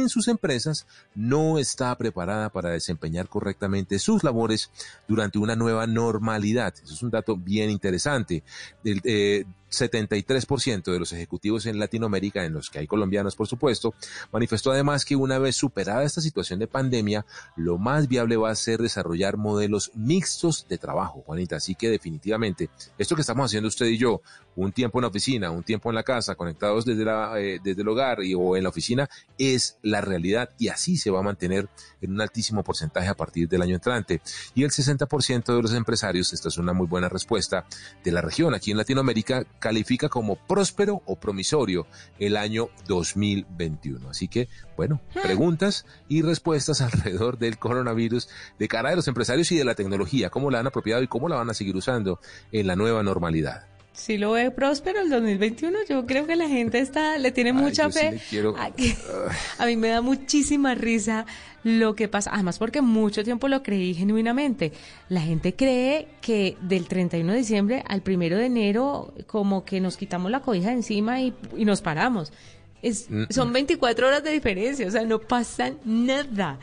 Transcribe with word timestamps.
en 0.00 0.08
sus 0.08 0.28
empresas 0.28 0.86
no 1.14 1.58
está 1.58 1.96
preparada 1.96 2.50
para 2.50 2.70
desempeñar 2.70 3.28
correctamente 3.28 3.98
sus 3.98 4.24
labores 4.24 4.70
durante 5.08 5.38
una 5.38 5.56
nueva 5.56 5.86
normalidad. 5.86 6.74
Eso 6.82 6.94
es 6.94 7.02
un 7.02 7.10
dato 7.10 7.36
bien 7.36 7.70
interesante. 7.70 8.42
El, 8.84 9.00
eh, 9.04 9.44
73% 9.76 10.92
de 10.92 10.98
los 10.98 11.12
ejecutivos 11.12 11.66
en 11.66 11.78
Latinoamérica, 11.78 12.44
en 12.44 12.54
los 12.54 12.70
que 12.70 12.78
hay 12.80 12.86
colombianos 12.86 13.36
por 13.36 13.46
supuesto, 13.46 13.94
manifestó 14.32 14.72
además 14.72 15.04
que 15.04 15.16
una 15.16 15.38
vez 15.38 15.56
superada 15.56 16.04
esta 16.04 16.20
situación 16.20 16.58
de 16.58 16.66
pandemia, 16.66 17.24
lo 17.56 17.78
más 17.78 18.08
viable 18.08 18.36
va 18.36 18.50
a 18.50 18.54
ser 18.54 18.80
desarrollar 18.80 19.36
modelos 19.36 19.92
mixtos 19.94 20.66
de 20.68 20.78
trabajo, 20.78 21.22
Juanita. 21.26 21.56
Así 21.56 21.74
que 21.74 21.90
definitivamente, 21.90 22.70
esto 22.98 23.14
que 23.14 23.20
estamos 23.20 23.46
haciendo 23.46 23.68
usted 23.68 23.86
y 23.86 23.98
yo, 23.98 24.20
un 24.56 24.72
tiempo 24.72 24.98
en 24.98 25.02
la 25.02 25.08
oficina, 25.08 25.50
un 25.50 25.62
tiempo 25.62 25.90
en 25.90 25.94
la 25.94 26.02
casa, 26.02 26.34
conectados 26.34 26.84
desde, 26.84 27.04
la, 27.04 27.38
eh, 27.38 27.60
desde 27.62 27.82
el 27.82 27.88
hogar 27.88 28.22
y, 28.22 28.34
o 28.34 28.56
en 28.56 28.62
la 28.62 28.70
oficina, 28.70 29.08
es 29.38 29.78
la 29.82 30.00
realidad 30.00 30.50
y 30.58 30.68
así 30.68 30.96
se 30.96 31.10
va 31.10 31.20
a 31.20 31.22
mantener 31.22 31.68
en 32.00 32.12
un 32.12 32.20
altísimo 32.20 32.64
porcentaje 32.64 33.08
a 33.08 33.14
partir 33.14 33.48
del 33.48 33.62
año 33.62 33.74
entrante. 33.74 34.20
Y 34.54 34.64
el 34.64 34.70
60% 34.70 35.54
de 35.54 35.62
los 35.62 35.74
empresarios, 35.74 36.32
esta 36.32 36.48
es 36.48 36.58
una 36.58 36.72
muy 36.72 36.86
buena 36.86 37.08
respuesta 37.08 37.66
de 38.02 38.12
la 38.12 38.22
región 38.22 38.54
aquí 38.54 38.70
en 38.70 38.78
Latinoamérica, 38.78 39.44
califica 39.66 40.08
como 40.08 40.36
próspero 40.36 41.02
o 41.06 41.16
promisorio 41.16 41.88
el 42.20 42.36
año 42.36 42.68
2021. 42.86 44.10
Así 44.10 44.28
que, 44.28 44.48
bueno, 44.76 45.00
hmm. 45.12 45.22
preguntas 45.22 45.86
y 46.06 46.22
respuestas 46.22 46.80
alrededor 46.82 47.36
del 47.36 47.58
coronavirus 47.58 48.28
de 48.60 48.68
cara 48.68 48.90
de 48.90 48.96
los 48.96 49.08
empresarios 49.08 49.50
y 49.50 49.56
de 49.56 49.64
la 49.64 49.74
tecnología, 49.74 50.30
cómo 50.30 50.52
la 50.52 50.60
han 50.60 50.68
apropiado 50.68 51.02
y 51.02 51.08
cómo 51.08 51.28
la 51.28 51.34
van 51.34 51.50
a 51.50 51.54
seguir 51.54 51.74
usando 51.74 52.20
en 52.52 52.68
la 52.68 52.76
nueva 52.76 53.02
normalidad. 53.02 53.66
Si 53.96 54.18
lo 54.18 54.32
ve 54.32 54.50
próspero 54.50 55.00
el 55.00 55.08
2021, 55.08 55.78
yo 55.88 56.04
creo 56.04 56.26
que 56.26 56.36
la 56.36 56.48
gente 56.48 56.80
está 56.80 57.16
le 57.16 57.32
tiene 57.32 57.54
mucha 57.54 57.90
fe. 57.90 58.20
a 59.58 59.66
mí 59.66 59.76
me 59.76 59.88
da 59.88 60.02
muchísima 60.02 60.74
risa 60.74 61.24
lo 61.64 61.94
que 61.94 62.06
pasa, 62.06 62.30
además 62.34 62.58
porque 62.58 62.82
mucho 62.82 63.24
tiempo 63.24 63.48
lo 63.48 63.62
creí 63.62 63.94
genuinamente. 63.94 64.72
La 65.08 65.22
gente 65.22 65.54
cree 65.54 66.08
que 66.20 66.58
del 66.60 66.86
31 66.88 67.32
de 67.32 67.38
diciembre 67.38 67.84
al 67.88 68.02
1 68.06 68.36
de 68.36 68.44
enero 68.44 69.14
como 69.26 69.64
que 69.64 69.80
nos 69.80 69.96
quitamos 69.96 70.30
la 70.30 70.40
cobija 70.40 70.72
encima 70.72 71.22
y, 71.22 71.32
y 71.56 71.64
nos 71.64 71.80
paramos. 71.80 72.34
Es, 72.82 73.10
mm, 73.10 73.24
son 73.30 73.50
24 73.50 74.04
mm. 74.04 74.08
horas 74.08 74.22
de 74.22 74.30
diferencia, 74.30 74.86
o 74.86 74.90
sea, 74.90 75.04
no 75.04 75.20
pasa 75.20 75.72
nada. 75.86 76.58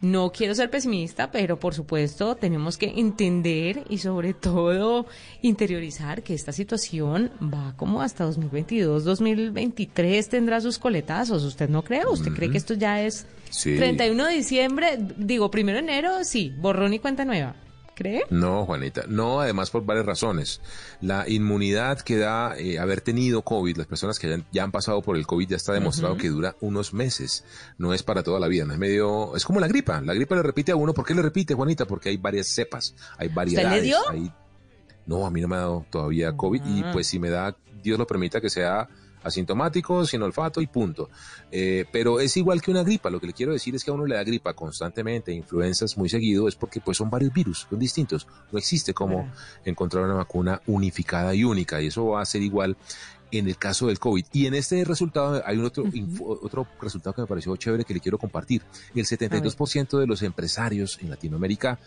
No 0.00 0.30
quiero 0.30 0.54
ser 0.54 0.70
pesimista, 0.70 1.30
pero 1.30 1.58
por 1.58 1.74
supuesto 1.74 2.36
tenemos 2.36 2.76
que 2.76 2.92
entender 2.96 3.84
y 3.88 3.98
sobre 3.98 4.34
todo 4.34 5.06
interiorizar 5.40 6.22
que 6.22 6.34
esta 6.34 6.52
situación 6.52 7.30
va 7.42 7.74
como 7.76 8.02
hasta 8.02 8.24
2022, 8.24 9.04
2023 9.04 10.28
tendrá 10.28 10.60
sus 10.60 10.78
coletazos. 10.78 11.44
¿Usted 11.44 11.70
no 11.70 11.82
cree? 11.82 12.04
¿Usted 12.06 12.32
cree 12.32 12.50
que 12.50 12.58
esto 12.58 12.74
ya 12.74 13.02
es 13.02 13.26
31 13.62 14.26
de 14.26 14.34
diciembre? 14.34 14.98
Digo, 15.16 15.50
primero 15.50 15.78
de 15.78 15.84
enero, 15.84 16.24
sí, 16.24 16.54
borrón 16.58 16.92
y 16.92 16.98
cuenta 16.98 17.24
nueva 17.24 17.56
cree? 17.96 18.24
No, 18.30 18.64
Juanita, 18.66 19.04
no, 19.08 19.40
además 19.40 19.70
por 19.70 19.84
varias 19.84 20.06
razones. 20.06 20.60
La 21.00 21.28
inmunidad 21.28 22.00
que 22.00 22.16
da 22.16 22.56
eh, 22.56 22.78
haber 22.78 23.00
tenido 23.00 23.42
COVID, 23.42 23.76
las 23.76 23.86
personas 23.86 24.20
que 24.20 24.44
ya, 24.52 24.62
han 24.62 24.70
pasado 24.70 25.02
por 25.02 25.16
el 25.16 25.26
COVID 25.26 25.48
ya 25.48 25.56
está 25.56 25.72
demostrado 25.72 26.16
que 26.16 26.28
dura 26.28 26.54
unos 26.60 26.94
meses, 26.94 27.44
no 27.78 27.92
es 27.92 28.04
para 28.04 28.22
toda 28.22 28.38
la 28.38 28.46
vida, 28.46 28.64
no 28.64 28.74
es 28.74 28.78
medio, 28.78 29.34
es 29.34 29.44
como 29.44 29.58
la 29.58 29.66
gripa, 29.66 30.00
la 30.00 30.14
gripa 30.14 30.36
le 30.36 30.42
repite 30.42 30.70
a 30.70 30.76
uno, 30.76 30.94
¿por 30.94 31.04
qué 31.04 31.14
le 31.14 31.22
repite, 31.22 31.54
Juanita? 31.54 31.86
Porque 31.86 32.10
hay 32.10 32.18
varias 32.18 32.46
cepas, 32.46 32.94
hay 33.18 33.28
variedades. 33.28 33.82
le 33.82 33.82
dio? 33.82 33.98
No, 35.06 35.26
a 35.26 35.30
mí 35.30 35.40
no 35.40 35.48
me 35.48 35.56
ha 35.56 35.60
dado 35.60 35.86
todavía 35.90 36.36
COVID 36.36 36.62
y 36.64 36.82
ah. 36.82 36.90
pues 36.92 37.06
si 37.06 37.18
me 37.18 37.30
da, 37.30 37.56
Dios 37.82 37.98
lo 37.98 38.06
permita 38.06 38.40
que 38.40 38.50
sea 38.50 38.88
asintomático, 39.26 40.04
sin 40.06 40.22
olfato 40.22 40.60
y 40.60 40.66
punto. 40.66 41.10
Eh, 41.50 41.84
pero 41.92 42.20
es 42.20 42.36
igual 42.36 42.62
que 42.62 42.70
una 42.70 42.82
gripa. 42.82 43.10
Lo 43.10 43.20
que 43.20 43.26
le 43.26 43.32
quiero 43.32 43.52
decir 43.52 43.74
es 43.74 43.84
que 43.84 43.90
a 43.90 43.94
uno 43.94 44.06
le 44.06 44.16
da 44.16 44.24
gripa 44.24 44.54
constantemente, 44.54 45.32
influencias 45.32 45.96
muy 45.96 46.08
seguido, 46.08 46.48
es 46.48 46.56
porque 46.56 46.80
pues 46.80 46.96
son 46.96 47.10
varios 47.10 47.32
virus, 47.32 47.66
son 47.68 47.78
distintos. 47.78 48.26
No 48.50 48.58
existe 48.58 48.94
como 48.94 49.30
encontrar 49.64 50.04
una 50.04 50.14
vacuna 50.14 50.60
unificada 50.66 51.34
y 51.34 51.44
única. 51.44 51.80
Y 51.80 51.88
eso 51.88 52.06
va 52.06 52.22
a 52.22 52.26
ser 52.26 52.42
igual 52.42 52.76
en 53.30 53.48
el 53.48 53.56
caso 53.56 53.88
del 53.88 53.98
COVID. 53.98 54.24
Y 54.32 54.46
en 54.46 54.54
este 54.54 54.84
resultado 54.84 55.42
hay 55.44 55.56
un 55.58 55.64
otro, 55.64 55.84
otro 56.42 56.66
resultado 56.80 57.14
que 57.14 57.22
me 57.22 57.26
pareció 57.26 57.56
chévere 57.56 57.84
que 57.84 57.94
le 57.94 58.00
quiero 58.00 58.18
compartir. 58.18 58.62
El 58.94 59.04
72% 59.04 59.98
de 59.98 60.06
los 60.06 60.22
empresarios 60.22 60.98
en 61.02 61.10
Latinoamérica 61.10 61.78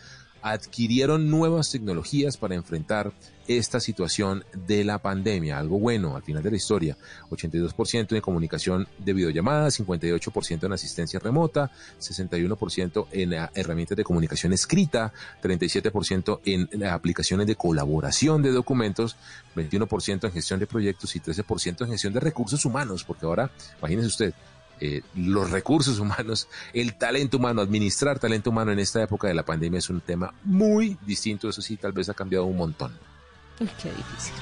adquirieron 0.41 1.29
nuevas 1.29 1.71
tecnologías 1.71 2.37
para 2.37 2.55
enfrentar 2.55 3.13
esta 3.47 3.79
situación 3.79 4.45
de 4.53 4.83
la 4.83 4.99
pandemia. 4.99 5.57
Algo 5.57 5.79
bueno 5.79 6.15
al 6.15 6.21
final 6.21 6.43
de 6.43 6.51
la 6.51 6.57
historia. 6.57 6.95
82% 7.31 8.15
en 8.15 8.21
comunicación 8.21 8.87
de 8.99 9.13
videollamadas, 9.13 9.79
58% 9.79 10.65
en 10.65 10.73
asistencia 10.73 11.19
remota, 11.19 11.71
61% 11.99 13.07
en 13.11 13.33
herramientas 13.55 13.97
de 13.97 14.03
comunicación 14.03 14.53
escrita, 14.53 15.11
37% 15.41 16.41
en 16.45 16.83
aplicaciones 16.85 17.47
de 17.47 17.55
colaboración 17.55 18.43
de 18.43 18.51
documentos, 18.51 19.15
21% 19.55 20.25
en 20.25 20.31
gestión 20.31 20.59
de 20.59 20.67
proyectos 20.67 21.15
y 21.15 21.19
13% 21.19 21.81
en 21.81 21.89
gestión 21.89 22.13
de 22.13 22.19
recursos 22.19 22.63
humanos, 22.65 23.03
porque 23.03 23.25
ahora, 23.25 23.49
imagínese 23.79 24.07
usted, 24.07 24.33
eh, 24.79 25.01
los 25.15 25.51
recursos 25.51 25.99
humanos, 25.99 26.47
el 26.73 26.97
talento 26.97 27.37
humano, 27.37 27.61
administrar 27.61 28.19
talento 28.19 28.49
humano 28.49 28.71
en 28.71 28.79
esta 28.79 29.03
época 29.03 29.27
de 29.27 29.33
la 29.33 29.43
pandemia 29.43 29.79
es 29.79 29.89
un 29.89 30.01
tema 30.01 30.33
muy 30.43 30.97
distinto, 31.05 31.49
eso 31.49 31.61
sí, 31.61 31.77
tal 31.77 31.91
vez 31.91 32.09
ha 32.09 32.13
cambiado 32.13 32.45
un 32.45 32.57
montón. 32.57 32.93
qué 33.57 33.89
difícil. 33.89 34.33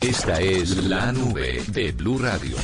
Esta 0.00 0.38
es 0.38 0.84
la 0.84 1.12
nube 1.12 1.62
de 1.68 1.92
Blue 1.92 2.18
Radio. 2.18 2.56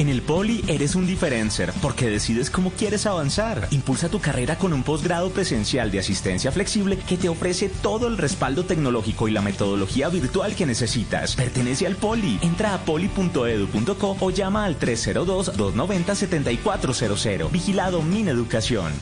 En 0.00 0.08
el 0.08 0.22
Poli 0.22 0.64
eres 0.66 0.94
un 0.94 1.06
diferencer 1.06 1.74
porque 1.82 2.08
decides 2.08 2.48
cómo 2.48 2.70
quieres 2.70 3.04
avanzar. 3.04 3.68
Impulsa 3.70 4.08
tu 4.08 4.18
carrera 4.18 4.56
con 4.56 4.72
un 4.72 4.82
posgrado 4.82 5.28
presencial 5.28 5.90
de 5.90 5.98
asistencia 5.98 6.50
flexible 6.50 6.96
que 6.96 7.18
te 7.18 7.28
ofrece 7.28 7.68
todo 7.68 8.06
el 8.06 8.16
respaldo 8.16 8.64
tecnológico 8.64 9.28
y 9.28 9.32
la 9.32 9.42
metodología 9.42 10.08
virtual 10.08 10.54
que 10.54 10.64
necesitas. 10.64 11.36
Pertenece 11.36 11.86
al 11.86 11.96
Poli. 11.96 12.38
Entra 12.40 12.72
a 12.72 12.78
poli.edu.co 12.78 14.16
o 14.20 14.30
llama 14.30 14.64
al 14.64 14.78
302-290-7400. 14.78 17.52
Vigilado 17.52 18.00
Mineducación. 18.00 18.94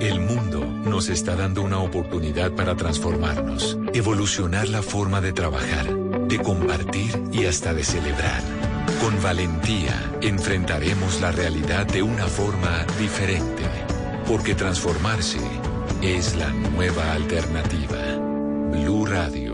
El 0.00 0.20
mundo 0.20 0.64
nos 0.64 1.10
está 1.10 1.36
dando 1.36 1.60
una 1.60 1.80
oportunidad 1.80 2.52
para 2.52 2.74
transformarnos, 2.76 3.76
evolucionar 3.92 4.68
la 4.68 4.80
forma 4.80 5.20
de 5.20 5.34
trabajar, 5.34 5.94
de 6.28 6.38
compartir 6.38 7.22
y 7.30 7.44
hasta 7.44 7.74
de 7.74 7.84
celebrar. 7.84 8.57
Con 9.00 9.22
valentía 9.22 9.94
enfrentaremos 10.20 11.20
la 11.20 11.30
realidad 11.30 11.86
de 11.86 12.02
una 12.02 12.26
forma 12.26 12.84
diferente, 12.98 13.62
porque 14.26 14.54
transformarse 14.54 15.38
es 16.02 16.34
la 16.34 16.50
nueva 16.50 17.12
alternativa. 17.12 18.16
Blue 18.72 19.06
Radio. 19.06 19.47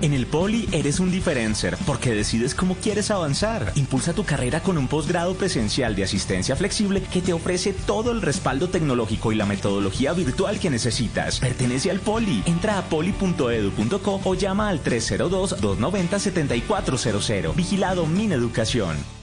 En 0.00 0.12
el 0.12 0.26
Poli 0.26 0.68
eres 0.70 1.00
un 1.00 1.10
diferencer 1.10 1.76
porque 1.84 2.14
decides 2.14 2.54
cómo 2.54 2.76
quieres 2.76 3.10
avanzar. 3.10 3.72
Impulsa 3.74 4.12
tu 4.12 4.24
carrera 4.24 4.62
con 4.62 4.78
un 4.78 4.86
posgrado 4.86 5.34
presencial 5.34 5.96
de 5.96 6.04
asistencia 6.04 6.54
flexible 6.54 7.02
que 7.02 7.20
te 7.20 7.32
ofrece 7.32 7.72
todo 7.72 8.12
el 8.12 8.22
respaldo 8.22 8.68
tecnológico 8.68 9.32
y 9.32 9.34
la 9.34 9.46
metodología 9.46 10.12
virtual 10.12 10.60
que 10.60 10.70
necesitas. 10.70 11.40
Pertenece 11.40 11.90
al 11.90 11.98
Poli. 11.98 12.44
Entra 12.46 12.78
a 12.78 12.82
poli.edu.co 12.82 14.20
o 14.22 14.34
llama 14.34 14.68
al 14.68 14.84
302-290-7400. 14.84 17.56
Vigilado 17.56 18.06
Mineducación. 18.06 19.17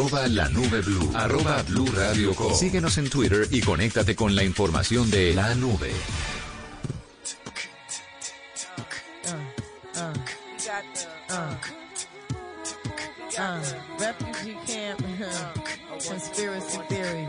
Arroba 0.00 0.26
la 0.28 0.48
nube 0.48 0.80
blue. 0.80 1.10
Arroba 1.12 1.62
blue 1.64 1.86
radio 1.94 2.32
Síguenos 2.54 2.96
en 2.96 3.10
Twitter 3.10 3.46
y 3.50 3.60
conéctate 3.60 4.16
con 4.16 4.34
la 4.34 4.42
información 4.42 5.10
de 5.10 5.34
la 5.34 5.54
nube. 5.54 5.90
refugee 13.98 14.56
camp, 14.66 15.00
conspiracy 16.08 16.78
theory? 16.88 17.28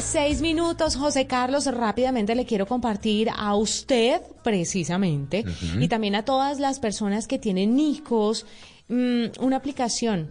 Seis 0.00 0.40
minutos. 0.40 0.96
José 0.96 1.26
Carlos, 1.26 1.66
rápidamente 1.66 2.34
le 2.34 2.46
quiero 2.46 2.66
compartir 2.66 3.28
a 3.34 3.56
usted, 3.56 4.22
precisamente, 4.44 5.44
y 5.80 5.88
también 5.88 6.14
a 6.14 6.24
todas 6.24 6.60
las 6.60 6.78
personas 6.78 7.26
que 7.26 7.38
tienen 7.38 7.78
hijos, 7.80 8.46
mm, 8.88 9.40
una 9.40 9.56
aplicación. 9.56 10.28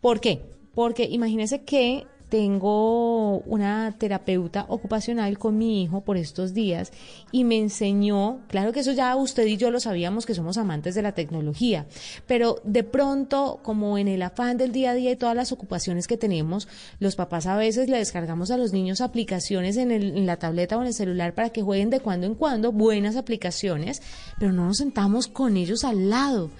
¿Por 0.00 0.20
qué? 0.20 0.42
Porque 0.74 1.04
imagínese 1.04 1.62
que 1.62 2.06
tengo 2.30 3.38
una 3.40 3.94
terapeuta 3.98 4.64
ocupacional 4.68 5.36
con 5.38 5.58
mi 5.58 5.82
hijo 5.82 6.00
por 6.00 6.16
estos 6.16 6.54
días 6.54 6.92
y 7.32 7.44
me 7.44 7.58
enseñó, 7.58 8.38
claro 8.48 8.72
que 8.72 8.80
eso 8.80 8.92
ya 8.92 9.14
usted 9.16 9.44
y 9.46 9.56
yo 9.56 9.70
lo 9.70 9.80
sabíamos 9.80 10.24
que 10.24 10.34
somos 10.34 10.56
amantes 10.56 10.94
de 10.94 11.02
la 11.02 11.12
tecnología, 11.12 11.86
pero 12.26 12.60
de 12.64 12.84
pronto, 12.84 13.60
como 13.62 13.98
en 13.98 14.08
el 14.08 14.22
afán 14.22 14.56
del 14.56 14.72
día 14.72 14.92
a 14.92 14.94
día 14.94 15.10
y 15.10 15.16
todas 15.16 15.36
las 15.36 15.52
ocupaciones 15.52 16.06
que 16.06 16.16
tenemos, 16.16 16.68
los 17.00 17.16
papás 17.16 17.46
a 17.46 17.56
veces 17.56 17.88
le 17.88 17.98
descargamos 17.98 18.50
a 18.50 18.56
los 18.56 18.72
niños 18.72 19.00
aplicaciones 19.00 19.76
en, 19.76 19.90
en 19.90 20.24
la 20.24 20.38
tableta 20.38 20.78
o 20.78 20.80
en 20.80 20.86
el 20.86 20.94
celular 20.94 21.34
para 21.34 21.50
que 21.50 21.62
jueguen 21.62 21.90
de 21.90 22.00
cuando 22.00 22.26
en 22.26 22.36
cuando, 22.36 22.70
buenas 22.72 23.16
aplicaciones, 23.16 24.02
pero 24.38 24.52
no 24.52 24.66
nos 24.66 24.78
sentamos 24.78 25.26
con 25.26 25.56
ellos 25.56 25.84
al 25.84 26.08
lado 26.08 26.50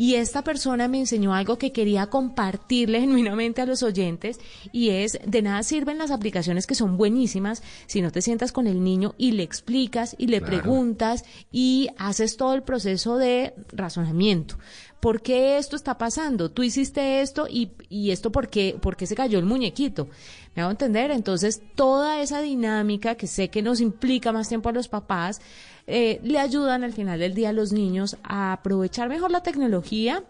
y 0.00 0.14
esta 0.14 0.42
persona 0.42 0.88
me 0.88 0.98
enseñó 0.98 1.34
algo 1.34 1.58
que 1.58 1.72
quería 1.72 2.06
compartirle 2.06 3.00
genuinamente 3.00 3.60
a 3.60 3.66
los 3.66 3.82
oyentes 3.82 4.40
y 4.72 4.88
es, 4.88 5.18
de 5.26 5.42
nada 5.42 5.62
sirven 5.62 5.98
las 5.98 6.10
aplicaciones 6.10 6.66
que 6.66 6.74
son 6.74 6.96
buenísimas 6.96 7.62
si 7.84 8.00
no 8.00 8.10
te 8.10 8.22
sientas 8.22 8.50
con 8.50 8.66
el 8.66 8.82
niño 8.82 9.14
y 9.18 9.32
le 9.32 9.42
explicas 9.42 10.16
y 10.16 10.28
le 10.28 10.40
preguntas 10.40 11.26
y 11.52 11.90
haces 11.98 12.38
todo 12.38 12.54
el 12.54 12.62
proceso 12.62 13.18
de 13.18 13.52
razonamiento. 13.72 14.56
¿Por 15.00 15.20
qué 15.20 15.58
esto 15.58 15.76
está 15.76 15.98
pasando? 15.98 16.50
Tú 16.50 16.62
hiciste 16.62 17.20
esto 17.20 17.46
y, 17.46 17.72
y 17.90 18.10
esto 18.10 18.32
por 18.32 18.48
qué, 18.48 18.78
por 18.80 18.96
qué 18.96 19.06
se 19.06 19.14
cayó 19.14 19.38
el 19.38 19.44
muñequito. 19.44 20.08
¿Me 20.54 20.62
hago 20.62 20.70
entender? 20.70 21.10
Entonces, 21.10 21.62
toda 21.74 22.20
esa 22.20 22.40
dinámica 22.42 23.14
que 23.14 23.26
sé 23.26 23.48
que 23.48 23.62
nos 23.62 23.80
implica 23.80 24.32
más 24.32 24.48
tiempo 24.48 24.68
a 24.68 24.72
los 24.72 24.88
papás, 24.88 25.40
eh, 25.90 26.20
le 26.22 26.38
ayudan 26.38 26.84
al 26.84 26.92
final 26.92 27.18
del 27.18 27.34
día 27.34 27.50
a 27.50 27.52
los 27.52 27.72
niños 27.72 28.16
a 28.22 28.52
aprovechar 28.52 29.08
mejor 29.08 29.30
la 29.30 29.42
tecnología 29.42 30.24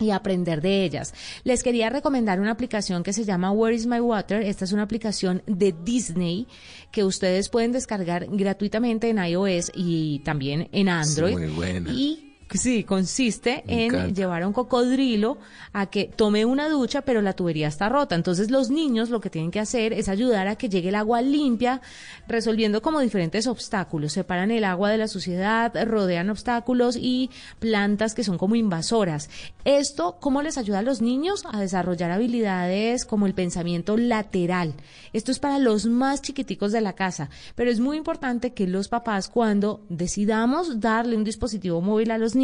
y 0.00 0.10
aprender 0.10 0.60
de 0.60 0.84
ellas. 0.84 1.14
Les 1.44 1.62
quería 1.62 1.90
recomendar 1.90 2.40
una 2.40 2.50
aplicación 2.50 3.02
que 3.02 3.12
se 3.12 3.24
llama 3.24 3.52
Where 3.52 3.74
is 3.74 3.86
My 3.86 4.00
Water. 4.00 4.42
Esta 4.42 4.64
es 4.64 4.72
una 4.72 4.82
aplicación 4.82 5.42
de 5.46 5.74
Disney 5.84 6.46
que 6.90 7.04
ustedes 7.04 7.48
pueden 7.48 7.72
descargar 7.72 8.26
gratuitamente 8.30 9.10
en 9.10 9.18
iOS 9.18 9.70
y 9.74 10.20
también 10.20 10.68
en 10.72 10.88
Android. 10.88 11.32
muy 11.32 11.48
buena. 11.48 11.92
Y 11.92 12.29
Sí, 12.52 12.82
consiste 12.82 13.62
en 13.68 14.12
llevar 14.12 14.42
a 14.42 14.48
un 14.48 14.52
cocodrilo 14.52 15.38
a 15.72 15.86
que 15.86 16.06
tome 16.06 16.44
una 16.44 16.68
ducha, 16.68 17.02
pero 17.02 17.22
la 17.22 17.34
tubería 17.34 17.68
está 17.68 17.88
rota. 17.88 18.16
Entonces 18.16 18.50
los 18.50 18.70
niños 18.70 19.08
lo 19.08 19.20
que 19.20 19.30
tienen 19.30 19.52
que 19.52 19.60
hacer 19.60 19.92
es 19.92 20.08
ayudar 20.08 20.48
a 20.48 20.56
que 20.56 20.68
llegue 20.68 20.88
el 20.88 20.96
agua 20.96 21.22
limpia, 21.22 21.80
resolviendo 22.26 22.82
como 22.82 22.98
diferentes 23.00 23.46
obstáculos. 23.46 24.14
Separan 24.14 24.50
el 24.50 24.64
agua 24.64 24.90
de 24.90 24.98
la 24.98 25.06
suciedad, 25.06 25.72
rodean 25.86 26.28
obstáculos 26.28 26.96
y 26.96 27.30
plantas 27.60 28.14
que 28.14 28.24
son 28.24 28.36
como 28.36 28.56
invasoras. 28.56 29.30
Esto, 29.64 30.16
¿cómo 30.20 30.42
les 30.42 30.58
ayuda 30.58 30.80
a 30.80 30.82
los 30.82 31.00
niños 31.00 31.44
a 31.52 31.60
desarrollar 31.60 32.10
habilidades 32.10 33.04
como 33.04 33.26
el 33.26 33.34
pensamiento 33.34 33.96
lateral? 33.96 34.74
Esto 35.12 35.30
es 35.30 35.38
para 35.38 35.60
los 35.60 35.86
más 35.86 36.20
chiquiticos 36.20 36.72
de 36.72 36.80
la 36.80 36.94
casa, 36.94 37.30
pero 37.54 37.70
es 37.70 37.78
muy 37.78 37.96
importante 37.96 38.54
que 38.54 38.66
los 38.66 38.88
papás 38.88 39.28
cuando 39.28 39.82
decidamos 39.88 40.80
darle 40.80 41.16
un 41.16 41.24
dispositivo 41.24 41.80
móvil 41.80 42.10
a 42.10 42.18
los 42.18 42.34
niños, 42.34 42.39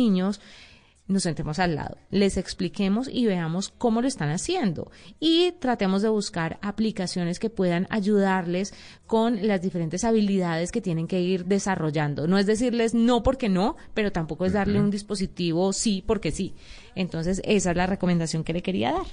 nos 1.09 1.23
sentemos 1.23 1.59
al 1.59 1.77
lado, 1.77 1.99
les 2.11 2.37
expliquemos 2.37 3.09
y 3.11 3.27
veamos 3.27 3.69
cómo 3.69 4.03
lo 4.03 4.09
están 4.09 4.31
haciendo 4.31 4.91
y 5.21 5.53
tratemos 5.53 6.03
de 6.03 6.09
buscar 6.09 6.59
aplicaciones 6.63 7.39
que 7.39 7.49
puedan 7.49 7.87
ayudarles 7.91 8.75
con 9.07 9.47
las 9.47 9.63
diferentes 9.63 10.03
habilidades 10.03 10.73
que 10.73 10.81
tienen 10.81 11.07
que 11.07 11.21
ir 11.21 11.45
desarrollando. 11.45 12.27
No 12.27 12.39
es 12.39 12.47
decirles 12.47 12.93
no 12.93 13.23
porque 13.23 13.49
no, 13.49 13.77
pero 13.95 14.11
tampoco 14.11 14.47
es 14.47 14.53
darle 14.53 14.81
un 14.81 14.91
dispositivo 14.91 15.73
sí 15.73 16.03
porque 16.05 16.33
sí. 16.33 16.55
Entonces, 16.95 17.41
esa 17.45 17.71
es 17.71 17.77
la 17.77 17.87
recomendación 17.87 18.43
que 18.43 18.53
le 18.53 18.63
quería 18.63 18.93
dar. 18.93 19.07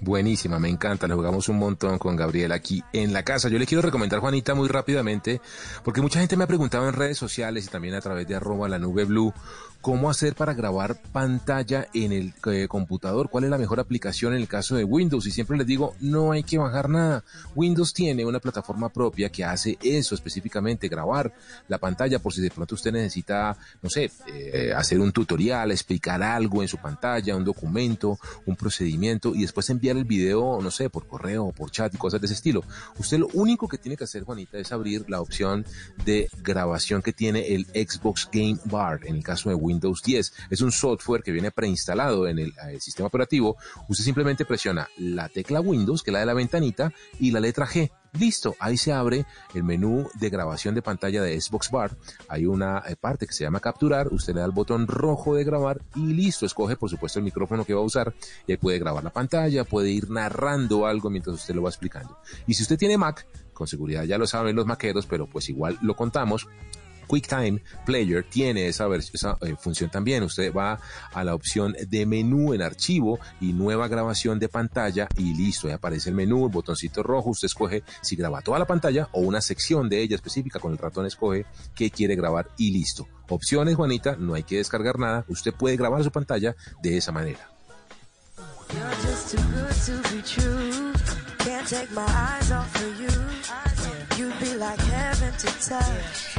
Buenísima, 0.00 0.60
me 0.60 0.68
encanta, 0.68 1.08
le 1.08 1.14
jugamos 1.14 1.48
un 1.48 1.58
montón 1.58 1.98
con 1.98 2.14
Gabriel 2.14 2.52
aquí 2.52 2.84
en 2.92 3.12
la 3.12 3.24
casa. 3.24 3.48
Yo 3.48 3.58
le 3.58 3.66
quiero 3.66 3.82
recomendar, 3.82 4.20
Juanita, 4.20 4.54
muy 4.54 4.68
rápidamente, 4.68 5.40
porque 5.82 6.00
mucha 6.00 6.20
gente 6.20 6.36
me 6.36 6.44
ha 6.44 6.46
preguntado 6.46 6.86
en 6.86 6.94
redes 6.94 7.18
sociales 7.18 7.66
y 7.66 7.68
también 7.68 7.94
a 7.94 8.00
través 8.00 8.28
de 8.28 8.36
arroba 8.36 8.68
la 8.68 8.78
nube 8.78 9.04
blue, 9.04 9.34
cómo 9.80 10.10
hacer 10.10 10.34
para 10.34 10.54
grabar 10.54 11.00
pantalla 11.12 11.88
en 11.94 12.12
el 12.12 12.34
eh, 12.46 12.66
computador, 12.68 13.30
cuál 13.30 13.44
es 13.44 13.50
la 13.50 13.58
mejor 13.58 13.78
aplicación 13.80 14.34
en 14.34 14.40
el 14.40 14.48
caso 14.48 14.76
de 14.76 14.84
Windows. 14.84 15.26
Y 15.26 15.30
siempre 15.30 15.56
les 15.56 15.66
digo, 15.66 15.94
no 16.00 16.32
hay 16.32 16.42
que 16.42 16.58
bajar 16.58 16.88
nada. 16.88 17.24
Windows 17.54 17.92
tiene 17.92 18.24
una 18.24 18.40
plataforma 18.40 18.88
propia 18.88 19.30
que 19.30 19.44
hace 19.44 19.78
eso 19.82 20.14
específicamente, 20.14 20.88
grabar 20.88 21.32
la 21.68 21.78
pantalla 21.78 22.18
por 22.18 22.32
si 22.32 22.42
de 22.42 22.50
pronto 22.50 22.74
usted 22.74 22.92
necesita, 22.92 23.56
no 23.80 23.88
sé, 23.88 24.10
eh, 24.26 24.72
hacer 24.76 24.98
un 25.00 25.12
tutorial, 25.12 25.70
explicar 25.70 26.22
algo 26.22 26.62
en 26.62 26.68
su 26.68 26.78
pantalla, 26.78 27.36
un 27.36 27.44
documento, 27.44 28.18
un 28.46 28.56
procedimiento 28.56 29.34
y 29.34 29.42
después 29.42 29.70
enviar 29.70 29.96
el 29.96 30.04
video, 30.04 30.60
no 30.60 30.70
sé, 30.70 30.90
por 30.90 31.06
correo, 31.06 31.52
por 31.52 31.70
chat 31.70 31.94
y 31.94 31.98
cosas 31.98 32.20
de 32.20 32.26
ese 32.26 32.34
estilo. 32.34 32.64
Usted 32.98 33.18
lo 33.18 33.28
único 33.32 33.68
que 33.68 33.78
tiene 33.78 33.96
que 33.96 34.04
hacer, 34.04 34.24
Juanita, 34.24 34.58
es 34.58 34.72
abrir 34.72 35.08
la 35.08 35.20
opción 35.20 35.64
de 36.04 36.28
grabación 36.42 37.00
que 37.00 37.12
tiene 37.12 37.54
el 37.54 37.66
Xbox 37.66 38.28
Game 38.32 38.58
Bar 38.64 39.00
en 39.04 39.16
el 39.16 39.22
caso 39.22 39.48
de 39.48 39.54
Windows 39.54 39.67
Windows 39.68 40.02
10. 40.02 40.32
Es 40.50 40.60
un 40.60 40.72
software 40.72 41.22
que 41.22 41.32
viene 41.32 41.50
preinstalado 41.50 42.26
en 42.26 42.38
el, 42.38 42.52
el, 42.70 42.80
sistema 42.80 43.08
operativo. 43.08 43.56
Usted 43.88 44.04
simplemente 44.04 44.44
presiona 44.44 44.88
la 44.96 45.28
tecla 45.28 45.60
Windows, 45.60 46.02
que 46.02 46.10
es 46.10 46.12
la 46.12 46.20
de 46.20 46.26
la 46.26 46.34
ventanita, 46.34 46.92
y 47.20 47.30
la 47.30 47.40
letra 47.40 47.66
G. 47.66 47.90
Listo, 48.14 48.56
ahí 48.58 48.78
se 48.78 48.92
abre 48.92 49.26
el 49.54 49.64
menú 49.64 50.08
de 50.14 50.30
grabación 50.30 50.74
de 50.74 50.82
pantalla 50.82 51.22
de 51.22 51.38
Xbox 51.38 51.70
Bar. 51.70 51.96
Hay 52.28 52.46
una 52.46 52.82
eh, 52.88 52.96
parte 52.96 53.26
que 53.26 53.32
se 53.32 53.44
llama 53.44 53.60
capturar, 53.60 54.08
usted 54.08 54.34
le 54.34 54.40
da 54.40 54.46
el 54.46 54.52
botón 54.52 54.86
rojo 54.86 55.34
de 55.34 55.44
grabar 55.44 55.80
y 55.94 56.14
listo, 56.14 56.46
escoge 56.46 56.76
por 56.76 56.88
supuesto 56.88 57.18
el 57.18 57.24
micrófono 57.24 57.64
que 57.64 57.74
va 57.74 57.80
a 57.80 57.84
usar 57.84 58.14
y 58.46 58.52
ahí 58.52 58.58
puede 58.58 58.78
grabar 58.78 59.04
la 59.04 59.10
pantalla, 59.10 59.64
puede 59.64 59.90
ir 59.90 60.10
narrando 60.10 60.86
algo 60.86 61.10
mientras 61.10 61.36
usted 61.36 61.54
lo 61.54 61.62
va 61.62 61.68
explicando. 61.68 62.16
Y 62.46 62.54
si 62.54 62.62
usted 62.62 62.78
tiene 62.78 62.96
Mac, 62.96 63.26
con 63.52 63.66
seguridad 63.66 64.04
ya 64.04 64.18
lo 64.18 64.26
saben 64.26 64.56
los 64.56 64.66
maqueros, 64.66 65.06
pero 65.06 65.26
pues 65.26 65.48
igual 65.48 65.78
lo 65.82 65.94
contamos, 65.94 66.48
QuickTime 67.08 67.60
Player 67.84 68.22
tiene 68.22 68.68
esa, 68.68 68.86
eh, 68.86 69.56
función 69.58 69.90
también. 69.90 70.22
Usted 70.22 70.54
va 70.54 70.78
a 71.12 71.24
la 71.24 71.34
opción 71.34 71.74
de 71.88 72.06
menú 72.06 72.54
en 72.54 72.62
archivo 72.62 73.18
y 73.40 73.52
nueva 73.52 73.88
grabación 73.88 74.38
de 74.38 74.48
pantalla 74.48 75.08
y 75.16 75.34
listo, 75.34 75.66
ahí 75.66 75.72
aparece 75.72 76.10
el 76.10 76.14
menú, 76.14 76.46
el 76.46 76.52
botoncito 76.52 77.02
rojo, 77.02 77.30
usted 77.30 77.46
escoge 77.46 77.82
si 78.02 78.14
graba 78.14 78.42
toda 78.42 78.58
la 78.58 78.66
pantalla 78.66 79.08
o 79.12 79.20
una 79.20 79.40
sección 79.40 79.88
de 79.88 80.00
ella 80.00 80.14
específica 80.14 80.60
con 80.60 80.72
el 80.72 80.78
ratón 80.78 81.06
escoge 81.06 81.46
que 81.74 81.90
quiere 81.90 82.14
grabar 82.14 82.50
y 82.56 82.70
listo. 82.70 83.08
Opciones, 83.28 83.76
Juanita, 83.76 84.16
no 84.16 84.34
hay 84.34 84.42
que 84.42 84.58
descargar 84.58 84.98
nada, 84.98 85.24
usted 85.28 85.52
puede 85.52 85.76
grabar 85.76 86.04
su 86.04 86.10
pantalla 86.10 86.54
de 86.82 86.96
esa 86.96 87.12
manera. 87.12 87.40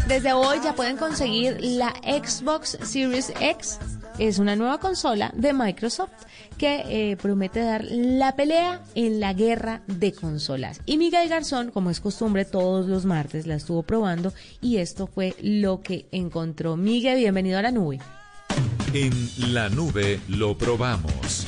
Desde 0.08 0.34
hoy 0.34 0.58
ya 0.64 0.76
pueden 0.76 0.98
conseguir 0.98 1.58
la 1.62 1.94
Xbox 2.04 2.78
Series 2.82 3.32
X. 3.40 3.80
Es 4.18 4.38
una 4.38 4.58
nueva 4.58 4.80
consola 4.80 5.32
de 5.34 5.54
Microsoft 5.54 6.12
que 6.58 7.12
eh, 7.12 7.16
promete 7.16 7.62
dar 7.62 7.86
la 7.90 8.36
pelea 8.36 8.82
en 8.96 9.22
la 9.22 9.34
guerra 9.34 9.82
de 9.88 10.12
consolas. 10.12 10.82
Y 10.86 10.98
Miguel 10.98 11.30
Garzón, 11.30 11.72
como 11.72 11.90
es 11.90 12.02
costumbre, 12.02 12.44
todos 12.44 12.88
los 12.88 13.06
martes 13.06 13.48
la 13.48 13.56
estuvo 13.56 13.84
probando 13.84 14.34
y 14.60 14.78
esto 14.78 15.08
fue 15.08 15.36
lo 15.42 15.82
que 15.82 16.06
encontró. 16.12 16.76
Miguel, 16.76 17.18
bienvenido 17.18 17.60
a 17.60 17.62
la 17.62 17.72
nube. 17.72 18.00
En 18.94 19.54
la 19.54 19.70
nube 19.70 20.20
lo 20.28 20.58
probamos. 20.58 21.48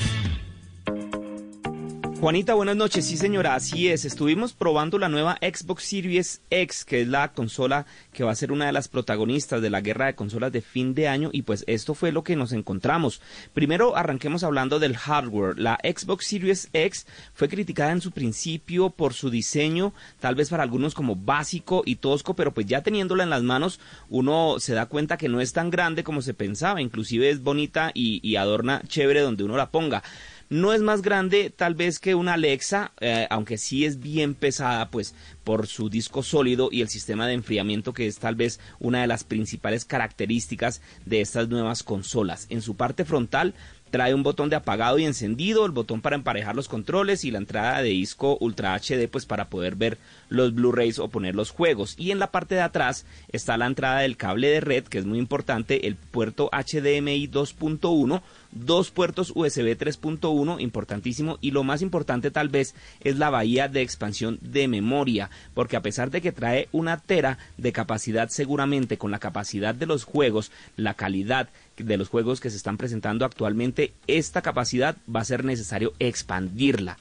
Juanita, 2.21 2.53
buenas 2.53 2.75
noches. 2.75 3.07
Sí, 3.07 3.17
señora, 3.17 3.55
así 3.55 3.87
es. 3.87 4.05
Estuvimos 4.05 4.53
probando 4.53 4.99
la 4.99 5.09
nueva 5.09 5.39
Xbox 5.41 5.85
Series 5.85 6.43
X, 6.51 6.85
que 6.85 7.01
es 7.01 7.07
la 7.07 7.33
consola 7.33 7.87
que 8.13 8.23
va 8.23 8.29
a 8.29 8.35
ser 8.35 8.51
una 8.51 8.67
de 8.67 8.71
las 8.71 8.87
protagonistas 8.87 9.59
de 9.59 9.71
la 9.71 9.81
guerra 9.81 10.05
de 10.05 10.13
consolas 10.13 10.51
de 10.51 10.61
fin 10.61 10.93
de 10.93 11.07
año 11.07 11.31
y 11.33 11.41
pues 11.41 11.63
esto 11.65 11.95
fue 11.95 12.11
lo 12.11 12.23
que 12.23 12.35
nos 12.35 12.51
encontramos. 12.51 13.23
Primero 13.55 13.97
arranquemos 13.97 14.43
hablando 14.43 14.77
del 14.77 14.97
hardware. 14.97 15.57
La 15.57 15.79
Xbox 15.83 16.27
Series 16.27 16.69
X 16.73 17.07
fue 17.33 17.49
criticada 17.49 17.91
en 17.91 18.01
su 18.01 18.11
principio 18.11 18.91
por 18.91 19.15
su 19.15 19.31
diseño, 19.31 19.91
tal 20.19 20.35
vez 20.35 20.51
para 20.51 20.61
algunos 20.61 20.93
como 20.93 21.15
básico 21.15 21.81
y 21.87 21.95
tosco, 21.95 22.35
pero 22.35 22.53
pues 22.53 22.67
ya 22.67 22.83
teniéndola 22.83 23.23
en 23.23 23.31
las 23.31 23.41
manos 23.41 23.79
uno 24.09 24.59
se 24.59 24.75
da 24.75 24.85
cuenta 24.85 25.17
que 25.17 25.27
no 25.27 25.41
es 25.41 25.53
tan 25.53 25.71
grande 25.71 26.03
como 26.03 26.21
se 26.21 26.35
pensaba, 26.35 26.83
inclusive 26.83 27.31
es 27.31 27.41
bonita 27.41 27.89
y, 27.95 28.19
y 28.21 28.35
adorna 28.35 28.83
chévere 28.87 29.21
donde 29.21 29.43
uno 29.43 29.57
la 29.57 29.71
ponga. 29.71 30.03
No 30.51 30.73
es 30.73 30.81
más 30.81 31.01
grande 31.01 31.49
tal 31.49 31.75
vez 31.75 31.97
que 31.97 32.13
una 32.13 32.33
Alexa, 32.33 32.91
eh, 32.99 33.25
aunque 33.29 33.57
sí 33.57 33.85
es 33.85 34.01
bien 34.01 34.35
pesada, 34.35 34.89
pues 34.89 35.15
por 35.45 35.65
su 35.65 35.89
disco 35.89 36.23
sólido 36.23 36.67
y 36.69 36.81
el 36.81 36.89
sistema 36.89 37.25
de 37.25 37.35
enfriamiento 37.35 37.93
que 37.93 38.05
es 38.05 38.19
tal 38.19 38.35
vez 38.35 38.59
una 38.77 38.99
de 38.99 39.07
las 39.07 39.23
principales 39.23 39.85
características 39.85 40.81
de 41.05 41.21
estas 41.21 41.47
nuevas 41.47 41.83
consolas. 41.83 42.47
En 42.49 42.61
su 42.61 42.75
parte 42.75 43.05
frontal 43.05 43.53
trae 43.91 44.15
un 44.15 44.23
botón 44.23 44.49
de 44.49 44.55
apagado 44.55 44.97
y 44.97 45.05
encendido, 45.05 45.65
el 45.65 45.71
botón 45.71 46.01
para 46.01 46.15
emparejar 46.15 46.55
los 46.55 46.67
controles 46.67 47.23
y 47.23 47.31
la 47.31 47.37
entrada 47.37 47.81
de 47.81 47.89
disco 47.89 48.37
Ultra 48.39 48.73
HD 48.73 49.07
pues 49.07 49.25
para 49.25 49.49
poder 49.49 49.75
ver 49.75 49.97
los 50.29 50.55
Blu-rays 50.55 50.97
o 50.97 51.09
poner 51.09 51.35
los 51.35 51.51
juegos. 51.51 51.95
Y 51.97 52.11
en 52.11 52.19
la 52.19 52.31
parte 52.31 52.55
de 52.55 52.61
atrás 52.61 53.05
está 53.31 53.57
la 53.57 53.67
entrada 53.67 53.99
del 53.99 54.17
cable 54.17 54.47
de 54.47 54.61
red 54.61 54.85
que 54.85 54.97
es 54.97 55.05
muy 55.05 55.19
importante, 55.19 55.87
el 55.87 55.95
puerto 55.95 56.49
HDMI 56.51 57.27
2.1 57.29 58.21
dos 58.51 58.91
puertos 58.91 59.31
USB 59.33 59.77
3.1, 59.77 60.61
importantísimo, 60.61 61.37
y 61.41 61.51
lo 61.51 61.63
más 61.63 61.81
importante 61.81 62.31
tal 62.31 62.49
vez 62.49 62.75
es 63.01 63.17
la 63.17 63.29
bahía 63.29 63.67
de 63.67 63.81
expansión 63.81 64.37
de 64.41 64.67
memoria, 64.67 65.29
porque 65.53 65.77
a 65.77 65.81
pesar 65.81 66.11
de 66.11 66.21
que 66.21 66.31
trae 66.31 66.67
una 66.71 66.97
tera 66.97 67.37
de 67.57 67.71
capacidad 67.71 68.29
seguramente 68.29 68.97
con 68.97 69.11
la 69.11 69.19
capacidad 69.19 69.73
de 69.73 69.85
los 69.85 70.03
juegos, 70.03 70.51
la 70.75 70.93
calidad 70.93 71.49
de 71.85 71.97
los 71.97 72.09
juegos 72.09 72.39
que 72.39 72.49
se 72.49 72.57
están 72.57 72.77
presentando 72.77 73.25
actualmente, 73.25 73.93
esta 74.07 74.41
capacidad 74.41 74.97
va 75.13 75.21
a 75.21 75.25
ser 75.25 75.43
necesario 75.45 75.93
expandirla. 75.99 76.97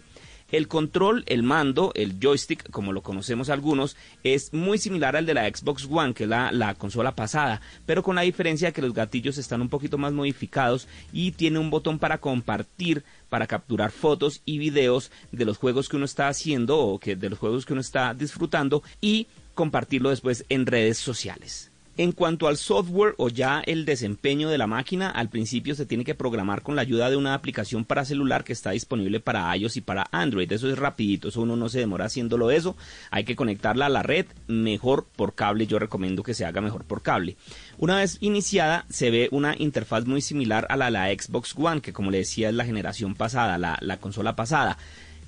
El 0.51 0.67
control, 0.67 1.23
el 1.27 1.45
mando, 1.45 1.93
el 1.95 2.19
joystick, 2.21 2.71
como 2.71 2.93
lo 2.93 3.03
conocemos 3.03 3.51
algunos, 3.51 3.97
es 4.25 4.53
muy 4.53 4.79
similar 4.79 5.15
al 5.15 5.25
de 5.25 5.35
la 5.35 5.49
Xbox 5.49 5.87
One, 5.89 6.13
que 6.13 6.25
es 6.25 6.29
la, 6.29 6.75
consola 6.77 7.15
pasada, 7.15 7.61
pero 7.87 8.03
con 8.03 8.17
la 8.17 8.23
diferencia 8.23 8.69
de 8.69 8.73
que 8.73 8.83
los 8.83 8.93
gatillos 8.93 9.39
están 9.39 9.61
un 9.61 9.69
poquito 9.69 9.97
más 9.97 10.13
modificados 10.13 10.89
y 11.13 11.33
tiene 11.33 11.61
un 11.61 11.71
botón 11.71 12.01
para 12.01 12.19
compartir, 12.19 13.05
para 13.29 13.47
capturar 13.47 13.93
fotos 13.93 14.43
y 14.45 14.59
videos 14.59 15.13
de 15.31 15.45
los 15.45 15.57
juegos 15.57 15.89
que 15.89 15.97
uno 15.97 16.05
está 16.05 16.27
haciendo 16.27 16.79
o 16.79 16.99
que 16.99 17.15
de 17.15 17.31
los 17.31 17.39
juegos 17.39 17.65
que 17.65 17.73
uno 17.73 17.81
está 17.81 18.13
disfrutando 18.13 18.83
y 19.01 19.29
compartirlo 19.55 20.11
después 20.11 20.45
en 20.49 20.67
redes 20.67 20.99
sociales. 20.99 21.70
En 22.01 22.13
cuanto 22.13 22.49
al 22.49 22.57
software 22.57 23.15
o 23.19 23.29
ya 23.29 23.61
el 23.61 23.85
desempeño 23.85 24.49
de 24.49 24.57
la 24.57 24.67
máquina, 24.67 25.11
al 25.11 25.29
principio 25.29 25.75
se 25.75 25.85
tiene 25.85 26.03
que 26.03 26.15
programar 26.15 26.63
con 26.63 26.75
la 26.75 26.81
ayuda 26.81 27.11
de 27.11 27.17
una 27.17 27.35
aplicación 27.35 27.85
para 27.85 28.07
celular 28.07 28.43
que 28.43 28.55
está 28.55 28.71
disponible 28.71 29.21
para 29.21 29.55
iOS 29.55 29.77
y 29.77 29.81
para 29.83 30.07
Android. 30.11 30.51
Eso 30.51 30.71
es 30.71 30.79
rapidito, 30.79 31.29
eso 31.29 31.43
uno 31.43 31.57
no 31.57 31.69
se 31.69 31.81
demora 31.81 32.07
haciéndolo 32.07 32.51
eso. 32.51 32.75
Hay 33.11 33.25
que 33.25 33.37
conectarla 33.37 33.85
a 33.85 33.91
la 33.91 34.03
red, 34.03 34.25
mejor 34.47 35.05
por 35.15 35.35
cable. 35.35 35.67
Yo 35.67 35.79
recomiendo 35.79 36.23
que 36.23 36.33
se 36.33 36.47
haga 36.47 36.63
mejor 36.63 36.85
por 36.85 37.03
cable. 37.03 37.37
Una 37.77 37.97
vez 37.97 38.17
iniciada, 38.23 38.87
se 38.89 39.11
ve 39.11 39.29
una 39.31 39.55
interfaz 39.59 40.07
muy 40.07 40.23
similar 40.23 40.67
a 40.71 40.79
la 40.79 40.87
de 40.87 40.93
la 40.93 41.09
Xbox 41.09 41.55
One, 41.55 41.83
que 41.83 41.93
como 41.93 42.11
le 42.11 42.17
decía 42.17 42.49
es 42.49 42.55
la 42.55 42.65
generación 42.65 43.15
pasada, 43.15 43.59
la, 43.59 43.77
la 43.83 43.99
consola 43.99 44.35
pasada. 44.35 44.79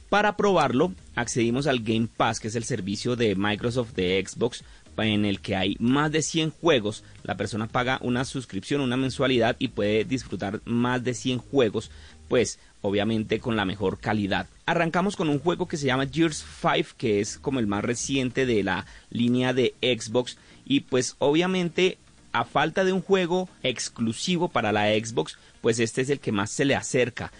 Para 0.08 0.36
probarlo, 0.36 0.92
accedimos 1.14 1.66
al 1.66 1.80
Game 1.80 2.06
Pass, 2.14 2.38
que 2.38 2.48
es 2.48 2.54
el 2.54 2.64
servicio 2.64 3.16
de 3.16 3.34
Microsoft 3.34 3.94
de 3.94 4.22
Xbox 4.26 4.62
en 4.96 5.24
el 5.24 5.40
que 5.40 5.56
hay 5.56 5.76
más 5.78 6.12
de 6.12 6.22
100 6.22 6.50
juegos, 6.50 7.04
la 7.22 7.36
persona 7.36 7.68
paga 7.68 7.98
una 8.02 8.24
suscripción, 8.24 8.80
una 8.80 8.96
mensualidad 8.96 9.56
y 9.58 9.68
puede 9.68 10.04
disfrutar 10.04 10.60
más 10.64 11.02
de 11.02 11.14
100 11.14 11.38
juegos, 11.38 11.90
pues 12.28 12.58
obviamente 12.82 13.40
con 13.40 13.56
la 13.56 13.64
mejor 13.64 13.98
calidad. 13.98 14.46
Arrancamos 14.66 15.16
con 15.16 15.28
un 15.28 15.38
juego 15.38 15.66
que 15.68 15.76
se 15.76 15.86
llama 15.86 16.06
Gears 16.06 16.44
5, 16.60 16.96
que 16.96 17.20
es 17.20 17.38
como 17.38 17.60
el 17.60 17.66
más 17.66 17.84
reciente 17.84 18.46
de 18.46 18.62
la 18.62 18.86
línea 19.10 19.52
de 19.54 19.74
Xbox 19.80 20.36
y 20.64 20.80
pues 20.80 21.16
obviamente 21.18 21.98
a 22.32 22.44
falta 22.44 22.84
de 22.84 22.92
un 22.92 23.02
juego 23.02 23.48
exclusivo 23.62 24.48
para 24.48 24.72
la 24.72 24.86
Xbox, 24.88 25.38
pues 25.60 25.78
este 25.78 26.00
es 26.00 26.10
el 26.10 26.20
que 26.20 26.32
más 26.32 26.50
se 26.50 26.64
le 26.64 26.74
acerca. 26.74 27.32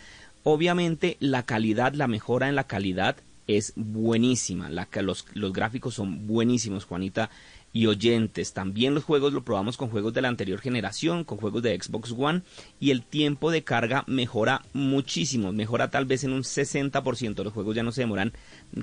Obviamente 0.45 1.17
la 1.21 1.45
calidad, 1.45 1.95
la 1.95 2.09
mejora 2.09 2.49
en 2.49 2.57
la 2.57 2.65
calidad 2.65 3.17
es 3.47 3.73
buenísima. 3.77 4.71
Los, 4.71 5.27
los 5.35 5.53
gráficos 5.53 5.95
son 5.95 6.27
buenísimos, 6.27 6.85
Juanita 6.85 7.31
y 7.73 7.87
oyentes. 7.87 8.53
También 8.53 8.95
los 8.95 9.05
juegos 9.05 9.33
lo 9.33 9.45
probamos 9.45 9.77
con 9.77 9.89
juegos 9.89 10.13
de 10.13 10.23
la 10.23 10.29
anterior 10.29 10.61
generación, 10.61 11.25
con 11.25 11.39
juegos 11.39 11.63
de 11.63 11.79
Xbox 11.81 12.15
One 12.17 12.43
y 12.81 12.91
el 12.91 13.03
tiempo 13.03 13.51
de 13.51 13.65
carga 13.65 14.05
mejora 14.07 14.63
muchísimo, 14.73 15.53
mejora 15.53 15.91
tal 15.91 16.05
vez 16.05 16.25
en 16.25 16.33
un 16.33 16.43
60%. 16.43 17.43
Los 17.43 17.53
juegos 17.53 17.75
ya 17.75 17.83
no 17.83 17.93
se 17.93 18.03
demoran 18.03 18.33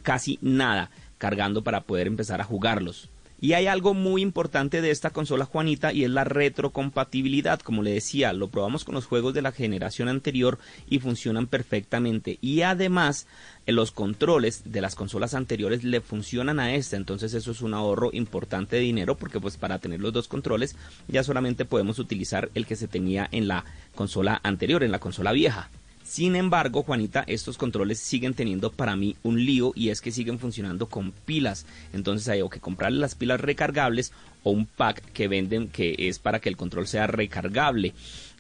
casi 0.04 0.40
nada 0.42 0.90
cargando 1.18 1.64
para 1.64 1.82
poder 1.82 2.08
empezar 2.08 2.42
a 2.42 2.46
jugarlos. 2.46 3.10
Y 3.42 3.54
hay 3.54 3.68
algo 3.68 3.94
muy 3.94 4.22
importante 4.22 4.82
de 4.82 4.92
esta 4.92 5.12
consola 5.12 5.46
Juanita 5.46 5.94
y 5.94 6.04
es 6.04 6.10
la 6.10 6.26
retrocompatibilidad. 6.26 7.60
Como 7.60 7.84
le 7.84 7.94
decía, 7.94 8.34
lo 8.34 8.50
probamos 8.50 8.84
con 8.84 8.96
los 8.96 9.06
juegos 9.06 9.34
de 9.34 9.42
la 9.42 9.52
generación 9.52 10.10
anterior 10.10 10.60
y 10.90 11.00
funcionan 11.00 11.48
perfectamente. 11.48 12.38
Y 12.42 12.62
además, 12.62 13.28
eh, 13.66 13.72
los 13.72 13.92
controles 13.92 14.64
de 14.66 14.82
las 14.82 14.96
consolas 14.96 15.34
anteriores 15.34 15.84
le 15.84 16.02
funcionan 16.02 16.60
a 16.60 16.74
esta. 16.76 16.98
Entonces 16.98 17.34
eso 17.34 17.52
es 17.52 17.62
un 17.62 17.74
ahorro 17.74 18.10
importante 18.12 18.76
de 18.76 18.82
dinero 18.82 19.16
porque 19.18 19.40
pues 19.40 19.58
para 19.58 19.80
tener 19.80 20.02
los 20.02 20.12
dos 20.12 20.28
controles 20.28 20.76
ya 21.08 21.24
solamente 21.24 21.66
podemos 21.66 22.00
utilizar 22.00 22.50
el 22.56 22.66
que 22.66 22.76
se 22.76 22.88
tenía 22.88 23.28
en 23.32 23.48
la 23.48 23.64
consola 23.96 24.42
anterior, 24.44 24.84
en 24.84 24.92
la 24.92 25.00
consola 25.00 25.32
vieja. 25.32 25.70
Sin 26.10 26.36
embargo, 26.36 26.82
Juanita, 26.82 27.24
estos 27.28 27.60
controles 27.60 28.00
siguen 28.00 28.34
teniendo 28.34 28.72
para 28.72 28.96
mí 28.96 29.16
un 29.22 29.46
lío 29.46 29.74
y 29.76 29.90
es 29.90 30.02
que 30.02 30.10
siguen 30.12 30.40
funcionando 30.40 30.88
con 30.88 31.12
pilas. 31.12 31.68
Entonces 31.94 32.28
hay 32.30 32.42
que 32.50 32.60
comprarle 32.60 32.98
las 32.98 33.14
pilas 33.14 33.40
recargables 33.40 34.12
o 34.42 34.50
un 34.50 34.66
pack 34.66 35.04
que 35.14 35.28
venden 35.28 35.68
que 35.68 35.96
es 36.00 36.18
para 36.18 36.40
que 36.40 36.50
el 36.50 36.58
control 36.58 36.88
sea 36.88 37.06
recargable. 37.06 37.94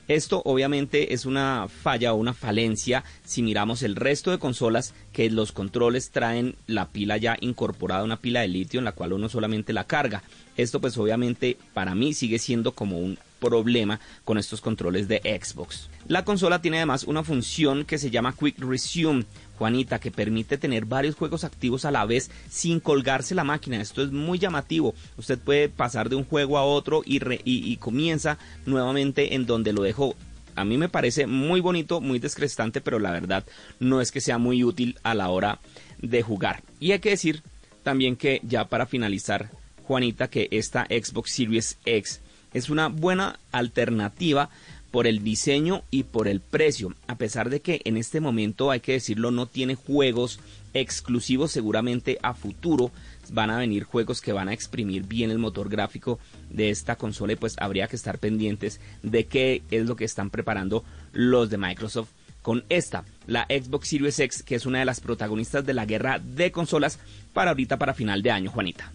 Esto 0.07 0.41
obviamente 0.45 1.13
es 1.13 1.27
una 1.27 1.67
falla 1.67 2.13
o 2.13 2.15
una 2.15 2.33
falencia 2.33 3.03
si 3.23 3.43
miramos 3.43 3.83
el 3.83 3.95
resto 3.95 4.31
de 4.31 4.39
consolas 4.39 4.95
que 5.13 5.29
los 5.29 5.51
controles 5.51 6.09
traen 6.09 6.55
la 6.65 6.87
pila 6.87 7.17
ya 7.17 7.37
incorporada, 7.39 8.03
una 8.03 8.17
pila 8.17 8.41
de 8.41 8.47
litio 8.47 8.79
en 8.79 8.85
la 8.85 8.93
cual 8.93 9.13
uno 9.13 9.29
solamente 9.29 9.73
la 9.73 9.83
carga. 9.83 10.23
Esto 10.57 10.81
pues 10.81 10.97
obviamente 10.97 11.55
para 11.75 11.93
mí 11.93 12.15
sigue 12.15 12.39
siendo 12.39 12.71
como 12.71 12.97
un 12.97 13.19
problema 13.39 13.99
con 14.25 14.39
estos 14.39 14.59
controles 14.59 15.07
de 15.07 15.19
Xbox. 15.39 15.87
La 16.09 16.25
consola 16.25 16.59
tiene 16.59 16.77
además 16.77 17.03
una 17.03 17.23
función 17.23 17.85
que 17.85 17.99
se 17.99 18.09
llama 18.09 18.33
Quick 18.33 18.57
Resume, 18.57 19.25
Juanita, 19.59 19.99
que 19.99 20.09
permite 20.09 20.57
tener 20.57 20.85
varios 20.85 21.13
juegos 21.13 21.43
activos 21.43 21.85
a 21.85 21.91
la 21.91 22.03
vez 22.03 22.31
sin 22.49 22.79
colgarse 22.79 23.35
la 23.35 23.43
máquina. 23.43 23.79
Esto 23.79 24.01
es 24.01 24.11
muy 24.11 24.39
llamativo. 24.39 24.95
Usted 25.17 25.37
puede 25.37 25.69
pasar 25.69 26.09
de 26.09 26.15
un 26.15 26.25
juego 26.25 26.57
a 26.57 26.63
otro 26.63 27.03
y, 27.05 27.21
y, 27.43 27.77
comienza 27.77 28.39
nuevamente 28.65 29.35
en 29.35 29.45
donde 29.45 29.71
lo 29.71 29.83
dejó. 29.83 30.15
A 30.55 30.65
mí 30.65 30.79
me 30.79 30.89
parece 30.89 31.27
muy 31.27 31.61
bonito, 31.61 32.01
muy 32.01 32.17
descrestante, 32.17 32.81
pero 32.81 32.97
la 32.97 33.11
verdad 33.11 33.45
no 33.79 34.01
es 34.01 34.11
que 34.11 34.19
sea 34.19 34.39
muy 34.39 34.63
útil 34.63 34.97
a 35.03 35.13
la 35.13 35.29
hora 35.29 35.59
de 36.01 36.23
jugar. 36.23 36.63
Y 36.79 36.91
hay 36.91 36.99
que 37.01 37.11
decir 37.11 37.43
también 37.83 38.15
que 38.15 38.41
ya 38.41 38.67
para 38.67 38.87
finalizar, 38.87 39.51
Juanita, 39.83 40.27
que 40.27 40.47
esta 40.49 40.85
Xbox 40.85 41.33
Series 41.33 41.77
X 41.85 42.21
es 42.53 42.69
una 42.69 42.87
buena 42.87 43.39
alternativa 43.51 44.49
por 44.91 45.07
el 45.07 45.23
diseño 45.23 45.83
y 45.91 46.03
por 46.03 46.27
el 46.27 46.41
precio, 46.41 46.93
a 47.07 47.15
pesar 47.15 47.49
de 47.49 47.61
que 47.61 47.81
en 47.85 47.97
este 47.97 48.19
momento 48.19 48.71
hay 48.71 48.79
que 48.79 48.93
decirlo 48.93 49.31
no 49.31 49.45
tiene 49.45 49.75
juegos 49.75 50.39
exclusivos 50.73 51.51
seguramente 51.51 52.19
a 52.21 52.33
futuro 52.33 52.91
van 53.31 53.49
a 53.49 53.57
venir 53.57 53.83
juegos 53.83 54.21
que 54.21 54.33
van 54.33 54.49
a 54.49 54.53
exprimir 54.53 55.03
bien 55.03 55.31
el 55.31 55.39
motor 55.39 55.69
gráfico 55.69 56.19
de 56.49 56.69
esta 56.69 56.95
consola 56.95 57.33
y 57.33 57.35
pues 57.35 57.55
habría 57.59 57.87
que 57.87 57.95
estar 57.95 58.17
pendientes 58.17 58.79
de 59.03 59.25
qué 59.25 59.61
es 59.71 59.85
lo 59.85 59.95
que 59.95 60.05
están 60.05 60.29
preparando 60.29 60.83
los 61.11 61.49
de 61.49 61.57
Microsoft 61.57 62.09
con 62.41 62.63
esta, 62.69 63.03
la 63.27 63.45
Xbox 63.45 63.89
Series 63.89 64.19
X, 64.19 64.43
que 64.43 64.55
es 64.55 64.65
una 64.65 64.79
de 64.79 64.85
las 64.85 65.01
protagonistas 65.01 65.65
de 65.65 65.73
la 65.73 65.85
guerra 65.85 66.19
de 66.19 66.51
consolas 66.51 66.97
para 67.33 67.51
ahorita 67.51 67.77
para 67.77 67.93
final 67.93 68.21
de 68.21 68.31
año, 68.31 68.49
Juanita. 68.49 68.91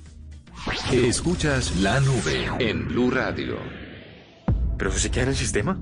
Escuchas 0.93 1.77
la 1.77 2.01
nube 2.01 2.49
en 2.59 2.89
Blue 2.89 3.11
Radio. 3.11 3.84
¿Pero 4.77 4.93
se 4.93 5.11
queda 5.11 5.25
en 5.25 5.31
el 5.31 5.37
sistema? 5.37 5.79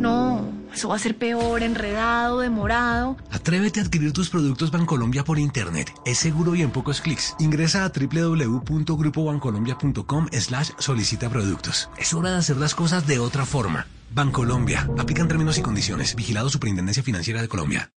No, 0.00 0.50
eso 0.72 0.88
va 0.88 0.96
a 0.96 0.98
ser 0.98 1.16
peor, 1.16 1.62
enredado, 1.62 2.40
demorado. 2.40 3.16
Atrévete 3.30 3.80
a 3.80 3.82
adquirir 3.82 4.12
tus 4.12 4.30
productos 4.30 4.70
Bancolombia 4.70 5.24
por 5.24 5.38
internet. 5.38 5.92
Es 6.06 6.16
seguro 6.18 6.54
y 6.54 6.62
en 6.62 6.70
pocos 6.70 7.02
clics. 7.02 7.36
Ingresa 7.38 7.84
a 7.84 7.90
www.grupobancolombia.com 7.90 10.28
slash 10.32 10.70
solicita 10.78 11.28
productos. 11.28 11.90
Es 11.98 12.14
hora 12.14 12.30
de 12.30 12.38
hacer 12.38 12.56
las 12.56 12.74
cosas 12.74 13.06
de 13.06 13.18
otra 13.18 13.44
forma. 13.44 13.86
Bancolombia. 14.14 14.88
Aplican 14.98 15.28
términos 15.28 15.58
y 15.58 15.62
condiciones. 15.62 16.14
Vigilado 16.14 16.48
Superintendencia 16.48 17.02
Financiera 17.02 17.42
de 17.42 17.48
Colombia. 17.48 17.92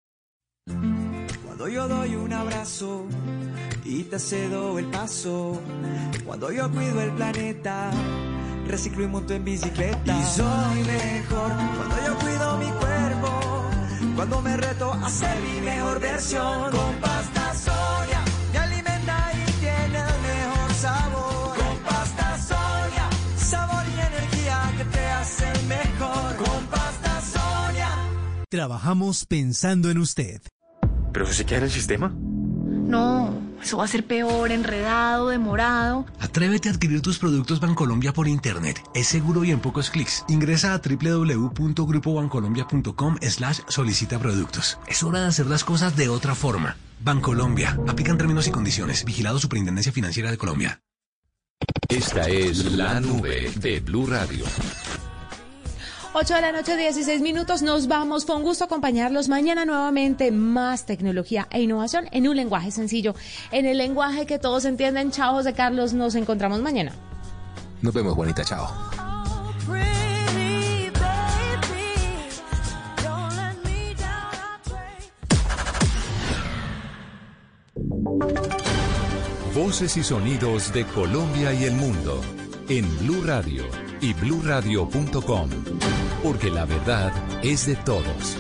Cuando 1.47 1.69
yo 1.69 1.87
doy 1.87 2.17
un 2.17 2.33
abrazo 2.33 3.07
y 3.85 4.02
te 4.05 4.19
cedo 4.19 4.79
el 4.79 4.87
paso. 4.87 5.61
Cuando 6.25 6.50
yo 6.50 6.71
cuido 6.71 6.99
el 7.00 7.12
planeta 7.12 7.91
reciclo 8.66 9.04
y 9.04 9.07
monto 9.07 9.35
en 9.35 9.45
bicicleta. 9.45 10.19
Y 10.19 10.25
soy 10.25 10.83
mejor 10.85 11.52
cuando 11.76 11.97
yo 12.07 12.19
cuido 12.19 12.57
mi 12.59 12.71
cuerpo, 12.78 13.64
cuando 14.16 14.42
me 14.42 14.57
reto 14.57 14.92
a 14.92 15.09
ser 15.09 15.37
mi 15.40 15.61
mejor 15.61 16.00
versión. 16.00 16.71
Con 16.71 16.95
pasta 16.97 17.54
Sonia 17.54 18.23
me 18.52 18.59
alimenta 18.59 19.31
y 19.35 19.52
tiene 19.61 19.99
el 19.99 20.21
mejor 20.23 20.75
sabor. 20.75 21.57
Con 21.57 21.76
pasta 21.78 22.38
Sonia, 22.38 23.11
sabor 23.37 23.85
y 23.88 24.00
energía 24.00 24.73
que 24.76 24.85
te 24.85 25.07
hacen 25.07 25.69
mejor. 25.69 26.37
Con 26.37 26.66
pasta 26.66 27.21
Sonia. 27.21 27.88
Trabajamos 28.49 29.26
pensando 29.26 29.90
en 29.90 29.99
usted. 29.99 30.40
¿Pero 31.12 31.26
se 31.26 31.45
queda 31.45 31.59
en 31.59 31.64
el 31.64 31.71
sistema? 31.71 32.14
No, 32.92 33.32
eso 33.62 33.78
va 33.78 33.84
a 33.84 33.88
ser 33.88 34.06
peor, 34.06 34.52
enredado, 34.52 35.28
demorado. 35.28 36.04
Atrévete 36.20 36.68
a 36.68 36.72
adquirir 36.72 37.00
tus 37.00 37.18
productos 37.18 37.58
Bancolombia 37.58 38.12
por 38.12 38.28
internet. 38.28 38.84
Es 38.92 39.06
seguro 39.06 39.44
y 39.44 39.50
en 39.50 39.61
pocos 39.61 39.88
clics. 39.88 40.26
Ingresa 40.28 40.75
a 40.75 40.78
www.grupobancolombia.com 40.78 43.16
slash 43.22 43.61
solicita 43.66 44.18
productos. 44.18 44.78
Es 44.87 45.02
hora 45.02 45.22
de 45.22 45.28
hacer 45.28 45.46
las 45.46 45.64
cosas 45.64 45.96
de 45.96 46.11
otra 46.11 46.34
forma. 46.34 46.76
Bancolombia. 47.00 47.78
Aplican 47.88 48.18
términos 48.18 48.46
y 48.46 48.50
condiciones. 48.50 49.06
Vigilado 49.06 49.38
Superintendencia 49.38 49.90
Financiera 49.90 50.30
de 50.30 50.37
Colombia. 50.37 50.82
Esta 51.88 52.28
es 52.28 52.72
la 52.72 53.00
nube 53.00 53.50
de 53.56 53.80
Blue 53.80 54.06
Radio. 54.06 54.44
8 56.14 56.35
de 56.35 56.40
la 56.42 56.52
noche, 56.52 56.76
16 56.76 57.23
minutos. 57.23 57.62
Nos 57.62 57.88
vamos. 57.88 58.26
Fue 58.26 58.37
un 58.37 58.42
gusto 58.42 58.64
acompañarlos 58.64 59.28
mañana 59.28 59.64
nuevamente. 59.64 60.31
Más 60.31 60.85
tecnología 60.85 61.49
e 61.50 61.62
innovación 61.62 62.07
en 62.12 62.28
un 62.28 62.37
lenguaje 62.37 62.71
sencillo. 62.71 63.14
En 63.50 63.64
el 63.64 63.78
lenguaje 63.78 64.26
que 64.26 64.38
todos 64.38 64.66
entienden. 64.66 65.11
Chao, 65.11 65.33
José 65.33 65.54
Carlos. 65.54 65.95
Nos 65.95 66.14
encontramos 66.14 66.61
mañana. 66.61 66.92
Nos 67.81 67.95
vemos, 67.95 68.14
Juanita. 68.14 68.45
Chao. 68.45 68.69
Voces 79.54 79.97
y 79.97 80.02
sonidos 80.02 80.73
de 80.75 80.85
Colombia 80.87 81.54
y 81.54 81.64
el 81.64 81.73
mundo 81.73 82.21
en 82.69 82.87
Blue 82.99 83.23
Radio 83.25 83.64
y 84.02 84.12
bluradio.com, 84.14 85.49
porque 86.25 86.50
la 86.50 86.64
verdad 86.64 87.12
es 87.44 87.66
de 87.66 87.76
todos. 87.76 88.37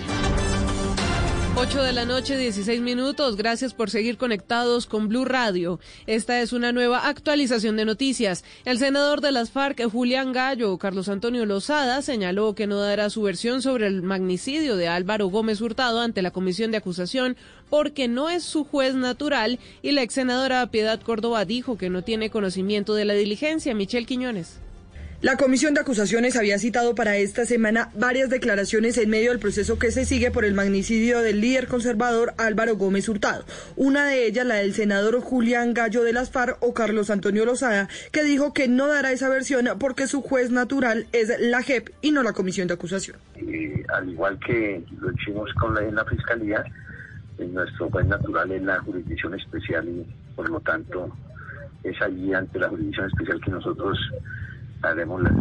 8 1.54 1.82
de 1.82 1.92
la 1.92 2.04
noche, 2.04 2.36
16 2.36 2.80
minutos. 2.80 3.36
Gracias 3.36 3.72
por 3.72 3.88
seguir 3.88 4.16
conectados 4.16 4.86
con 4.86 5.08
Blue 5.08 5.24
Radio. 5.24 5.78
Esta 6.08 6.40
es 6.40 6.52
una 6.52 6.72
nueva 6.72 7.06
actualización 7.06 7.76
de 7.76 7.84
noticias. 7.84 8.42
El 8.64 8.78
senador 8.78 9.20
de 9.20 9.30
las 9.30 9.50
FARC, 9.50 9.88
Julián 9.88 10.32
Gallo, 10.32 10.76
Carlos 10.78 11.08
Antonio 11.08 11.46
Lozada, 11.46 12.02
señaló 12.02 12.56
que 12.56 12.66
no 12.66 12.78
dará 12.78 13.10
su 13.10 13.22
versión 13.22 13.62
sobre 13.62 13.86
el 13.86 14.02
magnicidio 14.02 14.76
de 14.76 14.88
Álvaro 14.88 15.28
Gómez 15.28 15.60
Hurtado 15.60 16.00
ante 16.00 16.22
la 16.22 16.32
comisión 16.32 16.72
de 16.72 16.78
acusación 16.78 17.36
porque 17.70 18.08
no 18.08 18.30
es 18.30 18.42
su 18.42 18.64
juez 18.64 18.96
natural 18.96 19.60
y 19.82 19.92
la 19.92 20.02
ex 20.02 20.14
senadora 20.14 20.66
Piedad 20.72 21.00
Córdoba 21.00 21.44
dijo 21.44 21.78
que 21.78 21.90
no 21.90 22.02
tiene 22.02 22.30
conocimiento 22.30 22.94
de 22.94 23.04
la 23.04 23.14
diligencia. 23.14 23.74
Michelle 23.74 24.06
Quiñones. 24.06 24.58
La 25.22 25.36
Comisión 25.36 25.72
de 25.72 25.80
Acusaciones 25.80 26.34
había 26.34 26.58
citado 26.58 26.96
para 26.96 27.16
esta 27.16 27.44
semana 27.44 27.90
varias 27.94 28.28
declaraciones 28.28 28.98
en 28.98 29.08
medio 29.08 29.30
del 29.30 29.38
proceso 29.38 29.78
que 29.78 29.92
se 29.92 30.04
sigue 30.04 30.32
por 30.32 30.44
el 30.44 30.52
magnicidio 30.52 31.20
del 31.20 31.40
líder 31.40 31.68
conservador 31.68 32.34
Álvaro 32.38 32.74
Gómez 32.74 33.08
Hurtado. 33.08 33.44
Una 33.76 34.04
de 34.04 34.26
ellas, 34.26 34.44
la 34.44 34.56
del 34.56 34.74
senador 34.74 35.20
Julián 35.20 35.74
Gallo 35.74 36.02
de 36.02 36.12
las 36.12 36.32
FARC 36.32 36.56
o 36.58 36.74
Carlos 36.74 37.08
Antonio 37.08 37.44
Lozada, 37.44 37.88
que 38.10 38.24
dijo 38.24 38.52
que 38.52 38.66
no 38.66 38.88
dará 38.88 39.12
esa 39.12 39.28
versión 39.28 39.68
porque 39.78 40.08
su 40.08 40.22
juez 40.22 40.50
natural 40.50 41.06
es 41.12 41.32
la 41.38 41.62
JEP 41.62 41.90
y 42.02 42.10
no 42.10 42.24
la 42.24 42.32
Comisión 42.32 42.66
de 42.66 42.74
Acusación. 42.74 43.16
al 43.94 44.08
igual 44.08 44.40
que 44.44 44.82
lo 45.00 45.12
hicimos 45.12 45.54
con 45.54 45.72
la, 45.94 46.04
Fiscalía, 46.04 46.64
nuestro 47.38 47.88
juez 47.90 48.06
natural 48.08 48.50
es 48.50 48.62
la 48.62 48.80
jurisdicción 48.80 49.38
especial 49.38 49.88
y 49.88 50.04
por 50.34 50.50
lo 50.50 50.58
tanto 50.58 51.16
es 51.84 51.94
allí 52.02 52.34
ante 52.34 52.58
la 52.58 52.68
jurisdicción 52.68 53.06
especial 53.06 53.40
que 53.40 53.52
nosotros 53.52 53.96
haremos 54.82 55.22
las 55.22 55.32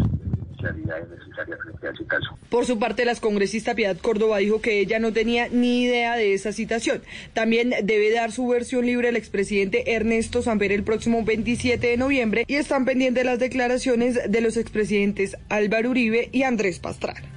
necesarias 1.09 1.59
frente 1.63 1.87
a 1.87 1.91
ese 1.91 2.05
caso. 2.05 2.37
Por 2.49 2.65
su 2.65 2.77
parte, 2.77 3.05
la 3.05 3.15
congresista 3.15 3.75
Piedad 3.75 3.97
Córdoba 3.97 4.37
dijo 4.37 4.61
que 4.61 4.79
ella 4.79 4.99
no 4.99 5.13
tenía 5.13 5.47
ni 5.49 5.83
idea 5.83 6.15
de 6.15 6.33
esa 6.33 6.51
citación. 6.51 7.01
También 7.33 7.73
debe 7.83 8.11
dar 8.11 8.31
su 8.31 8.47
versión 8.47 8.85
libre 8.85 9.09
el 9.09 9.15
expresidente 9.15 9.95
Ernesto 9.95 10.41
Samper 10.41 10.71
el 10.71 10.83
próximo 10.83 11.23
27 11.23 11.87
de 11.87 11.97
noviembre 11.97 12.45
y 12.47 12.55
están 12.55 12.85
pendientes 12.85 13.25
las 13.25 13.39
declaraciones 13.39 14.19
de 14.29 14.41
los 14.41 14.57
expresidentes 14.57 15.37
Álvaro 15.49 15.89
Uribe 15.89 16.29
y 16.31 16.43
Andrés 16.43 16.79
Pastrana. 16.79 17.30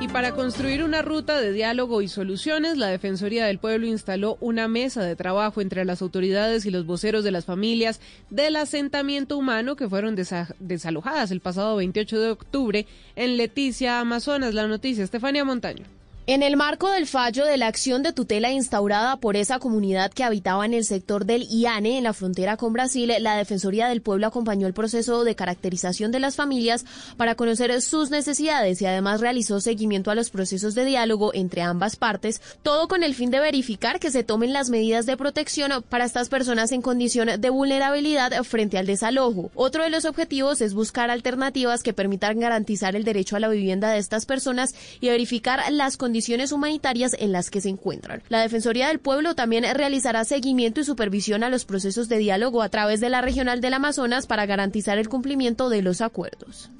Y 0.00 0.06
para 0.06 0.32
construir 0.32 0.84
una 0.84 1.02
ruta 1.02 1.40
de 1.40 1.52
diálogo 1.52 2.02
y 2.02 2.08
soluciones, 2.08 2.76
la 2.76 2.86
Defensoría 2.86 3.46
del 3.46 3.58
Pueblo 3.58 3.88
instaló 3.88 4.38
una 4.40 4.68
mesa 4.68 5.02
de 5.02 5.16
trabajo 5.16 5.60
entre 5.60 5.84
las 5.84 6.02
autoridades 6.02 6.66
y 6.66 6.70
los 6.70 6.86
voceros 6.86 7.24
de 7.24 7.32
las 7.32 7.44
familias 7.44 8.00
del 8.30 8.54
asentamiento 8.54 9.36
humano 9.36 9.74
que 9.74 9.88
fueron 9.88 10.14
desalojadas 10.14 11.32
el 11.32 11.40
pasado 11.40 11.74
28 11.76 12.20
de 12.20 12.30
octubre 12.30 12.86
en 13.16 13.36
Leticia, 13.36 13.98
Amazonas. 13.98 14.54
La 14.54 14.68
noticia, 14.68 15.02
Estefania 15.02 15.44
Montaño. 15.44 15.97
En 16.30 16.42
el 16.42 16.58
marco 16.58 16.90
del 16.90 17.06
fallo 17.06 17.46
de 17.46 17.56
la 17.56 17.68
acción 17.68 18.02
de 18.02 18.12
tutela 18.12 18.50
instaurada 18.50 19.16
por 19.16 19.34
esa 19.34 19.58
comunidad 19.58 20.12
que 20.12 20.24
habitaba 20.24 20.66
en 20.66 20.74
el 20.74 20.84
sector 20.84 21.24
del 21.24 21.44
IANE, 21.44 21.96
en 21.96 22.04
la 22.04 22.12
frontera 22.12 22.58
con 22.58 22.74
Brasil, 22.74 23.10
la 23.20 23.34
Defensoría 23.38 23.88
del 23.88 24.02
Pueblo 24.02 24.26
acompañó 24.26 24.66
el 24.66 24.74
proceso 24.74 25.24
de 25.24 25.34
caracterización 25.34 26.12
de 26.12 26.20
las 26.20 26.36
familias 26.36 26.84
para 27.16 27.34
conocer 27.34 27.80
sus 27.80 28.10
necesidades 28.10 28.82
y 28.82 28.84
además 28.84 29.22
realizó 29.22 29.58
seguimiento 29.62 30.10
a 30.10 30.14
los 30.14 30.28
procesos 30.28 30.74
de 30.74 30.84
diálogo 30.84 31.32
entre 31.32 31.62
ambas 31.62 31.96
partes, 31.96 32.42
todo 32.62 32.88
con 32.88 33.04
el 33.04 33.14
fin 33.14 33.30
de 33.30 33.40
verificar 33.40 33.98
que 33.98 34.10
se 34.10 34.22
tomen 34.22 34.52
las 34.52 34.68
medidas 34.68 35.06
de 35.06 35.16
protección 35.16 35.82
para 35.88 36.04
estas 36.04 36.28
personas 36.28 36.72
en 36.72 36.82
condición 36.82 37.40
de 37.40 37.48
vulnerabilidad 37.48 38.44
frente 38.44 38.76
al 38.76 38.84
desalojo. 38.84 39.50
Otro 39.54 39.82
de 39.82 39.88
los 39.88 40.04
objetivos 40.04 40.60
es 40.60 40.74
buscar 40.74 41.10
alternativas 41.10 41.82
que 41.82 41.94
permitan 41.94 42.38
garantizar 42.38 42.96
el 42.96 43.04
derecho 43.04 43.36
a 43.36 43.40
la 43.40 43.48
vivienda 43.48 43.90
de 43.90 43.98
estas 43.98 44.26
personas 44.26 44.74
y 45.00 45.08
verificar 45.08 45.62
las 45.72 45.96
condiciones 45.96 46.17
condiciones 46.18 46.50
humanitarias 46.50 47.14
en 47.16 47.30
las 47.30 47.48
que 47.48 47.60
se 47.60 47.68
encuentran. 47.68 48.24
La 48.28 48.40
Defensoría 48.40 48.88
del 48.88 48.98
Pueblo 48.98 49.36
también 49.36 49.64
realizará 49.72 50.24
seguimiento 50.24 50.80
y 50.80 50.84
supervisión 50.84 51.44
a 51.44 51.48
los 51.48 51.64
procesos 51.64 52.08
de 52.08 52.18
diálogo 52.18 52.60
a 52.60 52.68
través 52.70 53.00
de 53.00 53.08
la 53.08 53.20
Regional 53.20 53.60
del 53.60 53.74
Amazonas 53.74 54.26
para 54.26 54.44
garantizar 54.44 54.98
el 54.98 55.08
cumplimiento 55.08 55.68
de 55.68 55.80
los 55.80 56.00
acuerdos. 56.00 56.72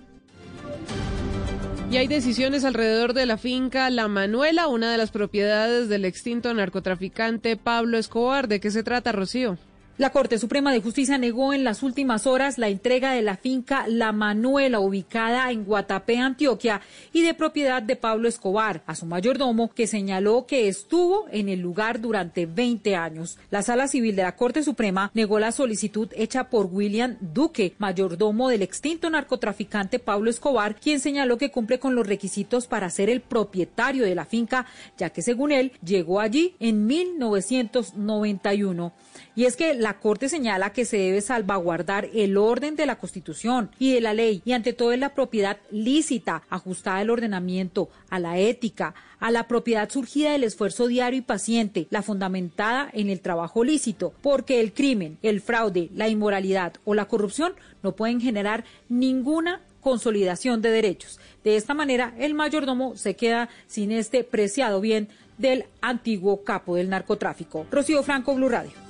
Y 1.88 1.98
hay 1.98 2.08
decisiones 2.08 2.64
alrededor 2.64 3.12
de 3.12 3.26
la 3.26 3.38
finca 3.38 3.88
La 3.90 4.08
Manuela, 4.08 4.66
una 4.66 4.90
de 4.90 4.98
las 4.98 5.12
propiedades 5.12 5.88
del 5.88 6.04
extinto 6.04 6.52
narcotraficante 6.52 7.56
Pablo 7.56 7.96
Escobar. 7.96 8.48
¿De 8.48 8.58
qué 8.58 8.72
se 8.72 8.82
trata, 8.82 9.12
Rocío? 9.12 9.56
La 9.98 10.10
Corte 10.10 10.38
Suprema 10.38 10.72
de 10.72 10.80
Justicia 10.80 11.18
negó 11.18 11.52
en 11.52 11.64
las 11.64 11.82
últimas 11.82 12.28
horas 12.28 12.56
la 12.56 12.68
entrega 12.68 13.10
de 13.10 13.20
la 13.20 13.36
finca 13.36 13.88
La 13.88 14.12
Manuela, 14.12 14.78
ubicada 14.78 15.50
en 15.50 15.64
Guatapé, 15.64 16.18
Antioquia, 16.18 16.80
y 17.12 17.22
de 17.22 17.34
propiedad 17.34 17.82
de 17.82 17.96
Pablo 17.96 18.28
Escobar, 18.28 18.84
a 18.86 18.94
su 18.94 19.06
mayordomo, 19.06 19.74
que 19.74 19.88
señaló 19.88 20.46
que 20.46 20.68
estuvo 20.68 21.26
en 21.32 21.48
el 21.48 21.58
lugar 21.58 22.00
durante 22.00 22.46
20 22.46 22.94
años. 22.94 23.38
La 23.50 23.62
Sala 23.62 23.88
Civil 23.88 24.14
de 24.14 24.22
la 24.22 24.36
Corte 24.36 24.62
Suprema 24.62 25.10
negó 25.14 25.40
la 25.40 25.50
solicitud 25.50 26.08
hecha 26.14 26.48
por 26.48 26.66
William 26.66 27.16
Duque, 27.20 27.74
mayordomo 27.78 28.50
del 28.50 28.62
extinto 28.62 29.10
narcotraficante 29.10 29.98
Pablo 29.98 30.30
Escobar, 30.30 30.76
quien 30.76 31.00
señaló 31.00 31.38
que 31.38 31.50
cumple 31.50 31.80
con 31.80 31.96
los 31.96 32.06
requisitos 32.06 32.68
para 32.68 32.88
ser 32.90 33.10
el 33.10 33.20
propietario 33.20 34.04
de 34.04 34.14
la 34.14 34.26
finca, 34.26 34.64
ya 34.96 35.10
que 35.10 35.22
según 35.22 35.50
él 35.50 35.72
llegó 35.82 36.20
allí 36.20 36.54
en 36.60 36.86
1991 36.86 38.92
Y 39.38 39.44
es 39.44 39.54
que 39.54 39.74
la 39.74 40.00
Corte 40.00 40.28
señala 40.28 40.72
que 40.72 40.84
se 40.84 40.96
debe 40.96 41.20
salvaguardar 41.20 42.08
el 42.12 42.36
orden 42.36 42.74
de 42.74 42.86
la 42.86 42.98
Constitución 42.98 43.70
y 43.78 43.92
de 43.92 44.00
la 44.00 44.12
ley 44.12 44.42
y 44.44 44.50
ante 44.50 44.72
todo 44.72 44.90
es 44.90 44.98
la 44.98 45.14
propiedad 45.14 45.58
lícita, 45.70 46.42
ajustada 46.50 46.96
al 46.96 47.10
ordenamiento, 47.10 47.88
a 48.10 48.18
la 48.18 48.36
ética, 48.36 48.96
a 49.20 49.30
la 49.30 49.46
propiedad 49.46 49.88
surgida 49.90 50.32
del 50.32 50.42
esfuerzo 50.42 50.88
diario 50.88 51.20
y 51.20 51.22
paciente, 51.22 51.86
la 51.90 52.02
fundamentada 52.02 52.90
en 52.92 53.10
el 53.10 53.20
trabajo 53.20 53.62
lícito, 53.62 54.12
porque 54.22 54.58
el 54.58 54.72
crimen, 54.72 55.18
el 55.22 55.40
fraude, 55.40 55.88
la 55.94 56.08
inmoralidad 56.08 56.72
o 56.84 56.94
la 56.94 57.04
corrupción 57.04 57.52
no 57.84 57.94
pueden 57.94 58.20
generar 58.20 58.64
ninguna 58.88 59.60
consolidación 59.80 60.62
de 60.62 60.72
derechos. 60.72 61.20
De 61.44 61.54
esta 61.54 61.74
manera, 61.74 62.12
el 62.18 62.34
mayordomo 62.34 62.96
se 62.96 63.14
queda 63.14 63.50
sin 63.68 63.92
este 63.92 64.24
preciado 64.24 64.80
bien 64.80 65.06
del 65.36 65.66
antiguo 65.80 66.42
capo 66.42 66.74
del 66.74 66.88
narcotráfico. 66.88 67.68
Rocío 67.70 68.02
Franco, 68.02 68.34
Blue 68.34 68.48
Radio. 68.48 68.87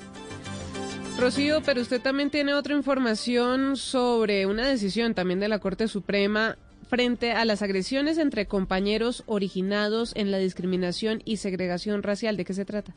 Rocío, 1.18 1.62
pero 1.64 1.80
usted 1.80 2.00
también 2.00 2.30
tiene 2.30 2.54
otra 2.54 2.76
información 2.76 3.76
sobre 3.76 4.46
una 4.46 4.68
decisión 4.68 5.14
también 5.14 5.40
de 5.40 5.48
la 5.48 5.58
Corte 5.58 5.88
Suprema 5.88 6.56
frente 6.88 7.32
a 7.32 7.44
las 7.44 7.60
agresiones 7.60 8.18
entre 8.18 8.46
compañeros 8.46 9.24
originados 9.26 10.12
en 10.14 10.30
la 10.30 10.38
discriminación 10.38 11.20
y 11.24 11.38
segregación 11.38 12.04
racial. 12.04 12.36
¿De 12.36 12.44
qué 12.44 12.54
se 12.54 12.64
trata? 12.64 12.94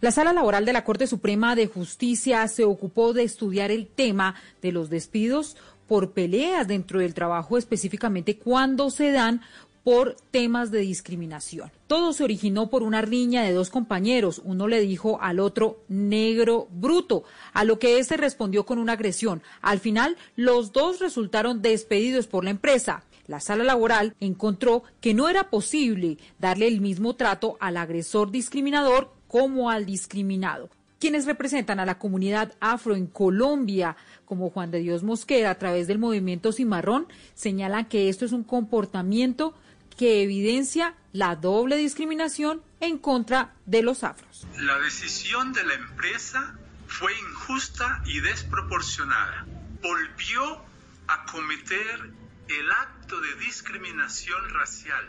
La 0.00 0.12
Sala 0.12 0.32
Laboral 0.32 0.64
de 0.64 0.72
la 0.72 0.84
Corte 0.84 1.08
Suprema 1.08 1.56
de 1.56 1.66
Justicia 1.66 2.46
se 2.46 2.64
ocupó 2.64 3.12
de 3.12 3.24
estudiar 3.24 3.72
el 3.72 3.88
tema 3.88 4.36
de 4.62 4.70
los 4.70 4.88
despidos 4.88 5.56
por 5.88 6.12
peleas 6.12 6.68
dentro 6.68 7.00
del 7.00 7.12
trabajo, 7.12 7.58
específicamente 7.58 8.38
cuando 8.38 8.88
se 8.90 9.10
dan 9.10 9.42
por 9.84 10.16
temas 10.30 10.70
de 10.70 10.80
discriminación. 10.80 11.70
Todo 11.86 12.12
se 12.12 12.24
originó 12.24 12.70
por 12.70 12.82
una 12.82 13.02
riña 13.02 13.42
de 13.42 13.52
dos 13.52 13.70
compañeros. 13.70 14.40
Uno 14.44 14.68
le 14.68 14.80
dijo 14.80 15.18
al 15.20 15.40
otro 15.40 15.82
negro 15.88 16.68
bruto, 16.70 17.24
a 17.52 17.64
lo 17.64 17.78
que 17.78 17.98
éste 17.98 18.16
respondió 18.16 18.64
con 18.64 18.78
una 18.78 18.92
agresión. 18.92 19.42
Al 19.60 19.80
final, 19.80 20.16
los 20.36 20.72
dos 20.72 21.00
resultaron 21.00 21.62
despedidos 21.62 22.26
por 22.26 22.44
la 22.44 22.50
empresa. 22.50 23.04
La 23.26 23.40
sala 23.40 23.64
laboral 23.64 24.14
encontró 24.20 24.82
que 25.00 25.14
no 25.14 25.28
era 25.28 25.50
posible 25.50 26.18
darle 26.38 26.68
el 26.68 26.80
mismo 26.80 27.14
trato 27.14 27.56
al 27.60 27.76
agresor 27.76 28.30
discriminador 28.30 29.12
como 29.28 29.70
al 29.70 29.86
discriminado. 29.86 30.70
Quienes 30.98 31.26
representan 31.26 31.80
a 31.80 31.86
la 31.86 31.98
comunidad 31.98 32.52
afro 32.60 32.94
en 32.94 33.08
Colombia, 33.08 33.96
como 34.24 34.50
Juan 34.50 34.70
de 34.70 34.78
Dios 34.78 35.02
Mosquera, 35.02 35.50
a 35.50 35.58
través 35.58 35.88
del 35.88 35.98
movimiento 35.98 36.52
Cimarrón, 36.52 37.06
señalan 37.34 37.86
que 37.86 38.08
esto 38.08 38.24
es 38.24 38.30
un 38.30 38.44
comportamiento 38.44 39.54
que 40.02 40.20
evidencia 40.24 40.96
la 41.12 41.36
doble 41.36 41.76
discriminación 41.76 42.60
en 42.80 42.98
contra 42.98 43.54
de 43.66 43.84
los 43.84 44.02
afros. 44.02 44.48
La 44.58 44.80
decisión 44.80 45.52
de 45.52 45.62
la 45.62 45.74
empresa 45.74 46.58
fue 46.88 47.16
injusta 47.16 48.02
y 48.04 48.18
desproporcionada. 48.18 49.46
Volvió 49.80 50.60
a 51.06 51.24
cometer 51.26 52.10
el 52.48 52.70
acto 52.72 53.20
de 53.20 53.32
discriminación 53.36 54.48
racial 54.48 55.08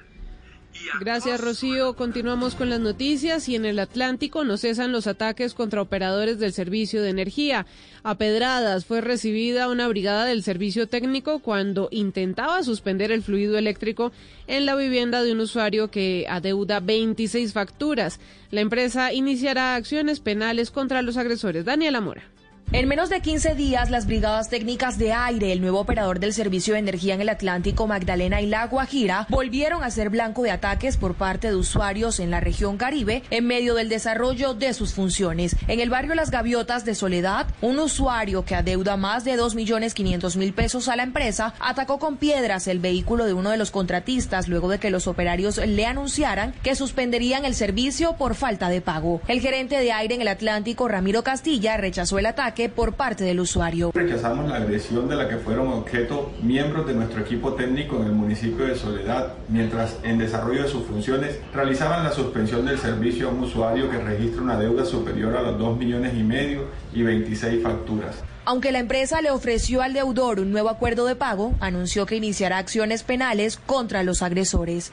Gracias, 0.99 1.39
Rocío. 1.39 1.95
Continuamos 1.95 2.55
con 2.55 2.69
las 2.69 2.79
noticias 2.79 3.47
y 3.47 3.55
en 3.55 3.65
el 3.65 3.79
Atlántico 3.79 4.43
no 4.43 4.57
cesan 4.57 4.91
los 4.91 5.07
ataques 5.07 5.53
contra 5.53 5.81
operadores 5.81 6.39
del 6.39 6.53
servicio 6.53 7.01
de 7.01 7.09
energía. 7.09 7.65
A 8.03 8.15
Pedradas 8.15 8.85
fue 8.85 9.01
recibida 9.01 9.69
una 9.69 9.87
brigada 9.87 10.25
del 10.25 10.43
servicio 10.43 10.87
técnico 10.87 11.39
cuando 11.39 11.87
intentaba 11.91 12.63
suspender 12.63 13.11
el 13.11 13.23
fluido 13.23 13.57
eléctrico 13.57 14.11
en 14.47 14.65
la 14.65 14.75
vivienda 14.75 15.23
de 15.23 15.31
un 15.31 15.41
usuario 15.41 15.89
que 15.89 16.25
adeuda 16.29 16.79
26 16.79 17.53
facturas. 17.53 18.19
La 18.51 18.61
empresa 18.61 19.13
iniciará 19.13 19.75
acciones 19.75 20.19
penales 20.19 20.71
contra 20.71 21.01
los 21.01 21.17
agresores. 21.17 21.65
Daniela 21.65 22.01
Mora. 22.01 22.32
En 22.73 22.87
menos 22.87 23.09
de 23.11 23.21
15 23.21 23.53
días, 23.53 23.91
las 23.91 24.07
brigadas 24.07 24.49
técnicas 24.49 24.97
de 24.97 25.13
aire, 25.13 25.51
el 25.51 25.61
nuevo 25.61 25.79
operador 25.79 26.19
del 26.19 26.33
servicio 26.33 26.73
de 26.73 26.79
energía 26.79 27.13
en 27.13 27.21
el 27.21 27.29
Atlántico, 27.29 27.85
Magdalena 27.85 28.41
y 28.41 28.47
La 28.47 28.65
Guajira, 28.65 29.27
volvieron 29.29 29.83
a 29.83 29.91
ser 29.91 30.09
blanco 30.09 30.41
de 30.41 30.49
ataques 30.49 30.97
por 30.97 31.13
parte 31.13 31.49
de 31.49 31.55
usuarios 31.55 32.19
en 32.19 32.31
la 32.31 32.39
región 32.39 32.77
Caribe 32.77 33.21
en 33.29 33.45
medio 33.45 33.75
del 33.75 33.89
desarrollo 33.89 34.55
de 34.55 34.73
sus 34.73 34.95
funciones. 34.95 35.55
En 35.67 35.81
el 35.81 35.91
barrio 35.91 36.15
Las 36.15 36.31
Gaviotas 36.31 36.83
de 36.83 36.95
Soledad, 36.95 37.45
un 37.61 37.77
usuario 37.77 38.43
que 38.43 38.55
adeuda 38.55 38.97
más 38.97 39.23
de 39.23 39.37
2.500.000 39.37 40.53
pesos 40.55 40.87
a 40.87 40.95
la 40.95 41.03
empresa 41.03 41.53
atacó 41.59 41.99
con 41.99 42.17
piedras 42.17 42.67
el 42.67 42.79
vehículo 42.79 43.25
de 43.25 43.33
uno 43.33 43.51
de 43.51 43.57
los 43.57 43.69
contratistas 43.69 44.47
luego 44.47 44.67
de 44.67 44.79
que 44.79 44.89
los 44.89 45.05
operarios 45.05 45.57
le 45.57 45.85
anunciaran 45.85 46.55
que 46.63 46.73
suspenderían 46.73 47.45
el 47.45 47.53
servicio 47.53 48.13
por 48.13 48.33
falta 48.33 48.69
de 48.69 48.81
pago. 48.81 49.21
El 49.27 49.41
gerente 49.41 49.79
de 49.79 49.91
aire 49.91 50.15
en 50.15 50.21
el 50.21 50.27
Atlántico, 50.27 50.87
Ramiro 50.87 51.23
Castilla, 51.23 51.77
rechazó 51.77 52.17
el 52.17 52.25
ataque 52.25 52.62
por 52.69 52.93
parte 52.93 53.23
del 53.23 53.39
usuario. 53.39 53.91
Rechazamos 53.93 54.49
la 54.49 54.57
agresión 54.57 55.07
de 55.07 55.15
la 55.15 55.27
que 55.27 55.37
fueron 55.37 55.67
objeto 55.67 56.31
miembros 56.41 56.87
de 56.87 56.93
nuestro 56.93 57.21
equipo 57.21 57.53
técnico 57.53 57.97
en 57.97 58.07
el 58.07 58.11
municipio 58.11 58.65
de 58.65 58.75
Soledad, 58.75 59.33
mientras 59.49 59.97
en 60.03 60.17
desarrollo 60.17 60.63
de 60.63 60.69
sus 60.69 60.83
funciones 60.85 61.39
realizaban 61.53 62.03
la 62.03 62.11
suspensión 62.11 62.65
del 62.65 62.77
servicio 62.77 63.29
a 63.29 63.31
un 63.31 63.43
usuario 63.43 63.89
que 63.89 63.97
registra 63.97 64.41
una 64.41 64.59
deuda 64.59 64.85
superior 64.85 65.35
a 65.35 65.41
los 65.41 65.57
2 65.57 65.77
millones 65.77 66.13
y 66.15 66.23
medio 66.23 66.65
y 66.93 67.03
26 67.03 67.63
facturas. 67.63 68.23
Aunque 68.45 68.71
la 68.71 68.79
empresa 68.79 69.21
le 69.21 69.31
ofreció 69.31 69.81
al 69.81 69.93
deudor 69.93 70.39
un 70.39 70.51
nuevo 70.51 70.69
acuerdo 70.69 71.05
de 71.05 71.15
pago, 71.15 71.53
anunció 71.61 72.05
que 72.05 72.17
iniciará 72.17 72.57
acciones 72.57 73.03
penales 73.03 73.57
contra 73.57 74.03
los 74.03 74.21
agresores. 74.21 74.91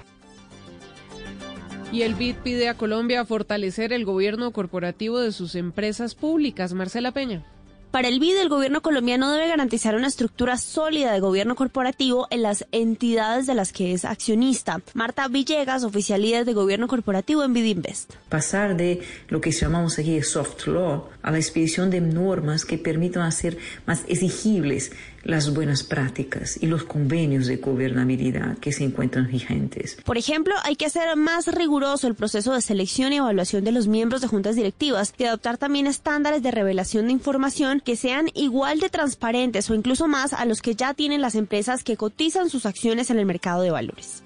Y 1.92 2.02
el 2.02 2.14
BID 2.14 2.36
pide 2.36 2.68
a 2.68 2.74
Colombia 2.74 3.24
fortalecer 3.24 3.92
el 3.92 4.04
gobierno 4.04 4.52
corporativo 4.52 5.18
de 5.18 5.32
sus 5.32 5.56
empresas 5.56 6.14
públicas. 6.14 6.72
Marcela 6.72 7.10
Peña. 7.10 7.44
Para 7.90 8.06
el 8.06 8.20
BID, 8.20 8.38
el 8.38 8.48
gobierno 8.48 8.82
colombiano 8.82 9.32
debe 9.32 9.48
garantizar 9.48 9.96
una 9.96 10.06
estructura 10.06 10.56
sólida 10.58 11.12
de 11.12 11.18
gobierno 11.18 11.56
corporativo 11.56 12.28
en 12.30 12.42
las 12.42 12.64
entidades 12.70 13.48
de 13.48 13.54
las 13.54 13.72
que 13.72 13.92
es 13.92 14.04
accionista. 14.04 14.80
Marta 14.94 15.26
Villegas, 15.26 15.82
oficial 15.82 16.20
de 16.20 16.52
gobierno 16.52 16.86
corporativo 16.86 17.42
en 17.42 17.52
BID 17.52 17.64
Invest. 17.64 18.14
Pasar 18.28 18.76
de 18.76 19.00
lo 19.28 19.40
que 19.40 19.50
llamamos 19.50 19.98
aquí 19.98 20.22
soft 20.22 20.68
law 20.68 21.08
a 21.22 21.32
la 21.32 21.38
expedición 21.38 21.90
de 21.90 22.00
normas 22.00 22.64
que 22.64 22.78
permitan 22.78 23.22
hacer 23.22 23.58
más 23.86 24.04
exigibles 24.06 24.92
las 25.22 25.52
buenas 25.52 25.82
prácticas 25.82 26.58
y 26.60 26.66
los 26.66 26.84
convenios 26.84 27.46
de 27.46 27.56
gobernabilidad 27.56 28.58
que 28.58 28.72
se 28.72 28.84
encuentran 28.84 29.26
vigentes. 29.26 29.96
Por 30.04 30.18
ejemplo, 30.18 30.54
hay 30.64 30.76
que 30.76 30.86
hacer 30.86 31.16
más 31.16 31.46
riguroso 31.46 32.06
el 32.06 32.14
proceso 32.14 32.52
de 32.52 32.60
selección 32.60 33.12
y 33.12 33.16
evaluación 33.16 33.64
de 33.64 33.72
los 33.72 33.86
miembros 33.86 34.20
de 34.20 34.28
juntas 34.28 34.56
directivas 34.56 35.12
y 35.18 35.24
adoptar 35.24 35.58
también 35.58 35.86
estándares 35.86 36.42
de 36.42 36.50
revelación 36.50 37.06
de 37.06 37.12
información 37.12 37.80
que 37.80 37.96
sean 37.96 38.30
igual 38.34 38.80
de 38.80 38.88
transparentes 38.88 39.70
o 39.70 39.74
incluso 39.74 40.08
más 40.08 40.32
a 40.32 40.44
los 40.44 40.62
que 40.62 40.74
ya 40.74 40.94
tienen 40.94 41.20
las 41.20 41.34
empresas 41.34 41.84
que 41.84 41.96
cotizan 41.96 42.50
sus 42.50 42.66
acciones 42.66 43.10
en 43.10 43.18
el 43.18 43.26
mercado 43.26 43.62
de 43.62 43.70
valores. 43.70 44.22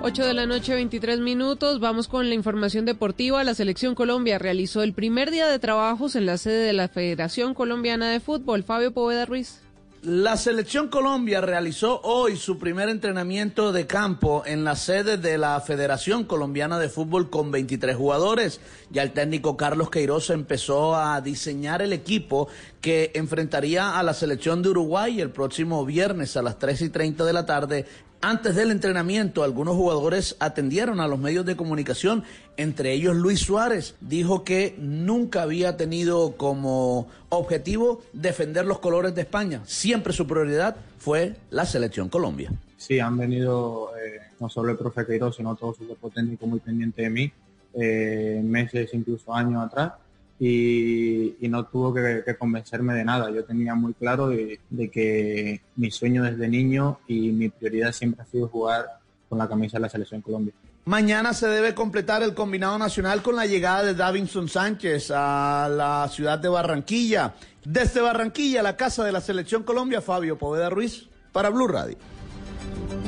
8 0.00 0.24
de 0.24 0.32
la 0.32 0.46
noche, 0.46 0.74
23 0.74 1.18
minutos. 1.18 1.80
Vamos 1.80 2.06
con 2.06 2.28
la 2.28 2.34
información 2.36 2.84
deportiva. 2.84 3.42
La 3.42 3.54
Selección 3.54 3.96
Colombia 3.96 4.38
realizó 4.38 4.82
el 4.82 4.92
primer 4.92 5.32
día 5.32 5.48
de 5.48 5.58
trabajos 5.58 6.14
en 6.14 6.24
la 6.24 6.38
sede 6.38 6.66
de 6.66 6.72
la 6.72 6.88
Federación 6.88 7.52
Colombiana 7.52 8.08
de 8.08 8.20
Fútbol. 8.20 8.62
Fabio 8.62 8.92
Poveda 8.92 9.26
Ruiz. 9.26 9.60
La 10.02 10.36
selección 10.36 10.86
Colombia 10.86 11.40
realizó 11.40 12.00
hoy 12.02 12.36
su 12.36 12.56
primer 12.60 12.88
entrenamiento 12.88 13.72
de 13.72 13.88
campo 13.88 14.44
en 14.46 14.62
la 14.62 14.76
sede 14.76 15.16
de 15.16 15.38
la 15.38 15.60
Federación 15.60 16.22
Colombiana 16.22 16.78
de 16.78 16.88
Fútbol 16.88 17.30
con 17.30 17.50
23 17.50 17.96
jugadores. 17.96 18.60
Ya 18.90 19.02
el 19.02 19.10
técnico 19.10 19.56
Carlos 19.56 19.90
Queiroz 19.90 20.30
empezó 20.30 20.94
a 20.94 21.20
diseñar 21.20 21.82
el 21.82 21.92
equipo 21.92 22.46
que 22.80 23.10
enfrentaría 23.14 23.98
a 23.98 24.02
la 24.02 24.14
selección 24.14 24.62
de 24.62 24.70
Uruguay 24.70 25.20
el 25.20 25.30
próximo 25.30 25.84
viernes 25.84 26.36
a 26.36 26.42
las 26.42 26.58
3 26.58 26.82
y 26.82 26.88
30 26.90 27.24
de 27.24 27.32
la 27.32 27.46
tarde 27.46 27.86
antes 28.20 28.56
del 28.56 28.72
entrenamiento, 28.72 29.44
algunos 29.44 29.76
jugadores 29.76 30.34
atendieron 30.40 30.98
a 30.98 31.06
los 31.06 31.20
medios 31.20 31.46
de 31.46 31.56
comunicación, 31.56 32.24
entre 32.56 32.92
ellos 32.92 33.14
Luis 33.14 33.38
Suárez. 33.38 33.94
Dijo 34.00 34.42
que 34.42 34.74
nunca 34.76 35.42
había 35.42 35.76
tenido 35.76 36.36
como 36.36 37.06
objetivo 37.28 38.02
defender 38.12 38.66
los 38.66 38.80
colores 38.80 39.14
de 39.14 39.20
España. 39.20 39.62
Siempre 39.66 40.12
su 40.12 40.26
prioridad 40.26 40.76
fue 40.98 41.36
la 41.50 41.64
selección 41.64 42.08
Colombia. 42.08 42.50
Sí, 42.76 42.98
han 42.98 43.16
venido 43.16 43.92
eh, 43.96 44.20
no 44.40 44.48
solo 44.48 44.72
el 44.72 44.78
profe 44.78 45.06
Queiroz, 45.06 45.36
sino 45.36 45.54
todo 45.54 45.74
su 45.74 45.86
cuerpo 45.86 46.10
técnico 46.10 46.44
muy 46.48 46.58
pendiente 46.58 47.02
de 47.02 47.10
mí, 47.10 47.32
eh, 47.74 48.40
meses, 48.42 48.90
incluso 48.94 49.32
años 49.32 49.64
atrás 49.64 49.92
y, 50.40 51.36
no 51.48 51.64
tuvo 51.66 51.92
que, 51.92 52.24
convencerme 52.38 52.94
de 52.94 53.04
nada. 53.04 53.30
Yo 53.30 53.44
tenía 53.44 53.74
muy 53.74 53.94
claro 53.94 54.28
de, 54.28 54.60
que 54.90 55.60
mi 55.76 55.90
sueño 55.90 56.22
desde 56.22 56.48
niño 56.48 57.00
y 57.08 57.32
mi 57.32 57.48
prioridad 57.48 57.92
siempre 57.92 58.22
ha 58.22 58.26
sido 58.26 58.48
jugar 58.48 58.86
con 59.28 59.38
la 59.38 59.48
camisa 59.48 59.78
de 59.78 59.82
la 59.82 59.88
Selección 59.88 60.20
Colombia. 60.20 60.54
Mañana 60.84 61.34
se 61.34 61.48
debe 61.48 61.74
completar 61.74 62.22
el 62.22 62.34
combinado 62.34 62.78
nacional 62.78 63.22
con 63.22 63.36
la 63.36 63.44
llegada 63.44 63.82
de 63.82 63.94
Davinson 63.94 64.48
Sánchez 64.48 65.10
a 65.14 65.68
la 65.70 66.08
ciudad 66.10 66.38
de 66.38 66.48
Barranquilla. 66.48 67.34
Desde 67.64 68.00
Barranquilla, 68.00 68.62
la 68.62 68.76
casa 68.76 69.04
de 69.04 69.12
la 69.12 69.20
Selección 69.20 69.64
Colombia, 69.64 70.00
Fabio 70.00 70.38
Poveda 70.38 70.70
Ruiz, 70.70 71.08
para 71.32 71.50
Blue 71.50 71.68
Radio. 71.68 71.98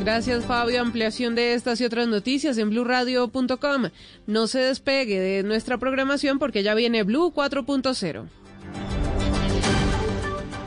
Gracias 0.00 0.44
Fabio. 0.46 0.80
Ampliación 0.80 1.34
de 1.34 1.54
estas 1.54 1.80
y 1.80 1.84
otras 1.84 2.08
noticias 2.08 2.56
en 2.58 2.70
blurradio.com. 2.70 3.90
No 4.26 4.46
se 4.46 4.58
despegue 4.58 5.20
de 5.20 5.42
nuestra 5.42 5.78
programación 5.78 6.38
porque 6.38 6.62
ya 6.62 6.74
viene 6.74 7.02
Blue 7.02 7.32
4.0. 7.34 8.28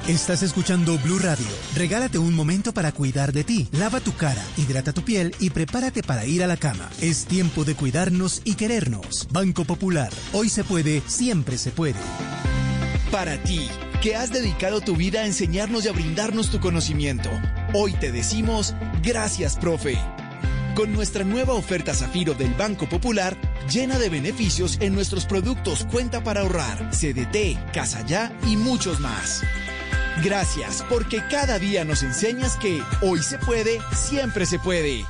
Estás 0.07 0.43
escuchando 0.43 0.97
Blue 0.97 1.17
Radio. 1.17 1.45
Regálate 1.75 2.17
un 2.17 2.35
momento 2.35 2.73
para 2.73 2.91
cuidar 2.91 3.31
de 3.31 3.45
ti. 3.45 3.69
Lava 3.71 4.01
tu 4.01 4.13
cara, 4.13 4.43
hidrata 4.57 4.91
tu 4.91 5.01
piel 5.01 5.33
y 5.39 5.49
prepárate 5.49 6.03
para 6.03 6.25
ir 6.25 6.43
a 6.43 6.47
la 6.47 6.57
cama. 6.57 6.89
Es 7.01 7.25
tiempo 7.25 7.63
de 7.63 7.75
cuidarnos 7.75 8.41
y 8.43 8.55
querernos. 8.55 9.29
Banco 9.31 9.63
Popular. 9.63 10.11
Hoy 10.33 10.49
se 10.49 10.65
puede, 10.65 11.01
siempre 11.07 11.57
se 11.57 11.71
puede. 11.71 11.99
Para 13.11 13.41
ti, 13.43 13.65
que 14.01 14.17
has 14.17 14.33
dedicado 14.33 14.81
tu 14.81 14.97
vida 14.97 15.21
a 15.21 15.25
enseñarnos 15.25 15.85
y 15.85 15.87
a 15.87 15.93
brindarnos 15.93 16.49
tu 16.49 16.59
conocimiento. 16.59 17.29
Hoy 17.75 17.93
te 17.93 18.11
decimos 18.11 18.75
gracias, 19.01 19.57
profe. 19.57 19.97
Con 20.75 20.93
nuestra 20.93 21.23
nueva 21.23 21.53
oferta 21.53 21.95
Zafiro 21.95 22.35
del 22.35 22.53
Banco 22.53 22.87
Popular, 22.87 23.35
llena 23.67 23.97
de 23.97 24.09
beneficios 24.09 24.77
en 24.79 24.93
nuestros 24.93 25.25
productos 25.25 25.87
Cuenta 25.91 26.23
para 26.23 26.41
ahorrar, 26.41 26.91
CDT, 26.91 27.71
Casa 27.73 28.05
Ya 28.05 28.31
y 28.47 28.57
muchos 28.57 28.99
más. 28.99 29.41
Gracias, 30.23 30.85
porque 30.87 31.23
cada 31.31 31.57
día 31.57 31.83
nos 31.83 32.03
enseñas 32.03 32.57
que 32.57 32.79
hoy 33.01 33.23
se 33.23 33.39
puede, 33.39 33.79
siempre 33.95 34.45
se 34.45 34.59
puede. 34.59 35.03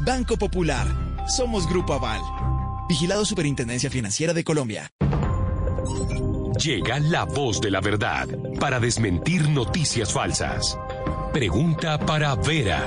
Banco 0.00 0.36
Popular. 0.36 0.88
Somos 1.28 1.68
Grupo 1.68 1.94
Aval. 1.94 2.20
Vigilado 2.88 3.24
Superintendencia 3.24 3.90
Financiera 3.90 4.34
de 4.34 4.42
Colombia. 4.42 4.90
Llega 6.60 6.98
la 6.98 7.22
voz 7.24 7.60
de 7.60 7.70
la 7.70 7.80
verdad 7.80 8.26
para 8.58 8.80
desmentir 8.80 9.48
noticias 9.48 10.12
falsas. 10.12 10.76
Pregunta 11.32 11.98
para 11.98 12.34
Vera. 12.36 12.82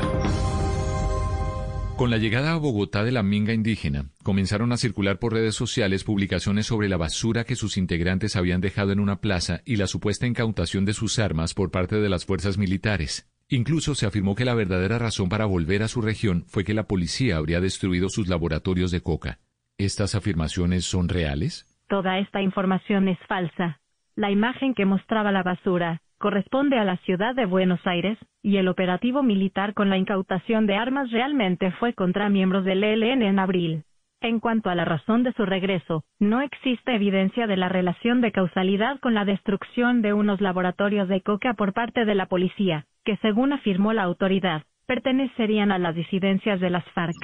Con 1.96 2.10
la 2.10 2.18
llegada 2.18 2.54
a 2.54 2.58
Bogotá 2.58 3.04
de 3.04 3.12
la 3.12 3.22
minga 3.22 3.54
indígena, 3.54 4.06
comenzaron 4.24 4.72
a 4.72 4.78
circular 4.78 5.20
por 5.20 5.34
redes 5.34 5.54
sociales 5.54 6.04
publicaciones 6.04 6.66
sobre 6.66 6.90
la 6.90 6.98
basura 6.98 7.44
que 7.44 7.56
sus 7.56 7.78
integrantes 7.78 8.36
habían 8.36 8.60
dejado 8.60 8.92
en 8.92 9.00
una 9.00 9.18
plaza 9.18 9.62
y 9.64 9.76
la 9.76 9.86
supuesta 9.86 10.26
incautación 10.26 10.86
de 10.86 10.94
sus 10.94 11.20
armas 11.20 11.54
por 11.54 11.70
parte 11.70 11.98
de 11.98 12.10
las 12.10 12.26
fuerzas 12.26 12.58
militares. 12.58 13.30
Incluso 13.48 13.94
se 13.94 14.08
afirmó 14.08 14.34
que 14.34 14.46
la 14.46 14.56
verdadera 14.56 14.98
razón 14.98 15.30
para 15.30 15.46
volver 15.46 15.84
a 15.84 15.88
su 15.88 16.02
región 16.02 16.44
fue 16.48 16.64
que 16.64 16.74
la 16.74 16.88
policía 16.88 17.38
habría 17.38 17.62
destruido 17.62 18.10
sus 18.10 18.28
laboratorios 18.28 18.90
de 18.90 19.02
coca. 19.02 19.38
¿Estas 19.78 20.16
afirmaciones 20.16 20.86
son 20.86 21.10
reales? 21.10 21.68
Toda 21.88 22.18
esta 22.18 22.42
información 22.42 23.08
es 23.08 23.20
falsa. 23.28 23.80
La 24.16 24.32
imagen 24.32 24.74
que 24.74 24.86
mostraba 24.86 25.32
la 25.32 25.44
basura 25.44 26.02
corresponde 26.22 26.78
a 26.78 26.86
la 26.86 26.96
ciudad 26.98 27.36
de 27.36 27.46
Buenos 27.46 27.86
Aires, 27.86 28.18
y 28.42 28.56
el 28.56 28.70
operativo 28.70 29.24
militar 29.24 29.74
con 29.74 29.90
la 29.90 29.98
incautación 29.98 30.68
de 30.68 30.76
armas 30.76 31.12
realmente 31.12 31.72
fue 31.72 31.94
contra 31.94 32.30
miembros 32.30 32.64
del 32.64 32.86
ELN 32.86 33.24
en 33.24 33.40
abril. 33.40 33.84
En 34.22 34.40
cuanto 34.40 34.70
a 34.70 34.76
la 34.76 34.86
razón 34.86 35.24
de 35.24 35.34
su 35.34 35.46
regreso, 35.46 36.04
no 36.20 36.42
existe 36.42 36.96
evidencia 36.96 37.48
de 37.48 37.58
la 37.58 37.68
relación 37.68 38.22
de 38.22 38.32
causalidad 38.32 39.00
con 39.00 39.16
la 39.16 39.26
destrucción 39.26 40.02
de 40.02 40.14
unos 40.14 40.40
laboratorios 40.40 41.10
de 41.10 41.22
coca 41.22 41.56
por 41.56 41.74
parte 41.74 42.06
de 42.06 42.16
la 42.16 42.28
policía, 42.28 42.86
que 43.04 43.18
según 43.18 43.52
afirmó 43.52 43.92
la 43.92 44.04
autoridad, 44.04 44.62
pertenecerían 44.86 45.72
a 45.72 45.80
las 45.80 45.96
disidencias 45.96 46.60
de 46.60 46.70
las 46.70 46.86
FARC. 46.94 47.16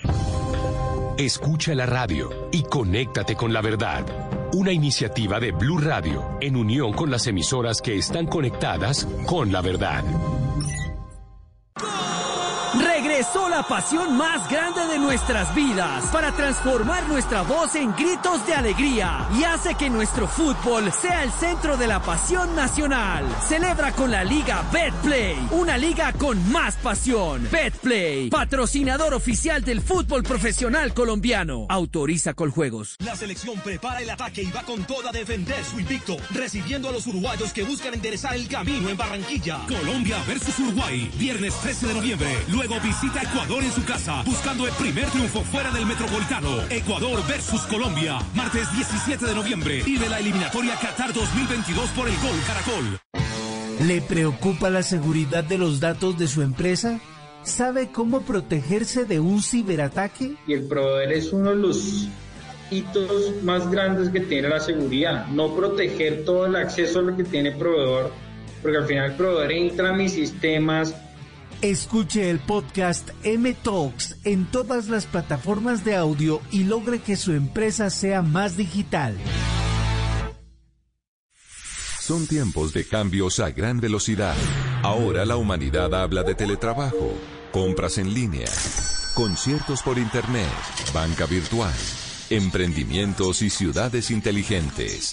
Escucha 1.19 1.75
la 1.75 1.85
radio 1.85 2.29
y 2.51 2.63
conéctate 2.63 3.35
con 3.35 3.53
la 3.53 3.61
verdad. 3.61 4.36
Una 4.53 4.71
iniciativa 4.71 5.39
de 5.41 5.51
Blue 5.51 5.77
Radio 5.77 6.23
en 6.39 6.55
unión 6.55 6.93
con 6.93 7.11
las 7.11 7.27
emisoras 7.27 7.81
que 7.81 7.97
están 7.97 8.25
conectadas 8.25 9.05
con 9.25 9.51
la 9.51 9.61
verdad. 9.61 10.03
Regresó 13.17 13.49
la 13.49 13.63
pasión 13.63 14.15
más 14.15 14.47
grande 14.47 14.85
de 14.85 14.99
nuestras 14.99 15.55
vidas 15.55 16.05
para 16.11 16.31
transformar 16.33 17.07
nuestra 17.07 17.41
voz 17.41 17.73
en 17.73 17.91
gritos 17.95 18.45
de 18.45 18.53
alegría 18.53 19.27
y 19.35 19.43
hace 19.43 19.73
que 19.73 19.89
nuestro 19.89 20.27
fútbol 20.27 20.91
sea 20.91 21.23
el 21.23 21.31
centro 21.31 21.77
de 21.77 21.87
la 21.87 21.99
pasión 21.99 22.55
nacional. 22.55 23.25
Celebra 23.47 23.91
con 23.93 24.11
la 24.11 24.23
Liga 24.23 24.63
BetPlay, 24.71 25.35
una 25.49 25.79
liga 25.79 26.13
con 26.13 26.51
más 26.51 26.75
pasión. 26.75 27.47
BetPlay, 27.51 28.29
patrocinador 28.29 29.15
oficial 29.15 29.63
del 29.63 29.81
fútbol 29.81 30.21
profesional 30.21 30.93
colombiano. 30.93 31.65
Autoriza 31.69 32.35
con 32.35 32.51
juegos. 32.51 32.97
La 32.99 33.15
selección 33.15 33.59
prepara 33.61 33.99
el 33.99 34.11
ataque 34.11 34.43
y 34.43 34.51
va 34.51 34.61
con 34.61 34.83
toda 34.83 35.09
a 35.09 35.11
defender 35.11 35.65
su 35.65 35.79
invicto, 35.79 36.17
recibiendo 36.29 36.89
a 36.89 36.91
los 36.91 37.07
uruguayos 37.07 37.51
que 37.51 37.63
buscan 37.63 37.95
enderezar 37.95 38.35
el 38.35 38.47
camino 38.47 38.89
en 38.89 38.97
Barranquilla. 38.97 39.57
Colombia 39.67 40.17
versus 40.27 40.59
Uruguay, 40.59 41.09
viernes 41.17 41.55
13 41.63 41.87
de 41.87 41.93
noviembre. 41.95 42.37
Luego 42.49 42.79
visita 42.79 43.06
Ecuador 43.15 43.63
en 43.63 43.71
su 43.71 43.83
casa, 43.85 44.21
buscando 44.25 44.67
el 44.67 44.73
primer 44.73 45.05
triunfo 45.05 45.41
fuera 45.41 45.71
del 45.71 45.85
Metropolitano. 45.85 46.49
Ecuador 46.69 47.25
versus 47.27 47.61
Colombia, 47.61 48.19
martes 48.35 48.71
17 48.73 49.25
de 49.25 49.35
noviembre. 49.35 49.83
Y 49.85 49.97
de 49.97 50.09
la 50.09 50.19
eliminatoria 50.19 50.75
Qatar 50.75 51.13
2022 51.13 51.89
por 51.91 52.07
el 52.07 52.15
Gol 52.17 52.37
Caracol. 52.45 52.99
¿Le 53.87 54.01
preocupa 54.01 54.69
la 54.69 54.83
seguridad 54.83 55.43
de 55.43 55.57
los 55.57 55.79
datos 55.79 56.17
de 56.17 56.27
su 56.27 56.41
empresa? 56.41 56.99
¿Sabe 57.43 57.91
cómo 57.91 58.21
protegerse 58.21 59.05
de 59.05 59.19
un 59.19 59.41
ciberataque? 59.41 60.35
Y 60.45 60.53
el 60.53 60.67
proveedor 60.67 61.13
es 61.13 61.31
uno 61.31 61.51
de 61.51 61.55
los 61.55 62.09
hitos 62.69 63.41
más 63.43 63.69
grandes 63.71 64.09
que 64.09 64.19
tiene 64.19 64.49
la 64.49 64.59
seguridad. 64.59 65.27
No 65.27 65.55
proteger 65.55 66.25
todo 66.25 66.45
el 66.47 66.55
acceso 66.55 66.99
a 66.99 67.03
lo 67.03 67.15
que 67.15 67.23
tiene 67.23 67.49
el 67.49 67.57
proveedor, 67.57 68.11
porque 68.61 68.77
al 68.77 68.85
final 68.85 69.11
el 69.11 69.17
proveedor 69.17 69.51
entra 69.51 69.89
a 69.89 69.93
mis 69.93 70.13
sistemas, 70.13 70.93
Escuche 71.63 72.29
el 72.29 72.37
podcast 72.37 73.09
M 73.23 73.51
Talks 73.63 74.17
en 74.25 74.45
todas 74.45 74.89
las 74.89 75.07
plataformas 75.07 75.83
de 75.83 75.95
audio 75.95 76.39
y 76.51 76.65
logre 76.65 76.99
que 76.99 77.15
su 77.15 77.33
empresa 77.33 77.89
sea 77.89 78.21
más 78.21 78.57
digital. 78.57 79.17
Son 81.99 82.27
tiempos 82.27 82.73
de 82.73 82.87
cambios 82.87 83.39
a 83.39 83.49
gran 83.49 83.79
velocidad. 83.79 84.35
Ahora 84.83 85.25
la 85.25 85.35
humanidad 85.35 85.95
habla 85.95 86.21
de 86.21 86.35
teletrabajo, 86.35 87.11
compras 87.51 87.97
en 87.97 88.13
línea, 88.13 88.47
conciertos 89.15 89.81
por 89.81 89.97
internet, 89.97 90.47
banca 90.93 91.25
virtual, 91.25 91.73
emprendimientos 92.29 93.41
y 93.41 93.49
ciudades 93.49 94.11
inteligentes. 94.11 95.11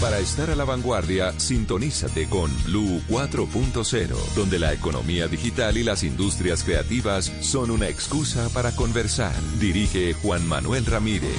Para 0.00 0.20
estar 0.20 0.48
a 0.48 0.54
la 0.54 0.64
vanguardia, 0.64 1.32
sintonízate 1.40 2.28
con 2.28 2.52
Blue 2.64 3.02
4.0, 3.08 4.14
donde 4.36 4.60
la 4.60 4.72
economía 4.72 5.26
digital 5.26 5.76
y 5.76 5.82
las 5.82 6.04
industrias 6.04 6.62
creativas 6.62 7.32
son 7.40 7.72
una 7.72 7.88
excusa 7.88 8.48
para 8.50 8.70
conversar. 8.76 9.34
Dirige 9.58 10.14
Juan 10.14 10.46
Manuel 10.46 10.86
Ramírez. 10.86 11.34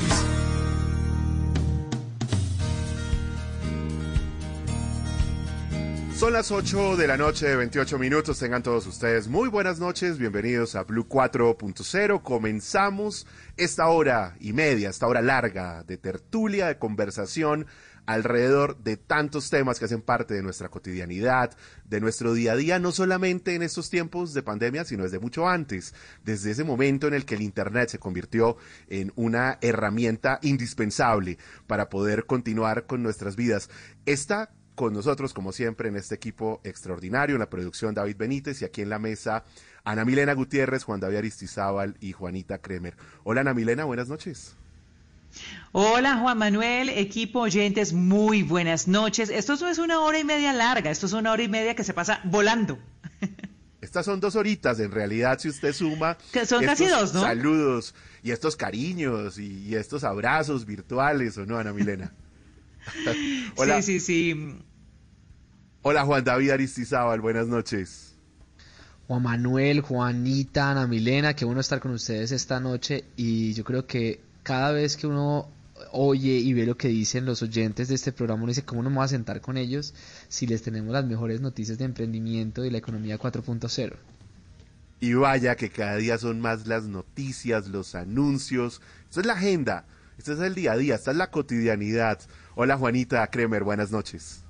Son 6.19 6.33
las 6.33 6.51
8 6.51 6.97
de 6.97 7.07
la 7.07 7.15
noche, 7.15 7.47
de 7.47 7.55
28 7.55 7.97
minutos. 7.97 8.39
Tengan 8.39 8.61
todos 8.61 8.85
ustedes 8.87 9.29
muy 9.29 9.47
buenas 9.47 9.79
noches. 9.79 10.17
Bienvenidos 10.17 10.75
a 10.75 10.83
Blue 10.83 11.07
4.0. 11.07 12.21
Comenzamos 12.23 13.25
esta 13.55 13.87
hora 13.87 14.35
y 14.41 14.51
media, 14.51 14.89
esta 14.89 15.07
hora 15.07 15.21
larga 15.21 15.85
de 15.85 15.95
tertulia, 15.97 16.67
de 16.67 16.77
conversación 16.77 17.67
alrededor 18.05 18.83
de 18.83 18.97
tantos 18.97 19.49
temas 19.49 19.79
que 19.79 19.85
hacen 19.85 20.01
parte 20.01 20.33
de 20.33 20.43
nuestra 20.43 20.67
cotidianidad, 20.67 21.55
de 21.85 22.01
nuestro 22.01 22.33
día 22.33 22.51
a 22.51 22.55
día, 22.57 22.79
no 22.79 22.91
solamente 22.91 23.55
en 23.55 23.61
estos 23.61 23.89
tiempos 23.89 24.33
de 24.33 24.43
pandemia, 24.43 24.83
sino 24.83 25.03
desde 25.03 25.19
mucho 25.19 25.47
antes, 25.47 25.93
desde 26.25 26.51
ese 26.51 26.65
momento 26.65 27.07
en 27.07 27.13
el 27.13 27.23
que 27.23 27.35
el 27.35 27.43
Internet 27.43 27.87
se 27.87 27.99
convirtió 27.99 28.57
en 28.89 29.13
una 29.15 29.57
herramienta 29.61 30.39
indispensable 30.41 31.37
para 31.65 31.87
poder 31.89 32.25
continuar 32.25 32.87
con 32.87 33.03
nuestras 33.03 33.37
vidas. 33.37 33.69
Está 34.05 34.51
con 34.79 34.93
nosotros, 34.93 35.33
como 35.33 35.51
siempre, 35.51 35.89
en 35.89 35.97
este 35.97 36.15
equipo 36.15 36.61
extraordinario, 36.63 37.35
en 37.35 37.39
la 37.39 37.49
producción 37.49 37.93
David 37.93 38.15
Benítez 38.15 38.61
y 38.61 38.65
aquí 38.65 38.81
en 38.81 38.87
la 38.87 38.97
mesa 38.97 39.43
Ana 39.83 40.05
Milena 40.05 40.31
Gutiérrez, 40.31 40.85
Juan 40.85 41.01
David 41.01 41.17
Aristizábal 41.17 41.97
y 41.99 42.13
Juanita 42.13 42.59
Kremer. 42.59 42.95
Hola 43.25 43.41
Ana 43.41 43.53
Milena, 43.53 43.83
buenas 43.83 44.07
noches. 44.07 44.55
Hola 45.73 46.15
Juan 46.19 46.37
Manuel, 46.37 46.87
equipo 46.87 47.41
oyentes, 47.41 47.91
muy 47.91 48.41
buenas 48.41 48.87
noches. 48.87 49.29
Esto 49.29 49.57
no 49.57 49.67
es 49.67 49.79
una 49.79 49.99
hora 49.99 50.17
y 50.17 50.23
media 50.23 50.53
larga, 50.53 50.89
esto 50.91 51.07
es 51.07 51.11
una 51.11 51.33
hora 51.33 51.43
y 51.43 51.49
media 51.49 51.75
que 51.75 51.83
se 51.83 51.93
pasa 51.93 52.21
volando. 52.23 52.79
Estas 53.81 54.05
son 54.05 54.21
dos 54.21 54.37
horitas, 54.37 54.79
en 54.79 54.91
realidad, 54.91 55.39
si 55.39 55.49
usted 55.49 55.73
suma. 55.73 56.17
Que 56.31 56.45
son 56.45 56.63
casi 56.63 56.85
dos, 56.85 57.13
¿no? 57.13 57.19
Saludos 57.19 57.93
y 58.23 58.31
estos 58.31 58.55
cariños 58.55 59.39
y, 59.39 59.75
estos 59.75 60.05
abrazos 60.05 60.65
virtuales, 60.65 61.37
¿o 61.37 61.45
no, 61.45 61.57
Ana 61.57 61.73
Milena? 61.73 62.13
Hola. 63.57 63.81
Sí, 63.81 63.99
sí, 63.99 64.33
sí. 64.33 64.63
Hola 65.91 66.05
Juan 66.05 66.23
David 66.23 66.51
Aristizábal, 66.51 67.19
buenas 67.19 67.47
noches. 67.47 68.13
Juan 69.07 69.23
Manuel, 69.23 69.81
Juanita, 69.81 70.69
Ana 70.69 70.85
Milena, 70.85 71.33
qué 71.33 71.45
bueno 71.45 71.61
estar 71.61 71.79
con 71.79 71.89
ustedes 71.93 72.31
esta 72.31 72.59
noche 72.59 73.05
y 73.17 73.53
yo 73.53 73.63
creo 73.63 73.87
que 73.87 74.19
cada 74.43 74.71
vez 74.71 74.95
que 74.95 75.07
uno 75.07 75.49
oye 75.91 76.33
y 76.33 76.53
ve 76.53 76.67
lo 76.67 76.77
que 76.77 76.89
dicen 76.89 77.25
los 77.25 77.41
oyentes 77.41 77.87
de 77.87 77.95
este 77.95 78.11
programa, 78.11 78.43
uno 78.43 78.51
dice, 78.51 78.65
¿cómo 78.65 78.83
nos 78.83 78.91
vamos 78.91 79.05
a 79.05 79.07
sentar 79.07 79.41
con 79.41 79.57
ellos 79.57 79.95
si 80.27 80.45
les 80.45 80.61
tenemos 80.61 80.93
las 80.93 81.05
mejores 81.05 81.41
noticias 81.41 81.79
de 81.79 81.85
emprendimiento 81.85 82.63
y 82.63 82.69
la 82.69 82.77
economía 82.77 83.17
4.0? 83.17 83.93
Y 84.99 85.13
vaya 85.15 85.55
que 85.55 85.71
cada 85.71 85.95
día 85.95 86.19
son 86.19 86.39
más 86.39 86.67
las 86.67 86.83
noticias, 86.83 87.67
los 87.67 87.95
anuncios. 87.95 88.79
Esto 89.05 89.21
es 89.21 89.25
la 89.25 89.33
agenda, 89.33 89.87
esto 90.19 90.33
es 90.33 90.39
el 90.39 90.53
día 90.53 90.73
a 90.73 90.77
día, 90.77 90.93
esta 90.93 91.09
es 91.09 91.17
la 91.17 91.31
cotidianidad. 91.31 92.19
Hola 92.53 92.77
Juanita 92.77 93.25
Kremer, 93.25 93.63
buenas 93.63 93.89
noches. 93.89 94.43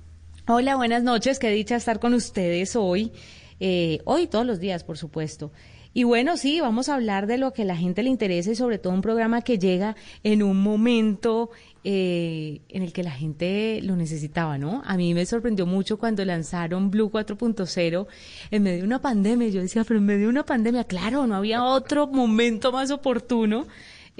Hola, 0.46 0.76
buenas 0.76 1.02
noches, 1.02 1.38
qué 1.38 1.50
dicha 1.50 1.76
estar 1.76 2.00
con 2.00 2.14
ustedes 2.14 2.74
hoy. 2.74 3.12
Eh, 3.60 4.00
hoy 4.04 4.26
todos 4.26 4.46
los 4.46 4.58
días, 4.58 4.84
por 4.84 4.96
supuesto. 4.96 5.52
Y 5.92 6.04
bueno, 6.04 6.36
sí, 6.36 6.60
vamos 6.60 6.88
a 6.88 6.94
hablar 6.94 7.26
de 7.26 7.36
lo 7.36 7.52
que 7.52 7.62
a 7.62 7.64
la 7.66 7.76
gente 7.76 8.02
le 8.02 8.08
interesa 8.08 8.50
y 8.50 8.54
sobre 8.54 8.78
todo 8.78 8.94
un 8.94 9.02
programa 9.02 9.42
que 9.42 9.58
llega 9.58 9.96
en 10.22 10.42
un 10.42 10.62
momento 10.62 11.50
eh, 11.84 12.62
en 12.68 12.82
el 12.82 12.92
que 12.92 13.02
la 13.02 13.10
gente 13.10 13.80
lo 13.82 13.96
necesitaba, 13.96 14.56
¿no? 14.56 14.82
A 14.86 14.96
mí 14.96 15.12
me 15.12 15.26
sorprendió 15.26 15.66
mucho 15.66 15.98
cuando 15.98 16.24
lanzaron 16.24 16.90
Blue 16.90 17.10
4.0 17.10 18.06
en 18.50 18.62
medio 18.62 18.78
de 18.78 18.84
una 18.84 19.02
pandemia. 19.02 19.48
Yo 19.48 19.60
decía, 19.60 19.84
pero 19.84 19.98
en 19.98 20.06
medio 20.06 20.22
de 20.22 20.28
una 20.28 20.46
pandemia, 20.46 20.84
claro, 20.84 21.26
no 21.26 21.34
había 21.34 21.64
otro 21.64 22.06
momento 22.06 22.72
más 22.72 22.90
oportuno 22.90 23.66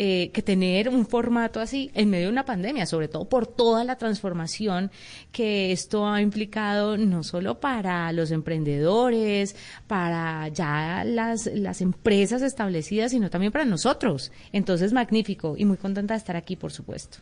eh, 0.03 0.31
que 0.33 0.41
tener 0.41 0.89
un 0.89 1.07
formato 1.07 1.61
así 1.61 1.91
en 1.93 2.09
medio 2.09 2.29
de 2.29 2.33
una 2.33 2.47
pandemia, 2.47 2.87
sobre 2.87 3.07
todo 3.07 3.29
por 3.29 3.47
toda 3.47 3.85
la 3.85 3.99
transformación 3.99 4.91
que 5.31 5.73
esto 5.73 6.09
ha 6.09 6.23
implicado 6.23 6.97
no 6.97 7.23
solo 7.23 7.61
para 7.61 8.11
los 8.15 8.31
emprendedores, 8.31 9.57
para 9.87 10.49
ya 10.49 11.05
las, 11.05 11.45
las 11.53 11.83
empresas 11.83 12.41
establecidas, 12.41 13.11
sino 13.11 13.29
también 13.29 13.53
para 13.53 13.67
nosotros. 13.67 14.33
Entonces, 14.53 14.95
magnífico 14.95 15.55
y 15.59 15.67
muy 15.67 15.77
contenta 15.77 16.15
de 16.15 16.19
estar 16.19 16.35
aquí, 16.35 16.57
por 16.57 16.73
supuesto. 16.73 17.19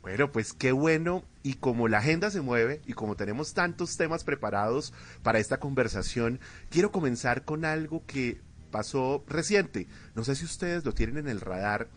Bueno, 0.00 0.30
pues 0.30 0.52
qué 0.52 0.70
bueno. 0.70 1.24
Y 1.42 1.54
como 1.54 1.88
la 1.88 1.98
agenda 1.98 2.30
se 2.30 2.42
mueve 2.42 2.80
y 2.86 2.92
como 2.92 3.16
tenemos 3.16 3.54
tantos 3.54 3.96
temas 3.96 4.22
preparados 4.22 4.92
para 5.24 5.40
esta 5.40 5.58
conversación, 5.58 6.38
quiero 6.70 6.92
comenzar 6.92 7.44
con 7.44 7.64
algo 7.64 8.04
que 8.06 8.40
pasó 8.70 9.24
reciente. 9.26 9.86
No 10.14 10.24
sé 10.24 10.34
si 10.34 10.44
ustedes 10.44 10.84
lo 10.84 10.92
tienen 10.92 11.18
en 11.18 11.28
el 11.28 11.40
radar 11.40 11.88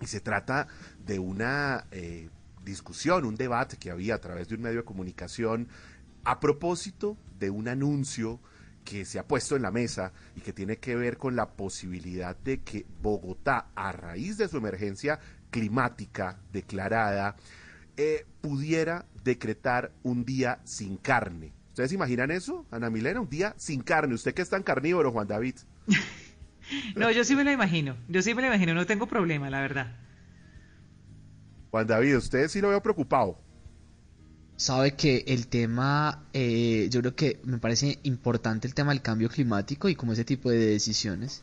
y 0.00 0.06
se 0.06 0.20
trata 0.20 0.68
de 1.04 1.18
una 1.18 1.86
eh, 1.90 2.28
discusión, 2.64 3.24
un 3.24 3.36
debate 3.36 3.76
que 3.76 3.90
había 3.90 4.16
a 4.16 4.20
través 4.20 4.48
de 4.48 4.56
un 4.56 4.62
medio 4.62 4.78
de 4.78 4.84
comunicación 4.84 5.68
a 6.24 6.40
propósito 6.40 7.16
de 7.38 7.50
un 7.50 7.68
anuncio 7.68 8.40
que 8.84 9.04
se 9.04 9.18
ha 9.18 9.26
puesto 9.26 9.56
en 9.56 9.62
la 9.62 9.70
mesa 9.70 10.12
y 10.36 10.40
que 10.40 10.52
tiene 10.52 10.76
que 10.76 10.94
ver 10.94 11.16
con 11.16 11.36
la 11.36 11.50
posibilidad 11.50 12.36
de 12.36 12.60
que 12.60 12.84
Bogotá, 13.02 13.68
a 13.74 13.92
raíz 13.92 14.36
de 14.36 14.48
su 14.48 14.58
emergencia 14.58 15.18
climática 15.50 16.38
declarada, 16.52 17.36
eh, 17.96 18.26
pudiera 18.40 19.06
decretar 19.22 19.92
un 20.02 20.24
día 20.24 20.60
sin 20.64 20.96
carne. 20.96 21.52
¿Ustedes 21.68 21.92
imaginan 21.92 22.30
eso, 22.30 22.66
Ana 22.70 22.90
Milena? 22.90 23.20
Un 23.20 23.28
día 23.28 23.54
sin 23.56 23.82
carne. 23.82 24.14
Usted 24.14 24.34
que 24.34 24.42
es 24.42 24.50
tan 24.50 24.62
carnívoro, 24.62 25.12
Juan 25.12 25.26
David. 25.26 25.56
no, 26.96 27.10
yo 27.10 27.24
sí 27.24 27.36
me 27.36 27.44
lo 27.44 27.52
imagino. 27.52 27.96
Yo 28.08 28.22
sí 28.22 28.34
me 28.34 28.42
lo 28.42 28.48
imagino. 28.48 28.74
No 28.74 28.86
tengo 28.86 29.06
problema, 29.06 29.50
la 29.50 29.60
verdad. 29.60 29.96
Juan 31.70 31.86
David, 31.86 32.16
usted 32.16 32.48
sí 32.48 32.60
lo 32.60 32.68
veo 32.68 32.82
preocupado. 32.82 33.38
Sabe 34.56 34.94
que 34.94 35.24
el 35.26 35.48
tema, 35.48 36.24
eh, 36.32 36.88
yo 36.90 37.00
creo 37.00 37.16
que 37.16 37.40
me 37.42 37.58
parece 37.58 37.98
importante 38.04 38.68
el 38.68 38.74
tema 38.74 38.92
del 38.92 39.02
cambio 39.02 39.28
climático 39.28 39.88
y 39.88 39.96
como 39.96 40.12
ese 40.12 40.24
tipo 40.24 40.50
de 40.50 40.58
decisiones. 40.58 41.42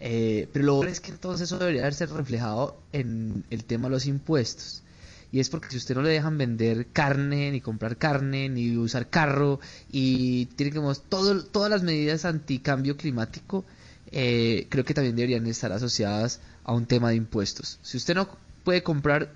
Eh, 0.00 0.48
pero 0.52 0.64
lo 0.64 0.84
es 0.84 1.00
que 1.00 1.10
entonces 1.10 1.48
eso 1.48 1.58
debería 1.58 1.90
ser 1.92 2.10
reflejado 2.10 2.80
en 2.92 3.44
el 3.50 3.64
tema 3.64 3.88
de 3.88 3.90
los 3.90 4.06
impuestos. 4.06 4.82
Y 5.30 5.40
es 5.40 5.50
porque 5.50 5.68
si 5.70 5.76
usted 5.76 5.94
no 5.94 6.02
le 6.02 6.10
dejan 6.10 6.38
vender 6.38 6.86
carne, 6.92 7.50
ni 7.50 7.60
comprar 7.60 7.96
carne, 7.96 8.48
ni 8.48 8.76
usar 8.76 9.08
carro, 9.08 9.60
y 9.92 10.46
tiene 10.46 10.72
que 10.72 10.80
todo, 11.08 11.44
todas 11.44 11.70
las 11.70 11.82
medidas 11.82 12.24
anticambio 12.24 12.96
climático, 12.96 13.64
eh, 14.10 14.66
creo 14.70 14.84
que 14.84 14.94
también 14.94 15.16
deberían 15.16 15.46
estar 15.46 15.70
asociadas 15.72 16.40
a 16.64 16.72
un 16.72 16.86
tema 16.86 17.10
de 17.10 17.16
impuestos. 17.16 17.78
Si 17.82 17.96
usted 17.98 18.14
no 18.14 18.28
puede 18.64 18.82
comprar 18.82 19.32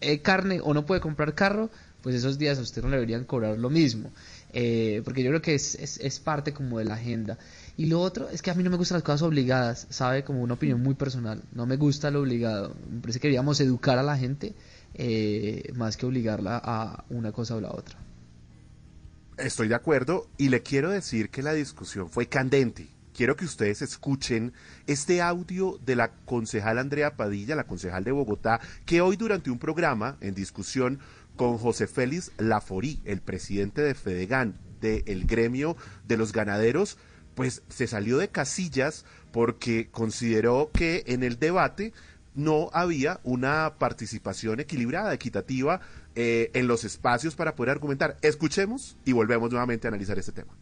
eh, 0.00 0.20
carne 0.20 0.60
o 0.62 0.74
no 0.74 0.84
puede 0.84 1.00
comprar 1.00 1.34
carro, 1.34 1.70
pues 2.02 2.14
esos 2.14 2.38
días 2.38 2.58
a 2.58 2.62
usted 2.62 2.82
no 2.82 2.88
le 2.88 2.96
deberían 2.96 3.24
cobrar 3.24 3.58
lo 3.58 3.70
mismo. 3.70 4.12
Eh, 4.52 5.02
porque 5.04 5.22
yo 5.22 5.30
creo 5.30 5.42
que 5.42 5.54
es, 5.54 5.74
es, 5.74 6.20
parte 6.20 6.52
como 6.52 6.78
de 6.78 6.84
la 6.84 6.94
agenda. 6.94 7.36
Y 7.76 7.86
lo 7.86 8.00
otro 8.00 8.28
es 8.28 8.42
que 8.42 8.50
a 8.50 8.54
mí 8.54 8.62
no 8.62 8.70
me 8.70 8.76
gustan 8.76 8.96
las 8.96 9.02
cosas 9.02 9.22
obligadas, 9.22 9.86
¿sabe? 9.90 10.24
Como 10.24 10.40
una 10.40 10.54
opinión 10.54 10.80
muy 10.82 10.94
personal. 10.94 11.42
No 11.52 11.66
me 11.66 11.76
gusta 11.76 12.10
lo 12.10 12.20
obligado. 12.20 12.74
Me 12.90 13.00
parece 13.00 13.18
que 13.18 13.28
deberíamos 13.28 13.60
educar 13.60 13.98
a 13.98 14.02
la 14.02 14.16
gente 14.16 14.54
eh, 14.98 15.72
más 15.74 15.96
que 15.96 16.06
obligarla 16.06 16.60
a 16.62 17.04
una 17.10 17.30
cosa 17.32 17.56
o 17.56 17.60
la 17.60 17.70
otra. 17.70 17.98
Estoy 19.36 19.68
de 19.68 19.74
acuerdo 19.74 20.26
y 20.38 20.48
le 20.48 20.62
quiero 20.62 20.90
decir 20.90 21.28
que 21.28 21.42
la 21.42 21.52
discusión 21.52 22.08
fue 22.08 22.26
candente. 22.26 22.88
Quiero 23.14 23.36
que 23.36 23.44
ustedes 23.44 23.82
escuchen 23.82 24.54
este 24.86 25.20
audio 25.20 25.78
de 25.84 25.96
la 25.96 26.12
concejal 26.24 26.78
Andrea 26.78 27.16
Padilla, 27.16 27.56
la 27.56 27.66
concejal 27.66 28.04
de 28.04 28.12
Bogotá, 28.12 28.60
que 28.86 29.02
hoy 29.02 29.16
durante 29.16 29.50
un 29.50 29.58
programa 29.58 30.16
en 30.22 30.34
discusión 30.34 30.98
con 31.36 31.58
José 31.58 31.86
Félix 31.86 32.32
Laforí, 32.38 33.00
el 33.04 33.20
presidente 33.20 33.82
de 33.82 33.94
Fedegan, 33.94 34.58
del 34.80 35.26
gremio 35.26 35.76
de 36.06 36.16
los 36.16 36.32
ganaderos, 36.32 36.96
pues 37.34 37.62
se 37.68 37.86
salió 37.86 38.16
de 38.16 38.28
casillas 38.28 39.04
porque 39.32 39.88
consideró 39.90 40.70
que 40.72 41.04
en 41.06 41.22
el 41.22 41.38
debate 41.38 41.92
no 42.36 42.70
había 42.72 43.20
una 43.24 43.74
participación 43.78 44.60
equilibrada, 44.60 45.12
equitativa 45.12 45.80
eh, 46.14 46.50
en 46.54 46.68
los 46.68 46.84
espacios 46.84 47.34
para 47.34 47.56
poder 47.56 47.70
argumentar. 47.70 48.16
Escuchemos 48.22 48.96
y 49.04 49.12
volvemos 49.12 49.50
nuevamente 49.50 49.86
a 49.86 49.88
analizar 49.88 50.18
este 50.18 50.32
tema. 50.32 50.52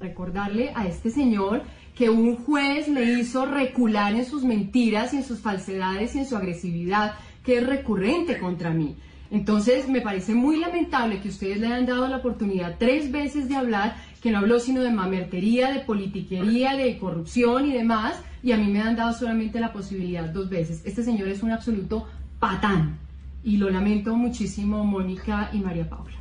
Recordarle 0.00 0.72
a 0.74 0.86
este 0.86 1.10
señor 1.10 1.62
que 1.96 2.08
un 2.08 2.36
juez 2.36 2.86
le 2.86 3.18
hizo 3.18 3.44
recular 3.44 4.14
en 4.14 4.24
sus 4.24 4.44
mentiras 4.44 5.12
en 5.12 5.24
sus 5.24 5.40
falsedades 5.40 6.14
y 6.14 6.20
en 6.20 6.26
su 6.26 6.36
agresividad, 6.36 7.14
que 7.44 7.58
es 7.58 7.66
recurrente 7.66 8.38
contra 8.38 8.70
mí. 8.70 8.96
Entonces, 9.30 9.88
me 9.88 10.00
parece 10.00 10.34
muy 10.34 10.58
lamentable 10.58 11.20
que 11.20 11.28
ustedes 11.28 11.58
le 11.58 11.66
hayan 11.66 11.84
dado 11.84 12.08
la 12.08 12.18
oportunidad 12.18 12.76
tres 12.78 13.10
veces 13.10 13.48
de 13.48 13.56
hablar, 13.56 13.96
que 14.20 14.30
no 14.30 14.38
habló 14.38 14.60
sino 14.60 14.82
de 14.82 14.90
mamertería, 14.90 15.72
de 15.72 15.80
politiquería, 15.80 16.76
de 16.76 16.98
corrupción 16.98 17.66
y 17.66 17.72
demás, 17.72 18.20
y 18.42 18.52
a 18.52 18.56
mí 18.56 18.70
me 18.70 18.80
han 18.80 18.96
dado 18.96 19.12
solamente 19.12 19.60
la 19.60 19.72
posibilidad 19.72 20.24
dos 20.24 20.48
veces. 20.48 20.82
Este 20.84 21.02
señor 21.02 21.28
es 21.28 21.42
un 21.42 21.52
absoluto 21.52 22.06
patán 22.38 22.98
y 23.42 23.56
lo 23.56 23.70
lamento 23.70 24.14
muchísimo 24.14 24.84
Mónica 24.84 25.50
y 25.52 25.58
María 25.58 25.88
Paula. 25.88 26.16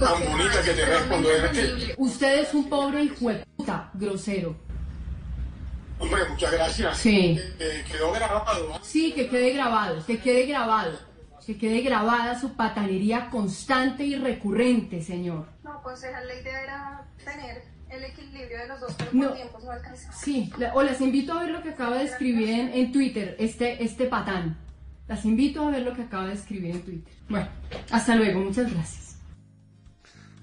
Ah, 0.00 0.14
Mónica, 0.30 0.62
que 0.62 0.72
te 0.72 0.84
respondo 0.86 1.28
Usted 1.98 2.40
es 2.40 2.54
un 2.54 2.68
pobre 2.70 3.04
hijo 3.04 3.28
de 3.28 3.44
puta, 3.56 3.90
grosero. 3.94 4.56
Hombre, 5.98 6.22
muchas 6.30 6.52
gracias. 6.52 6.98
Sí. 6.98 7.38
Eh, 7.58 7.84
quedó 7.90 8.12
grabado. 8.12 8.80
Sí, 8.82 9.12
que 9.12 9.28
quede 9.28 9.52
grabado, 9.52 10.04
que 10.06 10.18
quede 10.18 10.46
grabado. 10.46 10.98
Que 11.46 11.58
quede 11.58 11.82
grabada 11.82 12.40
su 12.40 12.54
patanería 12.54 13.28
constante 13.30 14.04
y 14.04 14.16
recurrente, 14.16 15.02
señor. 15.02 15.46
No, 15.62 15.82
pues 15.82 16.02
esa 16.02 16.22
ley 16.24 16.42
deberá 16.42 17.06
tener 17.22 17.62
el 17.90 18.04
equilibrio 18.04 18.58
de 18.58 18.68
los 18.68 18.80
dos, 18.80 18.94
pero 18.96 19.10
no, 19.12 19.32
tiempo 19.32 19.58
no 19.62 19.70
alcanza. 19.70 20.12
Sí, 20.12 20.50
o 20.72 20.82
las 20.82 21.00
invito 21.00 21.32
a 21.32 21.42
ver 21.42 21.50
lo 21.50 21.62
que 21.62 21.70
acaba 21.70 21.98
de 21.98 22.04
escribir 22.04 22.48
en, 22.48 22.92
Twitter, 22.92 23.36
este, 23.38 23.82
este 23.84 24.06
patán. 24.06 24.56
Las 25.06 25.24
invito 25.24 25.68
a 25.68 25.70
ver 25.70 25.82
lo 25.82 25.94
que 25.94 26.02
acaba 26.02 26.28
de 26.28 26.34
escribir 26.34 26.76
en 26.76 26.82
Twitter. 26.82 27.14
Bueno, 27.28 27.48
hasta 27.90 28.16
luego, 28.16 28.40
muchas 28.40 28.72
gracias. 28.72 29.16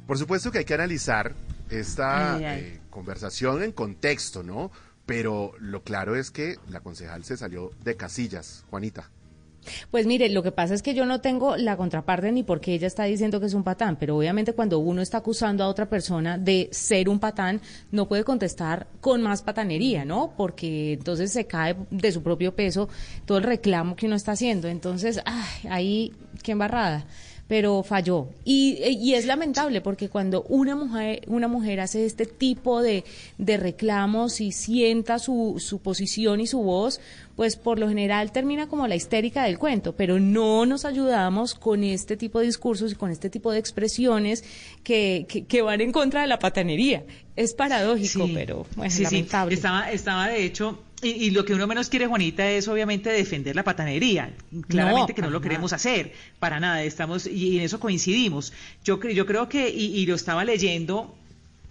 Por 0.05 0.17
supuesto 0.17 0.51
que 0.51 0.59
hay 0.59 0.65
que 0.65 0.73
analizar 0.73 1.33
esta 1.69 2.37
eh, 2.39 2.79
conversación 2.89 3.63
en 3.63 3.71
contexto, 3.71 4.43
¿no? 4.43 4.71
Pero 5.05 5.53
lo 5.59 5.83
claro 5.83 6.15
es 6.15 6.31
que 6.31 6.57
la 6.69 6.81
concejal 6.81 7.23
se 7.23 7.37
salió 7.37 7.71
de 7.83 7.97
casillas, 7.97 8.65
Juanita. 8.69 9.09
Pues 9.91 10.05
mire, 10.05 10.29
lo 10.29 10.43
que 10.43 10.51
pasa 10.51 10.73
es 10.73 10.81
que 10.81 10.93
yo 10.93 11.05
no 11.05 11.21
tengo 11.21 11.55
la 11.55 11.77
contraparte 11.77 12.31
ni 12.31 12.43
porque 12.43 12.73
ella 12.73 12.87
está 12.87 13.03
diciendo 13.03 13.39
que 13.39 13.45
es 13.45 13.53
un 13.53 13.63
patán, 13.63 13.97
pero 13.97 14.17
obviamente 14.17 14.53
cuando 14.53 14.79
uno 14.79 15.01
está 15.01 15.19
acusando 15.19 15.63
a 15.63 15.67
otra 15.67 15.89
persona 15.89 16.37
de 16.37 16.69
ser 16.71 17.09
un 17.09 17.19
patán, 17.19 17.61
no 17.91 18.07
puede 18.07 18.23
contestar 18.23 18.87
con 18.99 19.21
más 19.21 19.41
patanería, 19.41 20.05
¿no? 20.05 20.33
Porque 20.35 20.93
entonces 20.93 21.31
se 21.31 21.45
cae 21.45 21.75
de 21.89 22.11
su 22.11 22.23
propio 22.23 22.55
peso 22.55 22.89
todo 23.25 23.37
el 23.37 23.43
reclamo 23.43 23.95
que 23.95 24.07
uno 24.07 24.15
está 24.15 24.31
haciendo. 24.33 24.67
Entonces, 24.67 25.21
ay, 25.25 25.69
ahí, 25.69 26.13
qué 26.43 26.53
embarrada 26.53 27.05
pero 27.51 27.83
falló. 27.83 28.29
Y, 28.45 28.81
y, 28.81 29.13
es 29.13 29.25
lamentable 29.25 29.81
porque 29.81 30.07
cuando 30.07 30.43
una 30.43 30.73
mujer, 30.73 31.23
una 31.27 31.49
mujer 31.49 31.81
hace 31.81 32.05
este 32.05 32.25
tipo 32.25 32.81
de, 32.81 33.03
de 33.37 33.57
reclamos 33.57 34.39
y 34.39 34.53
sienta 34.53 35.19
su, 35.19 35.57
su 35.59 35.79
posición 35.79 36.39
y 36.39 36.47
su 36.47 36.59
voz, 36.59 37.01
pues 37.35 37.57
por 37.57 37.77
lo 37.77 37.89
general 37.89 38.31
termina 38.31 38.69
como 38.69 38.87
la 38.87 38.95
histérica 38.95 39.43
del 39.43 39.59
cuento, 39.59 39.97
pero 39.97 40.17
no 40.17 40.65
nos 40.65 40.85
ayudamos 40.85 41.53
con 41.53 41.83
este 41.83 42.15
tipo 42.15 42.39
de 42.39 42.45
discursos 42.45 42.93
y 42.93 42.95
con 42.95 43.11
este 43.11 43.29
tipo 43.29 43.51
de 43.51 43.59
expresiones 43.59 44.45
que, 44.85 45.25
que, 45.27 45.61
van 45.61 45.81
en 45.81 45.91
contra 45.91 46.21
de 46.21 46.27
la 46.27 46.39
patanería. 46.39 47.03
Es 47.35 47.53
paradójico, 47.53 48.29
pero 48.33 48.65
bueno, 48.77 48.95
lamentable. 48.97 49.55
Estaba, 49.55 49.91
estaba 49.91 50.29
de 50.29 50.45
hecho 50.45 50.79
y, 51.01 51.31
lo 51.31 51.45
que 51.45 51.53
uno 51.53 51.67
menos 51.67 51.89
quiere, 51.89 52.07
Juanita, 52.07 52.49
es 52.49 52.67
obviamente 52.67 53.09
defender 53.09 53.55
la 53.55 53.63
patanería. 53.63 54.33
Claramente 54.67 55.13
que 55.13 55.21
no 55.21 55.29
lo 55.29 55.41
queremos 55.41 55.73
hacer, 55.73 56.13
para 56.39 56.59
nada. 56.59 56.83
Estamos 56.83 57.27
y, 57.27 57.57
en 57.57 57.63
eso 57.63 57.79
coincidimos. 57.79 58.53
Yo, 58.83 59.01
yo 59.01 59.25
creo 59.25 59.49
que, 59.49 59.69
y, 59.69 60.05
lo 60.05 60.15
estaba 60.15 60.45
leyendo, 60.45 61.15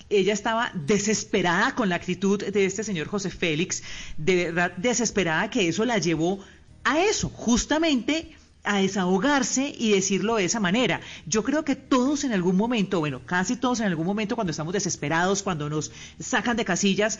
ella 0.08 0.32
estaba 0.32 0.72
desesperada 0.74 1.74
con 1.74 1.88
la 1.88 1.96
actitud 1.96 2.44
de 2.44 2.64
este 2.64 2.82
señor 2.82 3.06
José 3.06 3.30
Félix, 3.30 3.82
de 4.16 4.46
verdad 4.46 4.72
desesperada 4.76 5.50
que 5.50 5.68
eso 5.68 5.84
la 5.84 5.98
llevó 5.98 6.40
a 6.84 7.00
eso, 7.00 7.28
justamente 7.28 8.34
a 8.64 8.78
desahogarse 8.78 9.74
y 9.78 9.92
decirlo 9.92 10.36
de 10.36 10.44
esa 10.44 10.60
manera. 10.60 11.00
Yo 11.26 11.44
creo 11.44 11.64
que 11.64 11.76
todos 11.76 12.24
en 12.24 12.32
algún 12.32 12.56
momento, 12.56 13.00
bueno, 13.00 13.20
casi 13.24 13.56
todos 13.56 13.80
en 13.80 13.86
algún 13.86 14.06
momento 14.06 14.34
cuando 14.34 14.50
estamos 14.50 14.72
desesperados, 14.72 15.42
cuando 15.42 15.70
nos 15.70 15.92
sacan 16.18 16.56
de 16.56 16.64
casillas, 16.64 17.18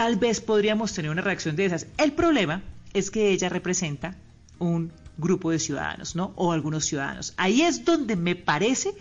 tal 0.00 0.16
vez 0.16 0.40
podríamos 0.40 0.94
tener 0.94 1.10
una 1.10 1.20
reacción 1.20 1.56
de 1.56 1.66
esas. 1.66 1.86
El 1.98 2.12
problema 2.12 2.62
es 2.94 3.10
que 3.10 3.32
ella 3.32 3.50
representa 3.50 4.16
un 4.58 4.90
grupo 5.18 5.50
de 5.50 5.58
ciudadanos, 5.58 6.16
¿no? 6.16 6.32
O 6.36 6.52
algunos 6.52 6.86
ciudadanos. 6.86 7.34
Ahí 7.36 7.60
es 7.60 7.84
donde 7.84 8.16
me 8.16 8.34
parece 8.34 8.94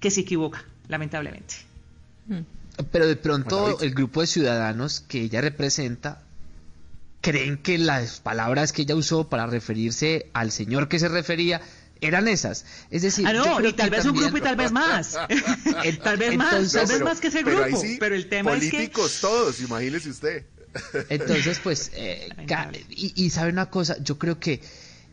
que 0.00 0.10
se 0.10 0.20
equivoca, 0.20 0.62
lamentablemente. 0.86 1.54
Hmm. 2.26 2.40
Pero 2.92 3.06
de 3.06 3.16
pronto 3.16 3.80
el 3.80 3.94
grupo 3.94 4.20
de 4.20 4.26
ciudadanos 4.26 5.00
que 5.00 5.22
ella 5.22 5.40
representa 5.40 6.20
creen 7.22 7.56
que 7.56 7.78
las 7.78 8.20
palabras 8.20 8.74
que 8.74 8.82
ella 8.82 8.96
usó 8.96 9.30
para 9.30 9.46
referirse 9.46 10.28
al 10.34 10.50
señor 10.50 10.90
que 10.90 10.98
se 10.98 11.08
refería 11.08 11.62
eran 12.06 12.28
esas. 12.28 12.64
Es 12.90 13.02
decir, 13.02 13.26
ah, 13.26 13.32
no, 13.32 13.66
y 13.66 13.72
tal 13.72 13.90
vez 13.90 14.04
un 14.04 14.16
grupo 14.16 14.36
y 14.36 14.40
tal 14.40 14.56
vez 14.56 14.72
más. 14.72 15.12
tal 16.02 16.16
vez 16.16 16.36
más, 16.36 16.72
tal 16.72 16.86
vez 16.86 17.00
más 17.00 17.20
que 17.20 17.28
ese 17.28 17.42
grupo. 17.42 17.82
Pero, 17.98 18.14
el 18.14 18.28
tema 18.28 18.52
es 18.54 18.64
que... 18.64 18.70
Políticos 18.70 19.18
todos, 19.20 19.60
imagínese 19.60 20.10
usted. 20.10 20.44
Entonces, 21.08 21.60
pues, 21.62 21.90
eh, 21.96 22.28
y, 22.90 23.30
sabe 23.30 23.50
una 23.50 23.70
cosa, 23.70 23.96
yo 24.02 24.18
creo 24.18 24.38
que 24.38 24.60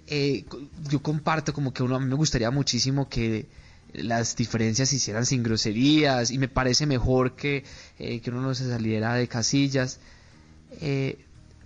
eh, 0.08 0.46
yo 0.90 1.02
comparto 1.02 1.54
como 1.54 1.74
que 1.74 1.84
uno, 1.84 1.96
a 1.96 2.00
mí 2.00 2.06
me 2.06 2.16
gustaría 2.16 2.52
muchísimo 2.52 3.08
que 3.10 3.46
las 3.94 4.36
diferencias 4.36 4.90
se 4.90 4.96
hicieran 4.96 5.26
sin 5.26 5.44
groserías 5.44 6.32
y 6.32 6.38
me 6.38 6.48
parece 6.48 6.86
mejor 6.86 7.36
que, 7.36 7.66
eh, 8.00 8.22
que 8.22 8.30
uno 8.30 8.42
no 8.42 8.56
se 8.56 8.68
saliera 8.68 9.14
de 9.16 9.28
casillas. 9.28 10.00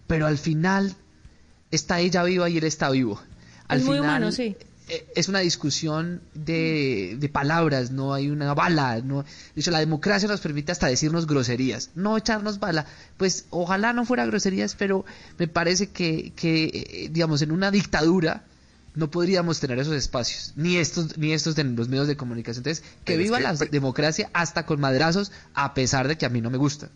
pero 0.07 0.28
al 0.28 0.38
final 0.38 0.95
está 1.71 1.99
ella 1.99 2.23
viva 2.23 2.49
y 2.49 2.57
él 2.57 2.63
está 2.63 2.89
vivo. 2.89 3.21
Al 3.67 3.80
es 3.80 3.84
final, 3.84 3.99
muy 3.99 4.07
bueno, 4.07 4.32
sí. 4.32 4.55
Eh, 4.88 5.08
es 5.16 5.30
una 5.30 5.40
discusión 5.40 6.22
de, 6.36 7.18
de, 7.20 7.30
palabras, 7.30 7.92
no 7.92 8.14
hay 8.14 8.30
una 8.30 8.54
bala. 8.54 9.02
No, 9.02 9.24
de 9.24 9.62
hecho, 9.62 9.72
la 9.72 9.80
democracia 9.80 10.28
nos 10.28 10.42
permite 10.42 10.72
hasta 10.72 10.88
decirnos 10.88 11.26
groserías, 11.26 11.90
no 11.96 12.18
echarnos 12.18 12.60
bala. 12.60 12.86
Pues 13.18 13.46
ojalá 13.50 13.94
no 13.94 14.06
fuera 14.06 14.26
groserías, 14.26 14.76
pero 14.76 15.04
me 15.40 15.48
parece 15.48 15.88
que, 15.88 16.34
que 16.36 16.66
eh, 16.66 17.10
digamos, 17.12 17.42
en 17.42 17.52
una 17.52 17.72
dictadura 17.72 18.44
no 18.94 19.12
podríamos 19.12 19.60
tener 19.60 19.80
esos 19.80 19.96
espacios, 19.96 20.54
ni 20.56 20.78
estos, 20.78 21.18
ni 21.18 21.34
estos 21.34 21.56
de 21.56 21.64
los 21.64 21.90
medios 21.90 22.08
de 22.08 22.16
comunicación. 22.16 22.62
Entonces, 22.62 22.84
que 23.04 23.18
viva 23.18 23.40
la 23.40 23.54
democracia 23.54 24.30
hasta 24.34 24.66
con 24.66 24.80
madrazos, 24.80 25.32
a 25.54 25.74
pesar 25.74 26.08
de 26.08 26.18
que 26.18 26.26
a 26.26 26.30
mí 26.30 26.42
no 26.42 26.50
me 26.50 26.58
gusta. 26.58 26.90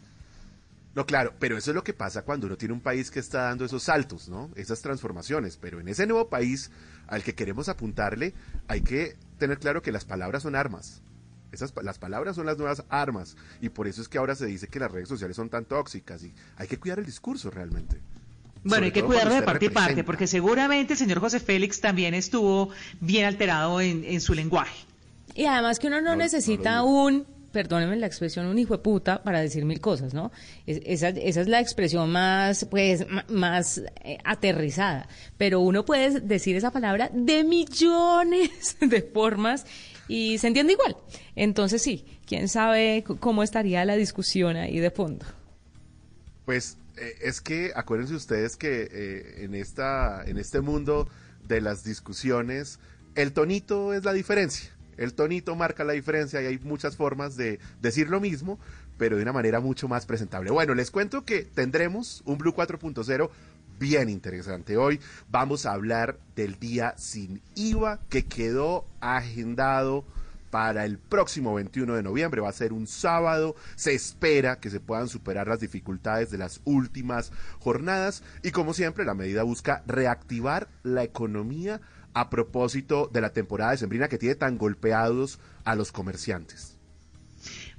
No, 0.95 1.05
claro, 1.05 1.33
pero 1.39 1.57
eso 1.57 1.71
es 1.71 1.75
lo 1.75 1.83
que 1.83 1.93
pasa 1.93 2.23
cuando 2.23 2.47
uno 2.47 2.57
tiene 2.57 2.73
un 2.73 2.81
país 2.81 3.11
que 3.11 3.19
está 3.19 3.43
dando 3.43 3.63
esos 3.63 3.83
saltos, 3.83 4.27
¿no? 4.27 4.49
Esas 4.55 4.81
transformaciones. 4.81 5.57
Pero 5.57 5.79
en 5.79 5.87
ese 5.87 6.07
nuevo 6.07 6.29
país 6.29 6.71
al 7.09 7.23
que 7.23 7.35
queremos 7.35 7.69
apuntarle, 7.69 8.33
hay 8.67 8.81
que 8.81 9.17
tener 9.37 9.59
claro 9.59 9.81
que 9.81 9.91
las 9.91 10.05
palabras 10.05 10.43
son 10.43 10.55
armas. 10.55 11.01
Esas, 11.51 11.73
las 11.81 11.97
palabras 11.97 12.35
son 12.35 12.45
las 12.45 12.57
nuevas 12.57 12.83
armas. 12.89 13.35
Y 13.61 13.69
por 13.69 13.87
eso 13.87 14.01
es 14.01 14.07
que 14.07 14.19
ahora 14.19 14.35
se 14.35 14.45
dice 14.45 14.67
que 14.67 14.79
las 14.79 14.91
redes 14.91 15.09
sociales 15.09 15.35
son 15.35 15.49
tan 15.49 15.65
tóxicas. 15.65 16.23
Y 16.23 16.33
hay 16.57 16.67
que 16.67 16.77
cuidar 16.77 16.99
el 16.99 17.05
discurso 17.05 17.49
realmente. 17.49 17.99
Bueno, 18.63 18.85
hay 18.85 18.91
que 18.91 19.03
cuidarlo 19.03 19.33
de 19.33 19.41
parte 19.41 19.65
y 19.65 19.69
parte, 19.69 20.03
porque 20.03 20.27
seguramente 20.27 20.93
el 20.93 20.99
señor 20.99 21.19
José 21.19 21.39
Félix 21.39 21.79
también 21.79 22.13
estuvo 22.13 22.69
bien 22.99 23.25
alterado 23.25 23.81
en, 23.81 24.21
su 24.21 24.33
lenguaje. 24.33 24.85
Y 25.33 25.45
además 25.45 25.79
que 25.79 25.87
uno 25.87 26.01
no, 26.01 26.15
necesita 26.15 26.83
un 26.83 27.25
perdónenme 27.51 27.95
la 27.97 28.07
expresión, 28.07 28.45
un 28.45 28.59
hijo 28.59 28.77
de 28.77 28.83
puta 28.83 29.23
para 29.23 29.39
decir 29.39 29.65
mil 29.65 29.79
cosas, 29.81 30.13
¿no? 30.13 30.31
esa, 30.65 31.09
es 31.09 31.47
la 31.47 31.59
expresión 31.59 32.11
más, 32.11 32.65
pues, 32.65 33.05
más 33.27 33.81
eh, 34.03 34.17
aterrizada. 34.23 35.07
Pero 35.37 35.59
uno 35.59 35.85
puede 35.85 36.21
decir 36.21 36.55
esa 36.55 36.71
palabra 36.71 37.09
de 37.13 37.43
millones 37.43 38.77
de 38.81 39.01
formas 39.01 39.65
y 40.07 40.37
se 40.37 40.47
entiende 40.47 40.73
igual. 40.73 40.97
Entonces 41.35 41.81
sí, 41.81 42.05
quién 42.25 42.47
sabe 42.47 43.03
cómo 43.19 43.43
estaría 43.43 43.83
la 43.85 43.95
discusión 43.95 44.55
ahí 44.55 44.79
de 44.79 44.91
fondo. 44.91 45.25
Pues 46.45 46.77
eh, 46.97 47.15
es 47.21 47.41
que 47.41 47.71
acuérdense 47.75 48.15
ustedes 48.15 48.55
que 48.55 48.89
eh, 48.91 49.43
en 49.43 49.55
esta, 49.55 50.23
en 50.25 50.37
este 50.37 50.61
mundo 50.61 51.07
de 51.47 51.61
las 51.61 51.83
discusiones, 51.83 52.79
el 53.15 53.33
tonito 53.33 53.93
es 53.93 54.03
la 54.03 54.13
diferencia 54.13 54.71
el 54.99 55.13
tonito 55.13 55.55
marca 55.55 55.83
la 55.83 55.93
diferencia 55.93 56.41
y 56.41 56.45
hay 56.45 56.59
muchas 56.59 56.97
formas 56.97 57.37
de 57.37 57.59
decir 57.81 58.09
lo 58.09 58.19
mismo, 58.19 58.59
pero 58.97 59.15
de 59.15 59.23
una 59.23 59.31
manera 59.31 59.61
mucho 59.61 59.87
más 59.87 60.05
presentable. 60.05 60.51
Bueno, 60.51 60.75
les 60.75 60.91
cuento 60.91 61.23
que 61.23 61.43
tendremos 61.43 62.21
un 62.25 62.37
Blue 62.37 62.53
4.0 62.53 63.29
bien 63.79 64.09
interesante. 64.09 64.75
Hoy 64.75 64.99
vamos 65.29 65.65
a 65.65 65.71
hablar 65.71 66.19
del 66.35 66.59
día 66.59 66.95
sin 66.97 67.41
IVA 67.55 68.01
que 68.09 68.25
quedó 68.25 68.85
agendado 68.99 70.03
para 70.51 70.83
el 70.83 70.97
próximo 70.97 71.53
21 71.53 71.95
de 71.95 72.03
noviembre. 72.03 72.41
Va 72.41 72.49
a 72.49 72.53
ser 72.53 72.73
un 72.73 72.85
sábado. 72.85 73.55
Se 73.75 73.93
espera 73.93 74.59
que 74.59 74.69
se 74.69 74.81
puedan 74.81 75.07
superar 75.07 75.47
las 75.47 75.61
dificultades 75.61 76.29
de 76.29 76.39
las 76.39 76.59
últimas 76.65 77.31
jornadas. 77.59 78.21
Y 78.43 78.51
como 78.51 78.73
siempre, 78.73 79.05
la 79.05 79.13
medida 79.13 79.43
busca 79.43 79.81
reactivar 79.87 80.67
la 80.83 81.03
economía 81.03 81.79
a 82.13 82.29
propósito 82.29 83.09
de 83.11 83.21
la 83.21 83.33
temporada 83.33 83.71
de 83.71 83.77
sembrina 83.77 84.07
que 84.07 84.17
tiene 84.17 84.35
tan 84.35 84.57
golpeados 84.57 85.39
a 85.63 85.75
los 85.75 85.91
comerciantes. 85.91 86.78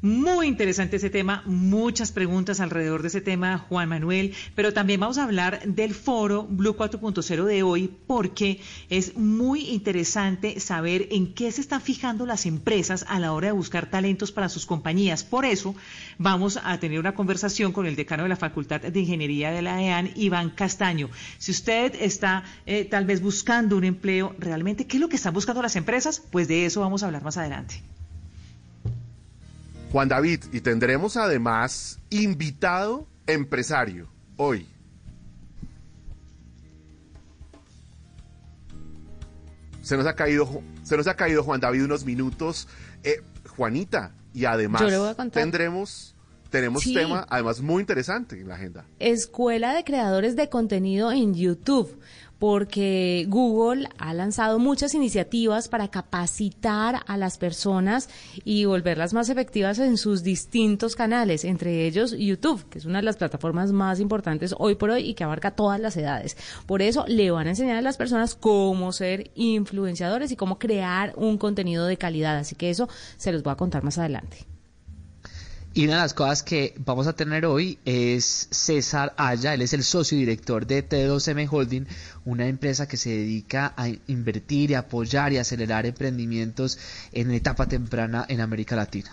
Muy 0.03 0.47
interesante 0.47 0.97
ese 0.97 1.11
tema, 1.11 1.43
muchas 1.45 2.11
preguntas 2.11 2.61
alrededor 2.61 3.03
de 3.03 3.09
ese 3.09 3.21
tema, 3.21 3.59
Juan 3.59 3.91
Manuel, 3.91 4.33
pero 4.55 4.73
también 4.73 4.99
vamos 4.99 5.19
a 5.19 5.25
hablar 5.25 5.61
del 5.67 5.93
foro 5.95 6.47
Blue 6.49 6.75
4.0 6.75 7.45
de 7.45 7.63
hoy 7.63 7.95
porque 8.07 8.61
es 8.89 9.15
muy 9.19 9.69
interesante 9.69 10.59
saber 10.59 11.09
en 11.11 11.35
qué 11.35 11.53
se 11.53 11.61
están 11.61 11.83
fijando 11.83 12.25
las 12.25 12.47
empresas 12.47 13.05
a 13.09 13.21
la 13.21 13.35
hora 13.35 13.49
de 13.49 13.53
buscar 13.53 13.91
talentos 13.91 14.33
para 14.33 14.49
sus 14.49 14.65
compañías. 14.65 15.23
Por 15.23 15.45
eso 15.45 15.75
vamos 16.17 16.59
a 16.65 16.81
tener 16.81 16.99
una 16.99 17.15
conversación 17.15 17.73
con 17.73 17.85
el 17.85 17.95
decano 17.95 18.23
de 18.23 18.31
la 18.31 18.37
Facultad 18.37 18.81
de 18.81 19.01
Ingeniería 19.01 19.51
de 19.51 19.61
la 19.61 19.83
EAN, 19.83 20.13
Iván 20.17 20.49
Castaño. 20.49 21.11
Si 21.37 21.51
usted 21.51 21.95
está 22.01 22.45
eh, 22.65 22.87
tal 22.87 23.05
vez 23.05 23.21
buscando 23.21 23.77
un 23.77 23.85
empleo, 23.85 24.35
realmente, 24.39 24.87
¿qué 24.87 24.97
es 24.97 25.01
lo 25.03 25.11
que 25.11 25.17
están 25.17 25.35
buscando 25.35 25.61
las 25.61 25.77
empresas? 25.77 26.23
Pues 26.33 26.49
de 26.49 26.65
eso 26.65 26.81
vamos 26.81 27.03
a 27.03 27.07
hablar 27.07 27.23
más 27.23 27.37
adelante. 27.37 27.83
Juan 29.93 30.09
David, 30.09 30.45
y 30.53 30.61
tendremos 30.61 31.17
además 31.17 31.99
invitado 32.11 33.09
empresario 33.27 34.09
hoy. 34.37 34.67
Se 39.83 39.97
nos 39.97 40.07
ha 40.07 40.15
caído, 40.15 40.63
se 40.85 40.97
nos 40.97 41.09
ha 41.09 41.15
caído 41.15 41.43
Juan 41.43 41.61
David 41.61 41.85
unos 41.85 42.05
minutos. 42.05 42.69
Eh, 43.03 43.23
Juanita, 43.57 44.15
y 44.33 44.45
además 44.45 44.83
tendremos 45.33 46.15
tenemos 46.51 46.83
tema 46.85 47.27
además 47.29 47.61
muy 47.61 47.81
interesante 47.81 48.41
en 48.41 48.49
la 48.49 48.57
agenda. 48.57 48.85
Escuela 48.99 49.73
de 49.73 49.85
Creadores 49.85 50.37
de 50.37 50.49
Contenido 50.49 51.13
en 51.13 51.35
YouTube 51.35 51.97
porque 52.41 53.27
Google 53.29 53.91
ha 53.99 54.15
lanzado 54.15 54.59
muchas 54.59 54.95
iniciativas 54.95 55.69
para 55.69 55.89
capacitar 55.89 57.03
a 57.07 57.19
las 57.19 57.37
personas 57.37 58.09
y 58.45 58.65
volverlas 58.65 59.13
más 59.13 59.29
efectivas 59.29 59.79
en 59.79 59.99
sus 59.99 60.23
distintos 60.23 60.97
canales, 60.97 61.45
entre 61.45 61.87
ellos 61.87 62.17
YouTube, 62.19 62.67
que 62.71 62.79
es 62.79 62.87
una 62.87 63.01
de 63.01 63.05
las 63.05 63.19
plataformas 63.19 63.73
más 63.73 64.01
importantes 64.01 64.55
hoy 64.59 64.75
por 64.75 64.89
hoy 64.89 65.03
y 65.03 65.15
que 65.15 65.23
abarca 65.23 65.51
todas 65.51 65.79
las 65.79 65.99
edades. 65.99 66.39
Por 66.65 66.81
eso 66.81 67.05
le 67.07 67.31
van 67.31 67.47
a 67.47 67.51
enseñar 67.51 67.77
a 67.77 67.83
las 67.83 67.99
personas 67.99 68.35
cómo 68.35 68.91
ser 68.93 69.31
influenciadores 69.35 70.33
y 70.33 70.37
cómo 70.37 70.59
crear 70.59 71.13
un 71.17 71.37
contenido 71.37 71.85
de 71.85 71.99
calidad. 71.99 72.39
Así 72.39 72.55
que 72.55 72.71
eso 72.71 72.89
se 73.19 73.33
los 73.33 73.43
voy 73.43 73.53
a 73.53 73.57
contar 73.57 73.85
más 73.85 73.99
adelante. 73.99 74.50
Y 75.73 75.85
una 75.85 75.95
de 75.95 76.01
las 76.01 76.15
cosas 76.15 76.43
que 76.43 76.75
vamos 76.85 77.07
a 77.07 77.13
tener 77.13 77.47
hoy 77.47 77.79
es 77.85 78.49
César 78.51 79.15
Aya, 79.17 79.55
él 79.55 79.63
es 79.63 79.73
el 79.73 79.85
socio 79.85 80.19
director 80.19 80.67
de 80.67 80.89
T2M 80.89 81.47
Holding, 81.49 81.87
una 82.25 82.49
empresa 82.49 82.89
que 82.89 82.97
se 82.97 83.11
dedica 83.11 83.73
a 83.77 83.89
invertir 84.09 84.73
y 84.73 84.75
apoyar 84.75 85.33
y 85.33 85.39
acelerar 85.39 85.87
emprendimientos 85.87 86.79
en 87.13 87.31
etapa 87.31 87.67
temprana 87.67 88.27
en 88.29 88.41
América 88.41 88.75
Latina. 88.75 89.11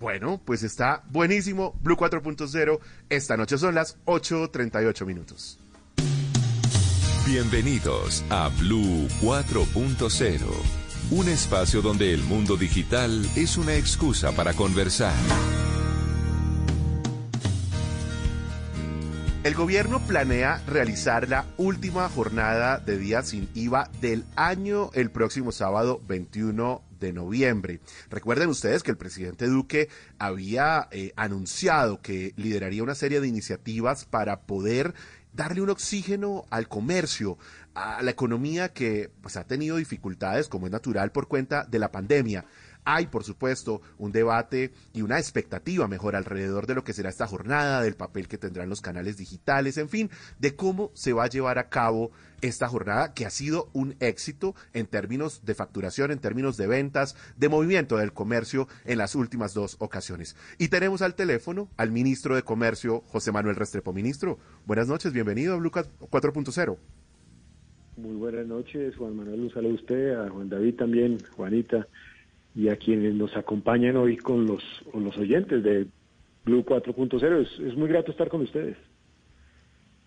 Bueno, 0.00 0.38
pues 0.44 0.64
está 0.64 1.02
buenísimo. 1.10 1.74
Blue 1.80 1.96
4.0, 1.96 2.80
esta 3.08 3.36
noche 3.36 3.56
son 3.56 3.74
las 3.74 3.96
8.38 4.04 5.06
minutos. 5.06 5.58
Bienvenidos 7.24 8.22
a 8.28 8.48
Blue 8.58 9.08
4.0 9.22 10.81
un 11.12 11.28
espacio 11.28 11.82
donde 11.82 12.14
el 12.14 12.22
mundo 12.22 12.56
digital 12.56 13.28
es 13.36 13.58
una 13.58 13.74
excusa 13.74 14.32
para 14.32 14.54
conversar. 14.54 15.12
El 19.44 19.54
gobierno 19.54 20.00
planea 20.06 20.62
realizar 20.66 21.28
la 21.28 21.44
última 21.58 22.08
jornada 22.08 22.78
de 22.78 22.96
días 22.96 23.28
sin 23.28 23.50
IVA 23.52 23.90
del 24.00 24.24
año 24.36 24.90
el 24.94 25.10
próximo 25.10 25.52
sábado 25.52 26.00
21 26.08 26.80
de 26.98 27.12
noviembre. 27.12 27.80
Recuerden 28.08 28.48
ustedes 28.48 28.82
que 28.82 28.92
el 28.92 28.96
presidente 28.96 29.48
Duque 29.48 29.90
había 30.18 30.88
eh, 30.92 31.12
anunciado 31.16 32.00
que 32.00 32.32
lideraría 32.36 32.82
una 32.82 32.94
serie 32.94 33.20
de 33.20 33.28
iniciativas 33.28 34.06
para 34.06 34.40
poder 34.42 34.94
darle 35.32 35.62
un 35.62 35.70
oxígeno 35.70 36.44
al 36.50 36.68
comercio, 36.68 37.38
a 37.74 38.02
la 38.02 38.10
economía 38.10 38.72
que 38.72 39.10
pues, 39.20 39.36
ha 39.36 39.46
tenido 39.46 39.76
dificultades, 39.76 40.48
como 40.48 40.66
es 40.66 40.72
natural, 40.72 41.12
por 41.12 41.28
cuenta 41.28 41.64
de 41.64 41.78
la 41.78 41.92
pandemia. 41.92 42.44
Hay, 42.84 43.06
por 43.06 43.22
supuesto, 43.22 43.80
un 43.96 44.10
debate 44.10 44.72
y 44.92 45.02
una 45.02 45.18
expectativa 45.18 45.86
mejor 45.86 46.16
alrededor 46.16 46.66
de 46.66 46.74
lo 46.74 46.82
que 46.82 46.92
será 46.92 47.10
esta 47.10 47.28
jornada, 47.28 47.80
del 47.80 47.94
papel 47.94 48.26
que 48.26 48.38
tendrán 48.38 48.68
los 48.68 48.80
canales 48.80 49.16
digitales, 49.16 49.78
en 49.78 49.88
fin, 49.88 50.10
de 50.40 50.56
cómo 50.56 50.90
se 50.94 51.12
va 51.12 51.24
a 51.24 51.28
llevar 51.28 51.58
a 51.58 51.68
cabo 51.68 52.10
esta 52.40 52.68
jornada 52.68 53.14
que 53.14 53.24
ha 53.24 53.30
sido 53.30 53.70
un 53.72 53.94
éxito 54.00 54.56
en 54.72 54.86
términos 54.86 55.42
de 55.44 55.54
facturación, 55.54 56.10
en 56.10 56.18
términos 56.18 56.56
de 56.56 56.66
ventas, 56.66 57.14
de 57.36 57.48
movimiento 57.48 57.98
del 57.98 58.12
comercio 58.12 58.66
en 58.84 58.98
las 58.98 59.14
últimas 59.14 59.54
dos 59.54 59.76
ocasiones. 59.78 60.34
Y 60.58 60.66
tenemos 60.66 61.02
al 61.02 61.14
teléfono 61.14 61.68
al 61.76 61.92
ministro 61.92 62.34
de 62.34 62.42
Comercio, 62.42 63.04
José 63.06 63.30
Manuel 63.30 63.54
Restrepo. 63.54 63.92
Ministro, 63.92 64.40
buenas 64.66 64.88
noches, 64.88 65.12
bienvenido 65.12 65.54
a 65.54 65.58
Blue 65.58 65.70
4.0. 65.70 66.78
Muy 67.96 68.16
buenas 68.16 68.46
noches, 68.46 68.96
Juan 68.96 69.16
Manuel, 69.16 69.50
un 69.54 69.66
a 69.66 69.68
usted, 69.68 70.14
a 70.14 70.30
Juan 70.30 70.48
David 70.48 70.76
también, 70.76 71.18
Juanita, 71.36 71.86
y 72.54 72.68
a 72.68 72.76
quienes 72.76 73.14
nos 73.14 73.36
acompañan 73.36 73.96
hoy 73.96 74.16
con 74.16 74.46
los, 74.46 74.62
los 74.94 75.16
oyentes 75.18 75.62
de 75.62 75.86
Blue 76.44 76.64
4.0. 76.64 77.42
Es, 77.42 77.60
es 77.60 77.76
muy 77.76 77.88
grato 77.88 78.10
estar 78.10 78.30
con 78.30 78.40
ustedes. 78.40 78.78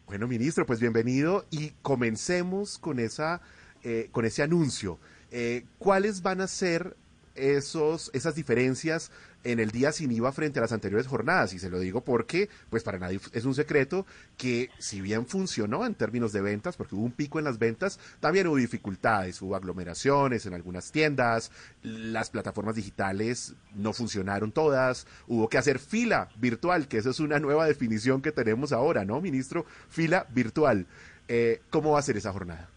Bueno, 0.08 0.28
ministro, 0.28 0.66
pues 0.66 0.80
bienvenido 0.80 1.46
y 1.52 1.72
comencemos 1.84 2.80
con 2.80 3.00
esa, 3.00 3.42
eh, 3.84 4.10
con 4.12 4.26
ese 4.26 4.42
anuncio. 4.42 4.98
Eh, 5.32 5.66
¿Cuáles 5.78 6.24
van 6.24 6.42
a 6.42 6.48
ser 6.48 6.96
esos, 7.36 8.10
esas 8.14 8.34
diferencias 8.34 9.12
en 9.46 9.60
el 9.60 9.72
día 9.72 9.92
sin 9.92 10.12
IVA 10.12 10.32
frente 10.32 10.60
a 10.60 10.64
las 10.64 10.74
anteriores 10.74 11.08
jornadas. 11.08 11.54
Y 11.54 11.60
se 11.60 11.70
lo 11.70 11.80
digo 11.80 12.02
porque, 12.02 12.50
pues 12.70 12.84
para 12.84 13.00
nadie 13.00 13.20
es 13.32 13.46
un 13.46 13.56
secreto 13.56 14.06
que 14.38 14.70
si 14.80 15.02
bien 15.02 15.26
funcionó 15.26 15.86
en 15.86 15.94
términos 15.94 16.34
de 16.34 16.42
ventas, 16.42 16.76
porque 16.76 16.96
hubo 16.96 17.06
un 17.06 17.12
pico 17.12 17.40
en 17.40 17.46
las 17.46 17.60
ventas, 17.60 18.00
también 18.20 18.48
hubo 18.48 18.58
dificultades, 18.58 19.42
hubo 19.42 19.56
aglomeraciones 19.56 20.46
en 20.46 20.54
algunas 20.54 20.92
tiendas, 20.92 21.52
las 21.84 22.30
plataformas 22.30 22.76
digitales 22.76 23.56
no 23.76 23.94
funcionaron 23.94 24.52
todas, 24.52 25.08
hubo 25.28 25.48
que 25.48 25.58
hacer 25.58 25.80
fila 25.80 26.30
virtual, 26.38 26.88
que 26.88 26.98
eso 26.98 27.12
es 27.12 27.20
una 27.20 27.40
nueva 27.40 27.68
definición 27.68 28.22
que 28.22 28.32
tenemos 28.32 28.74
ahora, 28.74 29.06
¿no, 29.06 29.22
ministro? 29.22 29.66
Fila 29.90 30.26
virtual. 30.34 30.86
Eh, 31.28 31.62
¿Cómo 31.70 31.92
va 31.92 32.00
a 32.00 32.04
ser 32.04 32.18
esa 32.18 32.32
jornada? 32.32 32.70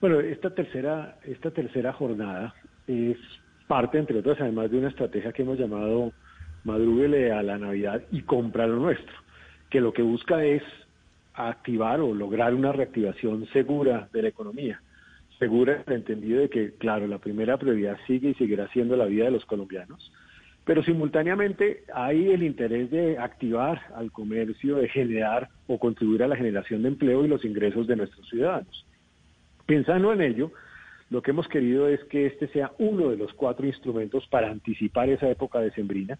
Bueno, 0.00 0.20
esta 0.20 0.54
tercera, 0.54 1.18
esta 1.24 1.50
tercera 1.50 1.92
jornada 1.92 2.54
es 2.86 3.16
parte, 3.62 3.98
entre 3.98 4.18
otras, 4.18 4.40
además 4.40 4.70
de 4.70 4.78
una 4.78 4.88
estrategia 4.88 5.32
que 5.32 5.42
hemos 5.42 5.58
llamado 5.58 6.12
madrúguele 6.64 7.32
a 7.32 7.42
la 7.42 7.58
Navidad 7.58 8.02
y 8.10 8.22
compra 8.22 8.66
lo 8.66 8.76
nuestro, 8.76 9.14
que 9.70 9.80
lo 9.80 9.92
que 9.92 10.02
busca 10.02 10.44
es 10.44 10.62
activar 11.34 12.00
o 12.00 12.14
lograr 12.14 12.54
una 12.54 12.72
reactivación 12.72 13.46
segura 13.52 14.08
de 14.12 14.22
la 14.22 14.28
economía. 14.28 14.80
Segura 15.38 15.74
en 15.74 15.82
el 15.86 15.94
entendido 15.94 16.40
de 16.40 16.48
que, 16.48 16.72
claro, 16.74 17.06
la 17.06 17.18
primera 17.18 17.56
prioridad 17.56 17.98
sigue 18.06 18.30
y 18.30 18.34
seguirá 18.34 18.68
siendo 18.68 18.96
la 18.96 19.06
vida 19.06 19.24
de 19.24 19.32
los 19.32 19.44
colombianos, 19.44 20.12
pero 20.64 20.84
simultáneamente 20.84 21.82
hay 21.92 22.30
el 22.30 22.44
interés 22.44 22.90
de 22.90 23.18
activar 23.18 23.80
al 23.96 24.12
comercio, 24.12 24.76
de 24.76 24.88
generar 24.88 25.48
o 25.66 25.78
contribuir 25.78 26.22
a 26.22 26.28
la 26.28 26.36
generación 26.36 26.82
de 26.82 26.88
empleo 26.88 27.24
y 27.24 27.28
los 27.28 27.44
ingresos 27.44 27.88
de 27.88 27.96
nuestros 27.96 28.28
ciudadanos. 28.28 28.86
Pensando 29.66 30.12
en 30.12 30.20
ello, 30.20 30.52
lo 31.12 31.20
que 31.20 31.32
hemos 31.32 31.46
querido 31.46 31.88
es 31.88 32.02
que 32.04 32.24
este 32.24 32.48
sea 32.48 32.72
uno 32.78 33.10
de 33.10 33.18
los 33.18 33.34
cuatro 33.34 33.66
instrumentos 33.66 34.26
para 34.28 34.50
anticipar 34.50 35.10
esa 35.10 35.28
época 35.28 35.60
decembrina, 35.60 36.18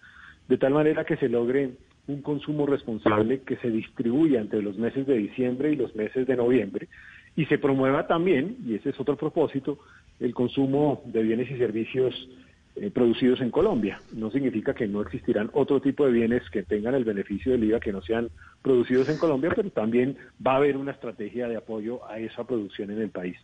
de 0.49 0.59
tal 0.59 0.75
manera 0.75 1.05
que 1.07 1.17
se 1.17 1.31
logre 1.31 1.71
un 2.09 2.21
consumo 2.21 2.67
responsable 2.67 3.41
que 3.41 3.57
se 3.57 3.71
distribuya 3.71 4.41
entre 4.41 4.61
los 4.61 4.77
meses 4.77 5.07
de 5.07 5.17
diciembre 5.17 5.73
y 5.73 5.77
los 5.77 5.97
meses 5.97 6.27
de 6.27 6.37
noviembre 6.37 6.89
y 7.37 7.47
se 7.47 7.57
promueva 7.57 8.07
también, 8.07 8.59
y 8.67 8.75
ese 8.75 8.91
es 8.91 9.01
otro 9.01 9.17
propósito, 9.17 9.79
el 10.21 10.35
consumo 10.35 11.03
de 11.07 11.23
bienes 11.23 11.51
y 11.51 11.57
servicios 11.57 12.29
eh, 12.77 12.91
producidos 12.91 13.41
en 13.41 13.51
Colombia. 13.51 14.03
No 14.13 14.31
significa 14.31 14.75
que 14.75 14.87
no 14.87 15.01
existirán 15.01 15.49
otro 15.55 15.81
tipo 15.81 16.05
de 16.05 16.13
bienes 16.13 16.43
que 16.51 16.65
tengan 16.65 16.95
el 16.95 17.05
beneficio 17.05 17.53
del 17.53 17.65
IVA 17.65 17.81
que 17.81 17.93
no 17.93 18.03
sean 18.03 18.29
producidos 18.61 19.09
en 19.09 19.17
Colombia, 19.17 19.53
pero 19.57 19.71
también 19.71 20.19
va 20.47 20.53
a 20.53 20.57
haber 20.57 20.77
una 20.77 20.93
estrategia 20.93 21.49
de 21.49 21.57
apoyo 21.57 22.07
a 22.11 22.19
esa 22.19 22.45
producción 22.45 22.91
en 22.91 23.01
el 23.01 23.09
país. 23.09 23.39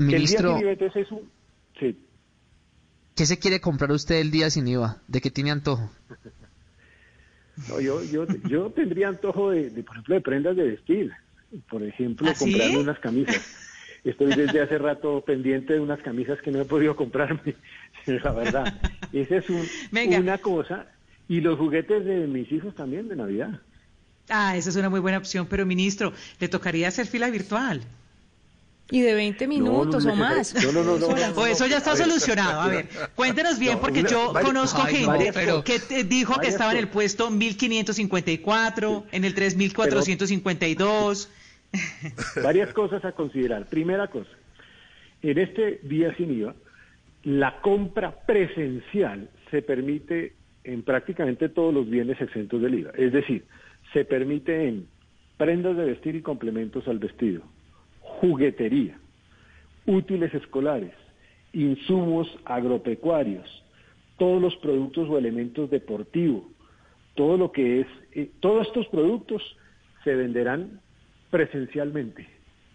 Ministro, 0.00 0.58
¿qué 3.14 3.26
se 3.26 3.38
quiere 3.38 3.60
comprar 3.60 3.92
usted 3.92 4.16
el 4.16 4.30
día 4.30 4.48
sin 4.48 4.66
IVA? 4.66 5.02
¿De 5.06 5.20
qué 5.20 5.30
tiene 5.30 5.50
antojo? 5.50 5.90
No, 7.68 7.78
yo, 7.78 8.02
yo, 8.04 8.26
yo 8.48 8.70
tendría 8.70 9.08
antojo 9.08 9.50
de, 9.50 9.70
por 9.82 9.96
ejemplo, 9.96 10.14
de 10.14 10.20
prendas 10.22 10.56
de 10.56 10.62
vestir. 10.62 11.12
Por 11.68 11.82
ejemplo, 11.82 12.30
¿Ah, 12.30 12.34
comprarme 12.38 12.78
unas 12.78 12.98
camisas. 13.00 13.42
Estoy 14.02 14.34
desde 14.34 14.62
hace 14.62 14.78
rato 14.78 15.22
pendiente 15.22 15.74
de 15.74 15.80
unas 15.80 16.00
camisas 16.00 16.40
que 16.40 16.50
no 16.50 16.62
he 16.62 16.64
podido 16.64 16.96
comprarme, 16.96 17.56
la 18.06 18.32
verdad. 18.32 18.80
Esa 19.12 19.36
es 19.36 19.50
una 19.50 20.38
cosa. 20.38 20.86
Y 21.28 21.42
los 21.42 21.58
juguetes 21.58 22.02
de 22.06 22.26
mis 22.26 22.50
hijos 22.50 22.74
también 22.74 23.08
de 23.08 23.16
Navidad. 23.16 23.60
Ah, 24.30 24.56
esa 24.56 24.70
es 24.70 24.76
una 24.76 24.88
muy 24.88 25.00
buena 25.00 25.18
opción, 25.18 25.46
pero 25.46 25.66
ministro, 25.66 26.14
le 26.38 26.48
tocaría 26.48 26.88
hacer 26.88 27.06
fila 27.06 27.28
virtual. 27.28 27.82
Y 28.90 29.00
de 29.02 29.14
20 29.14 29.46
minutos 29.46 30.04
o 30.06 30.14
más. 30.16 30.54
No, 30.54 30.72
no, 30.72 30.98
no. 30.98 31.06
O 31.06 31.46
eso 31.46 31.66
ya 31.66 31.78
está 31.78 31.96
solucionado. 31.96 32.60
A 32.60 32.68
ver, 32.68 32.88
cuéntenos 33.14 33.58
bien, 33.58 33.78
porque 33.78 34.02
yo 34.02 34.32
conozco 34.42 34.82
gente 34.82 35.32
que 35.64 36.04
dijo 36.04 36.40
que 36.40 36.48
estaba 36.48 36.72
en 36.72 36.78
el 36.78 36.88
puesto 36.88 37.30
1554, 37.30 39.06
en 39.12 39.24
el 39.24 39.34
3452. 39.34 41.30
Varias 42.42 42.72
cosas 42.72 43.04
a 43.04 43.12
considerar. 43.12 43.66
Primera 43.66 44.08
cosa, 44.08 44.30
en 45.22 45.38
este 45.38 45.80
día 45.82 46.14
sin 46.16 46.32
IVA, 46.32 46.54
la 47.24 47.60
compra 47.60 48.12
presencial 48.26 49.28
se 49.50 49.62
permite 49.62 50.34
en 50.64 50.82
prácticamente 50.82 51.48
todos 51.48 51.72
los 51.72 51.88
bienes 51.88 52.20
exentos 52.20 52.60
del 52.60 52.74
IVA. 52.80 52.90
Es 52.96 53.12
decir, 53.12 53.44
se 53.92 54.04
permite 54.04 54.68
en 54.68 54.86
prendas 55.36 55.76
de 55.76 55.84
vestir 55.84 56.16
y 56.16 56.22
complementos 56.22 56.86
al 56.86 56.98
vestido, 56.98 57.42
juguetería, 58.20 58.98
útiles 59.86 60.32
escolares, 60.34 60.92
insumos 61.54 62.28
agropecuarios, 62.44 63.48
todos 64.18 64.42
los 64.42 64.54
productos 64.56 65.08
o 65.08 65.16
elementos 65.16 65.70
deportivos, 65.70 66.44
todo 67.14 67.38
lo 67.38 67.50
que 67.50 67.80
es, 67.80 67.86
eh, 68.12 68.30
todos 68.40 68.66
estos 68.66 68.86
productos 68.88 69.42
se 70.04 70.14
venderán 70.14 70.80
presencialmente. 71.30 72.26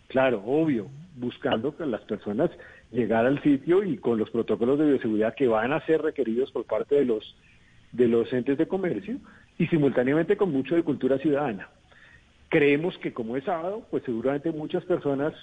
Claro, 0.07 0.41
obvio, 0.45 0.87
buscando 1.15 1.75
que 1.77 1.85
las 1.85 2.01
personas 2.01 2.49
llegar 2.91 3.25
al 3.25 3.41
sitio 3.43 3.83
y 3.83 3.97
con 3.97 4.17
los 4.17 4.31
protocolos 4.31 4.79
de 4.79 4.87
bioseguridad 4.87 5.35
que 5.35 5.47
van 5.47 5.73
a 5.73 5.85
ser 5.85 6.01
requeridos 6.01 6.51
por 6.51 6.65
parte 6.65 6.95
de 6.95 7.05
los 7.05 7.35
de 7.91 8.07
los 8.07 8.31
entes 8.33 8.57
de 8.57 8.67
comercio 8.67 9.17
y 9.57 9.67
simultáneamente 9.67 10.35
con 10.35 10.51
mucho 10.51 10.75
de 10.75 10.83
cultura 10.83 11.17
ciudadana. 11.17 11.69
Creemos 12.55 12.97
que 12.99 13.11
como 13.11 13.35
es 13.35 13.43
sábado, 13.43 13.85
pues 13.91 14.03
seguramente 14.05 14.49
muchas 14.53 14.85
personas 14.85 15.33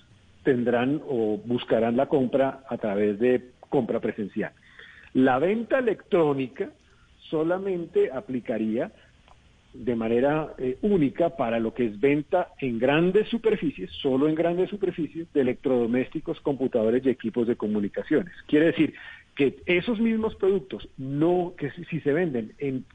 tendrán 0.45 1.03
o 1.07 1.37
buscarán 1.45 1.95
la 1.95 2.07
compra 2.07 2.65
a 2.67 2.79
través 2.79 3.19
de 3.19 3.51
compra 3.69 4.01
presencial. 4.01 4.53
La 5.13 5.39
venta 5.39 5.81
electrónica 5.81 6.71
solamente 7.29 8.11
aplicaría 8.11 8.93
de 9.75 9.95
manera 9.95 10.55
eh, 10.57 10.79
única 10.81 11.37
para 11.37 11.61
lo 11.61 11.75
que 11.75 11.85
es 11.85 12.01
venta 12.01 12.49
en 12.59 12.79
grandes 12.79 13.29
superficies, 13.29 13.91
solo 14.01 14.27
en 14.27 14.35
grandes 14.35 14.71
superficies, 14.71 15.31
de 15.35 15.43
electrodomésticos, 15.43 16.41
computadores 16.41 17.05
y 17.05 17.11
equipos 17.11 17.47
de 17.47 17.57
comunicaciones. 17.57 18.33
Quiere 18.47 18.69
decir 18.69 18.95
que 19.37 19.57
esos 19.67 20.01
mismos 20.01 20.35
productos, 20.37 20.89
no 20.97 21.53
que 21.59 21.73
si 21.91 22.01
se 22.01 22.15
venden 22.15 22.55
en 22.57 22.87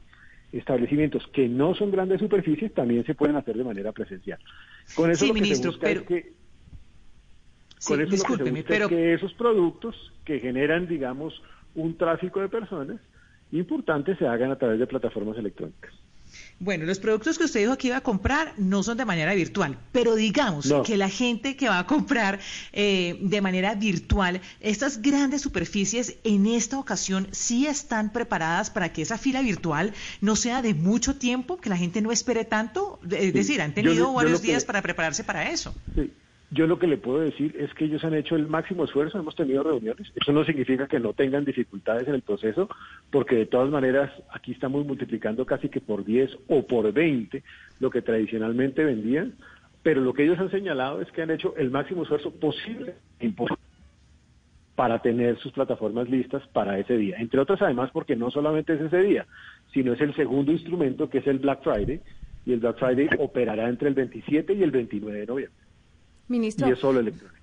establecimientos 0.52 1.26
que 1.32 1.48
no 1.48 1.74
son 1.74 1.90
grandes 1.90 2.20
superficies 2.20 2.72
también 2.72 3.04
se 3.04 3.14
pueden 3.14 3.36
hacer 3.36 3.56
de 3.56 3.64
manera 3.64 3.92
presencial. 3.92 4.38
Con 4.94 5.10
eso 5.10 5.26
lo 5.26 5.34
que 5.34 5.54
se 5.54 5.66
busca 5.66 5.90
es 5.90 6.02
que 6.02 6.32
con 7.86 8.00
eso 8.00 8.36
lo 8.36 8.44
que 8.44 8.64
pero... 8.66 8.88
que 8.88 9.14
esos 9.14 9.32
productos 9.34 9.94
que 10.24 10.40
generan, 10.40 10.88
digamos, 10.88 11.40
un 11.74 11.96
tráfico 11.96 12.40
de 12.40 12.48
personas 12.48 12.96
importantes 13.52 14.18
se 14.18 14.26
hagan 14.26 14.50
a 14.50 14.56
través 14.56 14.78
de 14.78 14.86
plataformas 14.86 15.38
electrónicas. 15.38 15.92
Bueno, 16.60 16.86
los 16.86 16.98
productos 16.98 17.38
que 17.38 17.44
usted 17.44 17.60
dijo 17.60 17.78
que 17.78 17.88
iba 17.88 17.98
a 17.98 18.00
comprar 18.00 18.52
no 18.56 18.82
son 18.82 18.98
de 18.98 19.04
manera 19.04 19.32
virtual, 19.34 19.78
pero 19.92 20.16
digamos 20.16 20.72
que 20.84 20.96
la 20.96 21.08
gente 21.08 21.56
que 21.56 21.68
va 21.68 21.78
a 21.78 21.86
comprar 21.86 22.40
eh, 22.72 23.16
de 23.20 23.40
manera 23.40 23.76
virtual, 23.76 24.40
estas 24.60 25.00
grandes 25.00 25.42
superficies 25.42 26.16
en 26.24 26.46
esta 26.46 26.78
ocasión 26.78 27.28
sí 27.30 27.66
están 27.66 28.12
preparadas 28.12 28.70
para 28.70 28.92
que 28.92 29.02
esa 29.02 29.18
fila 29.18 29.40
virtual 29.40 29.94
no 30.20 30.34
sea 30.34 30.60
de 30.60 30.74
mucho 30.74 31.14
tiempo, 31.14 31.58
que 31.58 31.68
la 31.68 31.76
gente 31.76 32.00
no 32.00 32.10
espere 32.10 32.44
tanto, 32.44 32.98
es 33.08 33.32
decir, 33.32 33.62
han 33.62 33.72
tenido 33.72 34.12
varios 34.12 34.42
días 34.42 34.64
para 34.64 34.82
prepararse 34.82 35.22
para 35.22 35.50
eso. 35.50 35.74
Sí. 35.94 36.10
Yo 36.50 36.66
lo 36.66 36.78
que 36.78 36.86
le 36.86 36.96
puedo 36.96 37.20
decir 37.20 37.54
es 37.58 37.74
que 37.74 37.84
ellos 37.84 38.02
han 38.04 38.14
hecho 38.14 38.34
el 38.34 38.46
máximo 38.46 38.84
esfuerzo, 38.84 39.18
hemos 39.18 39.36
tenido 39.36 39.62
reuniones. 39.62 40.10
Eso 40.14 40.32
no 40.32 40.44
significa 40.44 40.86
que 40.88 40.98
no 40.98 41.12
tengan 41.12 41.44
dificultades 41.44 42.08
en 42.08 42.14
el 42.14 42.22
proceso, 42.22 42.70
porque 43.10 43.36
de 43.36 43.46
todas 43.46 43.68
maneras 43.68 44.10
aquí 44.30 44.52
estamos 44.52 44.86
multiplicando 44.86 45.44
casi 45.44 45.68
que 45.68 45.82
por 45.82 46.06
10 46.06 46.30
o 46.48 46.66
por 46.66 46.90
20 46.90 47.42
lo 47.80 47.90
que 47.90 48.00
tradicionalmente 48.00 48.82
vendían. 48.82 49.34
Pero 49.82 50.00
lo 50.00 50.14
que 50.14 50.24
ellos 50.24 50.38
han 50.38 50.50
señalado 50.50 51.02
es 51.02 51.10
que 51.12 51.20
han 51.20 51.30
hecho 51.30 51.54
el 51.56 51.70
máximo 51.70 52.02
esfuerzo 52.02 52.30
posible 52.30 52.94
para 54.74 55.00
tener 55.00 55.38
sus 55.38 55.52
plataformas 55.52 56.08
listas 56.08 56.46
para 56.48 56.78
ese 56.78 56.96
día. 56.96 57.16
Entre 57.18 57.40
otras, 57.40 57.60
además, 57.60 57.90
porque 57.92 58.16
no 58.16 58.30
solamente 58.30 58.72
es 58.72 58.80
ese 58.80 59.02
día, 59.02 59.26
sino 59.74 59.92
es 59.92 60.00
el 60.00 60.14
segundo 60.14 60.50
instrumento 60.52 61.10
que 61.10 61.18
es 61.18 61.26
el 61.26 61.40
Black 61.40 61.62
Friday, 61.62 62.00
y 62.46 62.52
el 62.54 62.60
Black 62.60 62.78
Friday 62.78 63.08
operará 63.18 63.68
entre 63.68 63.88
el 63.88 63.94
27 63.94 64.54
y 64.54 64.62
el 64.62 64.70
29 64.70 65.20
de 65.20 65.26
noviembre. 65.26 65.57
Ministro. 66.28 66.68
Y 66.68 66.72
es 66.72 66.78
solo 66.78 67.00
electrónico. 67.00 67.38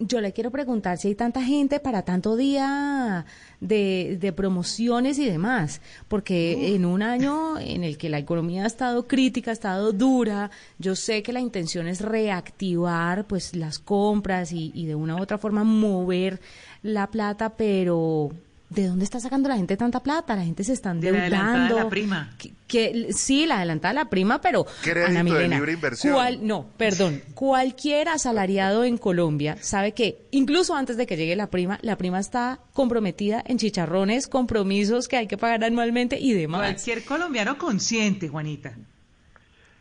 Yo 0.00 0.20
le 0.20 0.32
quiero 0.32 0.52
preguntar 0.52 0.96
si 0.96 1.08
hay 1.08 1.16
tanta 1.16 1.42
gente 1.42 1.80
para 1.80 2.02
tanto 2.02 2.36
día 2.36 3.26
de, 3.60 4.16
de 4.20 4.32
promociones 4.32 5.18
y 5.18 5.24
demás, 5.24 5.80
porque 6.06 6.76
en 6.76 6.84
un 6.84 7.02
año 7.02 7.58
en 7.58 7.82
el 7.82 7.98
que 7.98 8.08
la 8.08 8.18
economía 8.18 8.62
ha 8.62 8.68
estado 8.68 9.08
crítica, 9.08 9.50
ha 9.50 9.54
estado 9.54 9.92
dura, 9.92 10.52
yo 10.78 10.94
sé 10.94 11.24
que 11.24 11.32
la 11.32 11.40
intención 11.40 11.88
es 11.88 12.00
reactivar 12.00 13.26
pues 13.26 13.56
las 13.56 13.80
compras 13.80 14.52
y, 14.52 14.70
y 14.72 14.86
de 14.86 14.94
una 14.94 15.16
u 15.16 15.20
otra 15.20 15.36
forma 15.36 15.64
mover 15.64 16.38
la 16.84 17.08
plata, 17.08 17.56
pero 17.56 18.30
¿de 18.70 18.86
dónde 18.86 19.04
está 19.04 19.18
sacando 19.20 19.48
la 19.48 19.56
gente 19.56 19.76
tanta 19.76 20.02
plata? 20.02 20.36
La 20.36 20.44
gente 20.44 20.64
se 20.64 20.72
está 20.72 20.90
endeudando. 20.90 21.76
la 21.76 21.88
prima. 21.88 22.30
Que, 22.66 23.08
sí, 23.12 23.46
la 23.46 23.58
adelantada 23.58 23.94
la 23.94 24.10
prima, 24.10 24.40
pero 24.40 24.66
Ana 25.06 25.22
Milena, 25.22 25.42
de 25.42 25.48
libre 25.56 25.72
inversión. 25.72 26.14
Cual, 26.14 26.46
no, 26.46 26.66
perdón, 26.76 27.22
cualquier 27.34 28.08
asalariado 28.08 28.84
en 28.84 28.98
Colombia 28.98 29.56
sabe 29.60 29.92
que 29.92 30.26
incluso 30.30 30.74
antes 30.74 30.96
de 30.96 31.06
que 31.06 31.16
llegue 31.16 31.34
la 31.34 31.48
prima, 31.48 31.78
la 31.82 31.96
prima 31.96 32.20
está 32.20 32.60
comprometida 32.74 33.42
en 33.46 33.58
chicharrones, 33.58 34.28
compromisos 34.28 35.08
que 35.08 35.16
hay 35.16 35.26
que 35.26 35.38
pagar 35.38 35.64
anualmente 35.64 36.18
y 36.20 36.34
demás. 36.34 36.60
Cualquier 36.60 37.04
colombiano 37.04 37.56
consciente, 37.56 38.28
Juanita. 38.28 38.74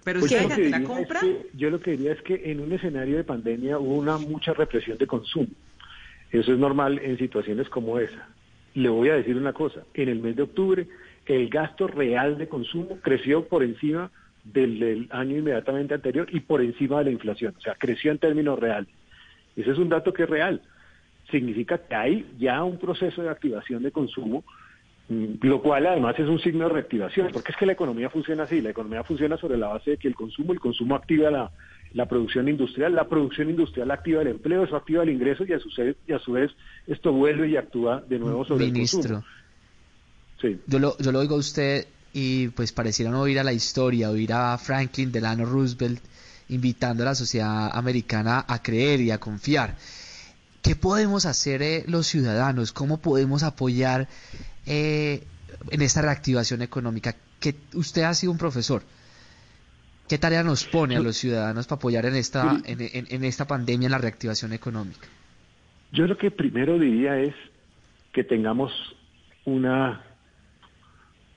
Pero 0.06 0.22
pues 0.22 0.32
usted 0.32 0.58
yo, 0.58 0.70
la 0.70 0.84
compra. 0.84 1.20
que, 1.20 1.50
yo 1.54 1.70
lo 1.70 1.82
que 1.82 1.92
diría 1.92 2.14
es 2.14 2.22
que 2.22 2.50
en 2.50 2.62
un 2.62 2.72
escenario 2.72 3.18
de 3.18 3.26
pandemia 3.26 3.78
hubo 3.78 3.96
una 3.96 4.18
mucha 4.18 4.54
represión 4.54 4.98
de 4.98 5.06
consumo. 5.06 5.50
Eso 6.32 6.54
es 6.54 6.58
normal 6.58 7.00
en 7.00 7.18
situaciones 7.18 7.68
como 7.68 8.00
esa. 8.00 8.30
Le 8.78 8.90
voy 8.90 9.10
a 9.10 9.16
decir 9.16 9.36
una 9.36 9.54
cosa, 9.54 9.82
en 9.96 10.08
el 10.08 10.20
mes 10.20 10.36
de 10.36 10.44
octubre 10.44 10.88
el 11.26 11.50
gasto 11.50 11.88
real 11.88 12.38
de 12.38 12.48
consumo 12.48 13.00
creció 13.02 13.48
por 13.48 13.64
encima 13.64 14.12
del, 14.44 15.08
año 15.10 15.36
inmediatamente 15.36 15.96
anterior 15.96 16.28
y 16.32 16.42
por 16.42 16.62
encima 16.62 17.00
de 17.00 17.06
la 17.06 17.10
inflación, 17.10 17.56
o 17.58 17.62
sea, 17.62 17.74
creció 17.74 18.12
en 18.12 18.20
términos 18.20 18.60
reales. 18.60 18.94
Ese 19.56 19.72
es 19.72 19.80
un 19.80 19.90
dato 19.90 20.14
que 20.14 20.24
es 20.24 20.30
real. 20.30 20.62
Significa 21.32 21.80
que 21.80 21.96
hay 21.96 22.28
ya 22.38 22.64
un 22.64 22.78
proceso 22.78 23.24
de 23.24 23.30
activación 23.30 23.82
de 23.82 23.92
consumo, 23.92 24.44
lo 25.10 25.60
cual 25.64 25.88
además 25.88 26.14
es 26.20 26.28
un 26.28 26.40
signo 26.40 26.68
de 26.68 26.76
reactivación, 26.76 27.30
porque 27.34 27.54
es 27.54 27.58
que 27.58 27.66
la 27.66 27.74
economía 27.74 28.12
funciona 28.12 28.44
así, 28.44 28.62
la 28.62 28.70
economía 28.70 29.04
funciona 29.04 29.38
sobre 29.38 29.58
la 29.58 29.70
base 29.70 29.92
de 29.92 29.98
que 29.98 30.08
el 30.08 30.14
consumo, 30.14 30.54
el 30.54 30.60
consumo 30.60 30.94
activa 30.94 31.32
la, 31.32 31.52
la 31.94 32.06
producción 32.08 32.48
industrial, 32.48 32.94
la 32.96 33.08
producción 33.08 33.50
industrial 33.50 33.92
activa 33.92 34.22
el 34.22 34.28
empleo, 34.28 34.64
eso 34.64 34.76
activa 34.76 35.04
el 35.04 35.10
ingreso 35.10 35.46
y 35.46 35.54
a 35.54 35.60
su 35.60 35.70
vez, 35.78 35.96
y 36.08 36.14
a 36.14 36.20
su 36.20 36.32
vez 36.32 36.52
esto 36.86 37.12
vuelve 37.12 37.50
y 37.50 37.58
actúa 37.58 38.04
de 38.08 38.20
nuevo 38.20 38.46
sobre 38.46 38.66
Ministro, 38.66 39.00
el 39.00 39.08
consumo. 39.08 39.26
Sí. 40.42 40.60
Yo 40.68 40.80
lo, 40.80 40.98
yo 40.98 41.12
lo 41.12 41.20
oigo 41.20 41.36
a 41.36 41.40
usted 41.40 41.88
y 42.14 42.50
pues 42.50 42.72
pareciera 42.72 43.12
no 43.12 43.22
oír 43.22 43.40
a 43.40 43.44
la 43.44 43.54
historia, 43.54 44.10
oír 44.10 44.34
a 44.34 44.58
Franklin 44.58 45.12
Delano 45.12 45.46
Roosevelt 45.46 46.02
invitando 46.50 47.04
a 47.04 47.08
la 47.08 47.16
sociedad 47.16 47.70
americana 47.74 48.46
a 48.48 48.62
creer 48.62 49.02
y 49.02 49.12
a 49.12 49.20
confiar. 49.20 49.76
¿Qué 50.62 50.76
podemos 50.76 51.26
hacer 51.26 51.62
eh, 51.62 51.84
los 51.88 52.08
ciudadanos? 52.08 52.72
¿Cómo 52.74 52.98
podemos 52.98 53.44
apoyar 53.44 54.08
eh, 54.66 55.24
en 55.70 55.82
esta 55.82 56.02
reactivación 56.02 56.62
económica? 56.62 57.16
Que 57.40 57.56
usted 57.74 58.04
ha 58.04 58.14
sido 58.14 58.32
un 58.32 58.38
profesor. 58.38 58.84
¿Qué 60.08 60.18
tarea 60.18 60.44
nos 60.44 60.66
pone 60.66 60.96
a 60.96 61.00
los 61.00 61.18
ciudadanos 61.18 61.68
para 61.68 61.78
apoyar 61.78 62.06
en 62.06 62.16
esta, 62.16 62.58
en, 62.66 62.80
en, 62.82 63.08
en 63.10 63.24
esta 63.24 63.46
pandemia 63.46 63.88
en 63.88 63.92
la 63.92 63.98
reactivación 63.98 64.54
económica? 64.54 65.08
Yo 65.92 66.08
lo 66.08 66.18
que 66.18 66.32
primero 66.32 66.80
diría 66.80 67.20
es 67.20 67.34
que 68.14 68.24
tengamos 68.24 68.72
una, 69.46 70.02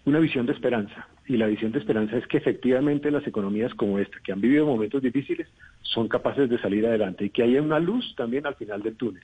una 0.04 0.18
visión 0.18 0.46
de 0.46 0.52
esperanza. 0.52 1.08
Y 1.26 1.36
la 1.36 1.46
visión 1.46 1.70
de 1.70 1.78
esperanza 1.78 2.16
es 2.16 2.26
que 2.26 2.38
efectivamente 2.38 3.10
las 3.10 3.24
economías 3.26 3.72
como 3.74 3.98
esta, 4.00 4.18
que 4.20 4.32
han 4.32 4.40
vivido 4.40 4.66
momentos 4.66 5.00
difíciles, 5.00 5.46
son 5.82 6.08
capaces 6.08 6.50
de 6.50 6.58
salir 6.58 6.84
adelante 6.86 7.24
y 7.24 7.30
que 7.30 7.44
haya 7.44 7.62
una 7.62 7.78
luz 7.78 8.14
también 8.16 8.46
al 8.46 8.56
final 8.56 8.82
del 8.82 8.96
túnel. 8.96 9.22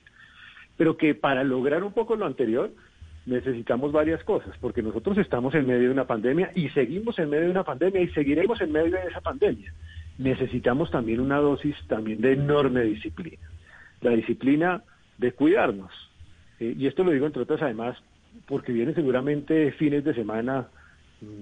Pero 0.77 0.95
que 0.95 1.15
para 1.15 1.43
lograr 1.43 1.83
un 1.83 1.91
poco 1.91 2.15
lo 2.15 2.25
anterior, 2.25 2.71
necesitamos 3.27 3.91
varias 3.91 4.23
cosas, 4.23 4.55
porque 4.59 4.81
nosotros 4.81 5.17
estamos 5.17 5.53
en 5.53 5.67
medio 5.67 5.83
de 5.83 5.91
una 5.91 6.07
pandemia 6.07 6.51
y 6.55 6.69
seguimos 6.69 7.19
en 7.19 7.29
medio 7.29 7.45
de 7.45 7.51
una 7.51 7.63
pandemia 7.63 8.01
y 8.01 8.07
seguiremos 8.09 8.59
en 8.61 8.71
medio 8.71 8.91
de 8.91 9.07
esa 9.09 9.21
pandemia. 9.21 9.71
Necesitamos 10.17 10.89
también 10.89 11.19
una 11.19 11.37
dosis 11.37 11.75
también 11.87 12.21
de 12.21 12.33
enorme 12.33 12.83
disciplina. 12.83 13.45
La 14.01 14.11
disciplina 14.11 14.81
de 15.17 15.33
cuidarnos. 15.33 15.91
Eh, 16.59 16.73
y 16.77 16.87
esto 16.87 17.03
lo 17.03 17.11
digo 17.11 17.25
entre 17.25 17.43
otras 17.43 17.61
además 17.61 17.97
porque 18.47 18.71
vienen 18.71 18.95
seguramente 18.95 19.71
fines 19.73 20.03
de 20.05 20.13
semana, 20.13 20.67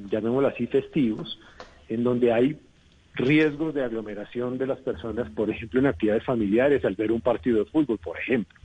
llamémoslo 0.10 0.48
así, 0.48 0.66
festivos, 0.66 1.40
en 1.88 2.04
donde 2.04 2.34
hay 2.34 2.58
riesgos 3.14 3.76
de 3.76 3.84
aglomeración 3.84 4.58
de 4.58 4.68
las 4.68 4.80
personas, 4.80 5.30
por 5.32 5.50
ejemplo, 5.50 5.80
en 5.80 5.88
actividades 5.88 6.24
familiares, 6.24 6.84
al 6.84 6.96
ver 6.96 7.12
un 7.12 7.22
partido 7.22 7.60
de 7.60 7.66
fútbol, 7.66 8.00
por 8.00 8.18
ejemplo. 8.18 8.58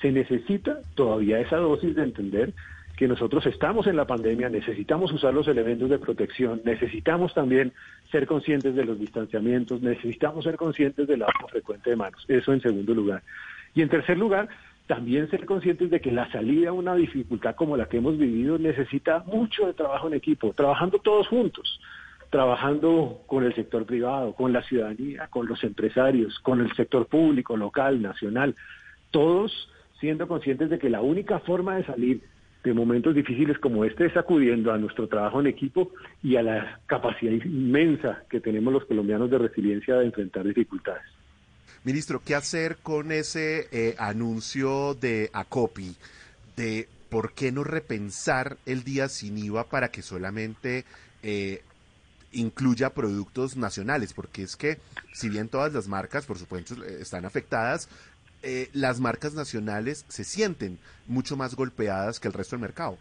Se 0.00 0.12
necesita 0.12 0.80
todavía 0.94 1.40
esa 1.40 1.56
dosis 1.56 1.94
de 1.94 2.02
entender 2.02 2.52
que 2.96 3.06
nosotros 3.06 3.44
estamos 3.46 3.86
en 3.86 3.96
la 3.96 4.06
pandemia, 4.06 4.48
necesitamos 4.48 5.12
usar 5.12 5.34
los 5.34 5.46
elementos 5.48 5.90
de 5.90 5.98
protección, 5.98 6.62
necesitamos 6.64 7.34
también 7.34 7.72
ser 8.10 8.26
conscientes 8.26 8.74
de 8.74 8.84
los 8.84 8.98
distanciamientos, 8.98 9.82
necesitamos 9.82 10.44
ser 10.44 10.56
conscientes 10.56 11.06
del 11.06 11.20
lado 11.20 11.32
frecuente 11.50 11.90
de 11.90 11.96
manos. 11.96 12.24
Eso 12.26 12.54
en 12.54 12.62
segundo 12.62 12.94
lugar. 12.94 13.22
Y 13.74 13.82
en 13.82 13.90
tercer 13.90 14.16
lugar, 14.16 14.48
también 14.86 15.28
ser 15.30 15.44
conscientes 15.44 15.90
de 15.90 16.00
que 16.00 16.10
la 16.10 16.30
salida 16.32 16.70
a 16.70 16.72
una 16.72 16.94
dificultad 16.94 17.54
como 17.54 17.76
la 17.76 17.86
que 17.86 17.98
hemos 17.98 18.16
vivido 18.16 18.58
necesita 18.58 19.22
mucho 19.26 19.66
de 19.66 19.74
trabajo 19.74 20.08
en 20.08 20.14
equipo, 20.14 20.54
trabajando 20.54 20.98
todos 20.98 21.28
juntos, 21.28 21.80
trabajando 22.30 23.20
con 23.26 23.44
el 23.44 23.54
sector 23.54 23.84
privado, 23.84 24.32
con 24.32 24.52
la 24.52 24.62
ciudadanía, 24.62 25.26
con 25.28 25.46
los 25.46 25.62
empresarios, 25.64 26.38
con 26.40 26.60
el 26.60 26.72
sector 26.74 27.06
público, 27.06 27.56
local, 27.56 28.00
nacional, 28.00 28.54
todos 29.10 29.68
siendo 30.00 30.28
conscientes 30.28 30.70
de 30.70 30.78
que 30.78 30.90
la 30.90 31.00
única 31.00 31.40
forma 31.40 31.76
de 31.76 31.84
salir 31.84 32.22
de 32.64 32.74
momentos 32.74 33.14
difíciles 33.14 33.58
como 33.58 33.84
este 33.84 34.06
es 34.06 34.16
acudiendo 34.16 34.72
a 34.72 34.78
nuestro 34.78 35.06
trabajo 35.06 35.40
en 35.40 35.46
equipo 35.46 35.92
y 36.22 36.36
a 36.36 36.42
la 36.42 36.80
capacidad 36.86 37.32
inmensa 37.32 38.24
que 38.28 38.40
tenemos 38.40 38.72
los 38.72 38.84
colombianos 38.86 39.30
de 39.30 39.38
resiliencia 39.38 39.94
de 39.96 40.06
enfrentar 40.06 40.44
dificultades. 40.44 41.04
Ministro, 41.84 42.20
¿qué 42.24 42.34
hacer 42.34 42.78
con 42.82 43.12
ese 43.12 43.68
eh, 43.70 43.94
anuncio 43.98 44.94
de 44.94 45.30
ACOPI 45.32 45.94
de 46.56 46.88
por 47.08 47.32
qué 47.32 47.52
no 47.52 47.62
repensar 47.62 48.56
el 48.66 48.82
día 48.82 49.08
sin 49.08 49.38
IVA 49.38 49.68
para 49.68 49.92
que 49.92 50.02
solamente 50.02 50.84
eh, 51.22 51.62
incluya 52.32 52.90
productos 52.90 53.56
nacionales? 53.56 54.12
Porque 54.12 54.42
es 54.42 54.56
que, 54.56 54.78
si 55.12 55.28
bien 55.28 55.48
todas 55.48 55.72
las 55.72 55.86
marcas, 55.86 56.26
por 56.26 56.38
supuesto, 56.38 56.74
están 56.84 57.24
afectadas, 57.24 57.88
eh, 58.46 58.68
las 58.72 59.00
marcas 59.00 59.34
nacionales 59.34 60.04
se 60.08 60.24
sienten 60.24 60.78
mucho 61.06 61.36
más 61.36 61.54
golpeadas 61.54 62.20
que 62.20 62.28
el 62.28 62.34
resto 62.34 62.56
del 62.56 62.62
mercado. 62.62 62.96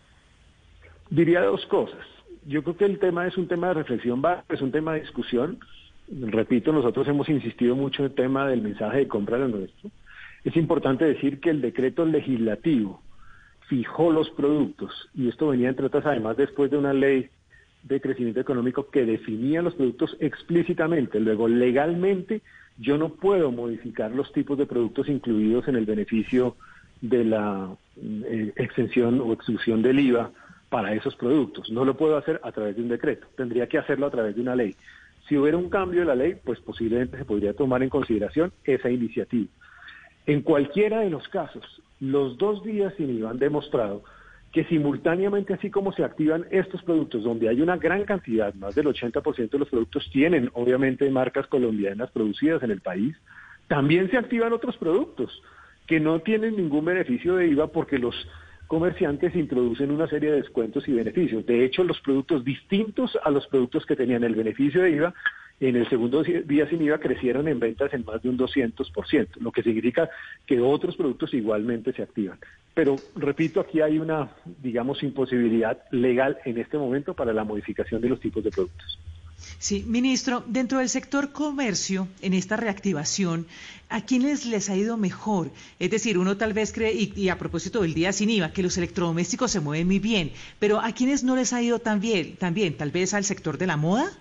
Diría 1.10 1.42
dos 1.42 1.66
cosas. 1.68 2.06
Yo 2.46 2.64
creo 2.64 2.78
que 2.78 2.86
el 2.86 3.00
tema 3.00 3.28
es 3.28 3.38
un 3.38 3.48
tema 3.48 3.70
de 3.70 3.76
reflexión, 3.76 4.22
es 4.50 4.62
un 4.62 4.72
tema 4.72 4.94
de 4.94 5.02
discusión 5.02 5.60
repito, 6.08 6.72
nosotros 6.72 7.08
hemos 7.08 7.30
insistido 7.30 7.76
mucho 7.76 8.04
en 8.04 8.10
el 8.10 8.16
tema 8.16 8.48
del 8.48 8.62
mensaje 8.62 9.00
de 9.00 9.08
compra 9.08 9.38
de 9.38 9.48
nuestro. 9.48 9.90
Es 10.44 10.56
importante 10.56 11.06
decir 11.06 11.40
que 11.40 11.50
el 11.50 11.62
decreto 11.62 12.06
legislativo 12.06 13.02
fijó 13.68 14.12
los 14.12 14.30
productos, 14.32 15.10
y 15.16 15.28
esto 15.28 15.48
venía 15.48 15.70
entre 15.70 15.88
otras 15.88 16.06
además 16.06 16.38
después 16.38 16.70
de 16.70 16.78
una 16.78 16.94
ley 16.94 17.30
de 17.88 18.02
crecimiento 18.02 18.40
económico 18.40 18.90
que 18.90 19.06
definía 19.06 19.62
los 19.62 19.76
productos 19.76 20.18
explícitamente. 20.20 21.20
Luego, 21.20 21.48
legalmente, 21.48 22.42
yo 22.78 22.98
no 22.98 23.10
puedo 23.10 23.52
modificar 23.52 24.12
los 24.12 24.32
tipos 24.34 24.58
de 24.58 24.66
productos 24.66 25.08
incluidos 25.08 25.68
en 25.68 25.76
el 25.76 25.86
beneficio 25.86 26.56
de 27.02 27.24
la 27.24 27.76
eh, 27.98 28.54
exención 28.56 29.22
o 29.22 29.34
exclusión 29.34 29.84
del 29.84 30.00
IVA 30.00 30.32
para 30.70 30.94
esos 30.94 31.16
productos. 31.16 31.70
No 31.70 31.86
lo 31.86 31.96
puedo 31.96 32.18
hacer 32.18 32.42
a 32.44 32.52
través 32.52 32.76
de 32.76 32.82
un 32.82 32.90
decreto, 32.90 33.28
tendría 33.38 33.68
que 33.68 33.78
hacerlo 33.78 34.08
a 34.08 34.12
través 34.12 34.36
de 34.36 34.42
una 34.42 34.56
ley. 34.56 34.76
Si 35.28 35.38
hubiera 35.38 35.58
un 35.58 35.70
cambio 35.70 36.02
de 36.02 36.08
la 36.08 36.16
ley, 36.16 36.36
pues 36.44 36.60
posiblemente 36.60 37.18
se 37.18 37.26
podría 37.26 37.54
tomar 37.54 37.84
en 37.84 37.90
consideración 37.90 38.52
esa 38.64 38.90
iniciativa. 38.90 39.50
En 40.26 40.42
cualquiera 40.42 41.02
de 41.02 41.12
los 41.12 41.28
casos, 41.28 41.82
los 42.00 42.38
dos 42.38 42.64
días 42.64 42.94
sin 42.98 43.16
IVA 43.16 43.30
han 43.30 43.40
demostrado 43.40 44.04
que 44.56 44.64
simultáneamente, 44.64 45.54
así 45.54 45.70
como 45.70 45.92
se 45.92 46.02
activan 46.02 46.46
estos 46.50 46.82
productos, 46.84 47.26
donde 47.26 47.50
hay 47.50 47.60
una 47.60 47.76
gran 47.76 48.06
cantidad, 48.06 48.54
más 48.54 48.74
del 48.74 48.86
80% 48.86 49.50
de 49.50 49.60
los 49.60 49.68
productos 49.68 50.10
tienen 50.14 50.50
obviamente 50.54 51.10
marcas 51.10 51.46
colombianas 51.48 52.10
producidas 52.12 52.64
en 52.64 52.72
el 52.72 52.80
país, 52.80 53.18
También 53.68 54.10
se 54.10 54.18
activan 54.18 54.54
otros 54.54 54.78
productos 54.78 55.42
que 55.88 56.00
no 56.00 56.22
tienen 56.22 56.56
ningún 56.56 56.86
beneficio 56.86 57.36
de 57.36 57.48
IVA 57.48 57.68
porque 57.68 57.98
los 57.98 58.16
comerciantes 58.68 59.36
introducen 59.36 59.92
una 59.92 60.08
serie 60.08 60.32
de 60.32 60.38
descuentos 60.38 60.88
y 60.88 60.94
beneficios. 60.94 61.46
De 61.46 61.66
hecho, 61.66 61.84
los 61.84 62.00
productos 62.00 62.46
distintos 62.46 63.18
a 63.24 63.32
los 63.32 63.46
productos 63.48 63.86
que 63.86 63.98
tenían 63.98 64.24
el 64.24 64.36
beneficio 64.36 64.84
de 64.84 64.92
IVA, 64.92 65.14
en 65.60 65.76
el 65.76 65.88
segundo 65.90 66.22
día 66.24 66.70
sin 66.70 66.82
IVA 66.82 67.00
crecieron 67.00 67.48
en 67.48 67.60
ventas 67.60 67.94
en 67.94 68.04
más 68.04 68.22
de 68.22 68.30
un 68.30 68.38
200%, 68.38 69.28
lo 69.40 69.52
que 69.52 69.64
significa 69.64 70.10
que 70.46 70.60
otros 70.60 70.96
productos 70.96 71.34
igualmente 71.34 71.94
se 71.94 72.04
activan. 72.04 72.38
Pero, 72.74 72.98
repito, 73.16 73.62
aquí 73.62 73.80
hay 73.80 74.00
una, 74.00 74.30
digamos, 74.62 75.02
imposibilidad 75.02 75.78
legal 75.92 76.38
en 76.44 76.58
este 76.58 76.78
momento 76.78 77.14
para 77.14 77.32
la 77.32 77.46
modificación 77.46 78.02
de 78.02 78.10
los 78.10 78.20
tipos 78.20 78.44
de 78.44 78.52
productos. 78.52 79.00
Sí, 79.60 79.84
ministro, 79.88 80.44
dentro 80.48 80.80
del 80.80 80.90
sector 80.90 81.32
comercio, 81.32 82.08
en 82.22 82.34
esta 82.34 82.58
reactivación, 82.58 83.48
¿a 83.90 84.02
quiénes 84.02 84.46
les 84.46 84.70
ha 84.70 84.76
ido 84.76 84.98
mejor? 84.98 85.52
Es 85.80 85.92
decir, 85.92 86.18
uno 86.18 86.36
tal 86.36 86.54
vez 86.54 86.74
cree, 86.74 86.94
y, 86.94 87.30
a 87.30 87.38
propósito 87.38 87.82
del 87.82 87.94
día 87.94 88.12
sin 88.12 88.30
IVA, 88.30 88.52
que 88.52 88.64
los 88.64 88.78
electrodomésticos 88.78 89.52
se 89.52 89.60
mueven 89.60 89.88
muy 89.88 90.00
bien, 90.00 90.32
pero 90.60 90.82
¿a 90.82 90.92
quiénes 90.92 91.24
no 91.24 91.36
les 91.36 91.54
ha 91.54 91.62
ido 91.62 91.80
tan 91.80 92.02
bien? 92.02 92.36
¿También? 92.36 92.76
¿Tal 92.76 92.92
vez 92.92 93.14
al 93.14 93.24
sector 93.24 93.58
de 93.58 93.68
la 93.68 93.78
moda? 93.78 94.12